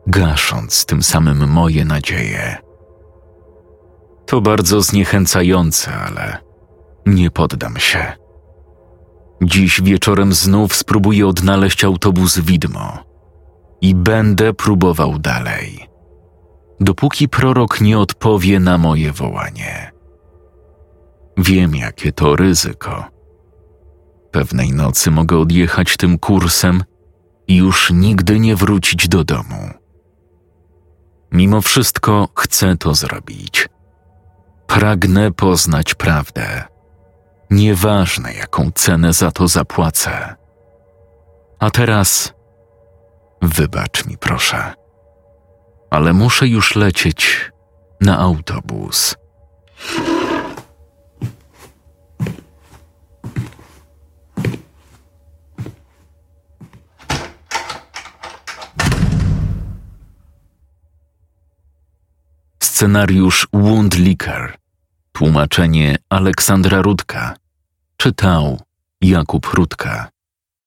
gasząc 0.07 0.87
tym 0.87 1.03
samym 1.03 1.49
moje 1.51 1.85
nadzieje. 1.85 2.57
To 4.27 4.41
bardzo 4.41 4.83
zniechęcające, 4.83 5.95
ale 5.95 6.39
nie 7.07 7.31
poddam 7.31 7.77
się. 7.77 8.28
Dziś 9.43 9.81
wieczorem 9.83 10.33
znów 10.33 10.75
spróbuję 10.75 11.27
odnaleźć 11.27 11.85
autobus 11.85 12.39
widmo 12.39 12.99
i 13.81 13.95
będę 13.95 14.53
próbował 14.53 15.19
dalej, 15.19 15.89
dopóki 16.81 17.29
prorok 17.29 17.81
nie 17.81 17.99
odpowie 17.99 18.61
na 18.61 18.79
moje 18.79 19.13
wołanie. 19.13 19.93
Wiem, 21.37 21.75
jakie 21.75 22.13
to 22.13 22.37
ryzyko. 22.37 23.05
Pewnej 24.31 24.73
nocy 24.73 25.11
mogę 25.11 25.39
odjechać 25.39 25.97
tym 25.97 26.19
kursem 26.19 26.85
i 27.49 27.57
już 27.57 27.91
nigdy 27.91 28.41
nie 28.41 28.57
wrócić 28.57 29.09
do 29.09 29.25
domu. 29.25 29.71
Mimo 31.33 31.61
wszystko 31.61 32.29
chcę 32.35 32.77
to 32.77 32.95
zrobić. 32.95 33.69
Pragnę 34.67 35.33
poznać 35.33 35.95
prawdę 35.95 36.65
Nieważne, 37.51 38.35
jaką 38.35 38.71
cenę 38.75 39.13
za 39.13 39.31
to 39.31 39.49
zapłacę. 39.49 40.37
A 41.59 41.71
teraz 41.71 42.33
wybacz 43.43 44.07
mi, 44.07 44.19
proszę, 44.19 44.75
ale 45.91 46.13
muszę 46.13 46.49
już 46.49 46.77
lecieć 46.77 47.51
na 48.01 48.19
autobus. 48.19 49.17
Scenariusz 62.63 63.49
Wundlicker 63.53 64.59
Tłumaczenie 65.19 65.97
Aleksandra 66.09 66.83
Rudka. 66.83 67.35
Czytał 67.97 68.61
Jakub 69.01 69.47
Rudka. 69.47 70.09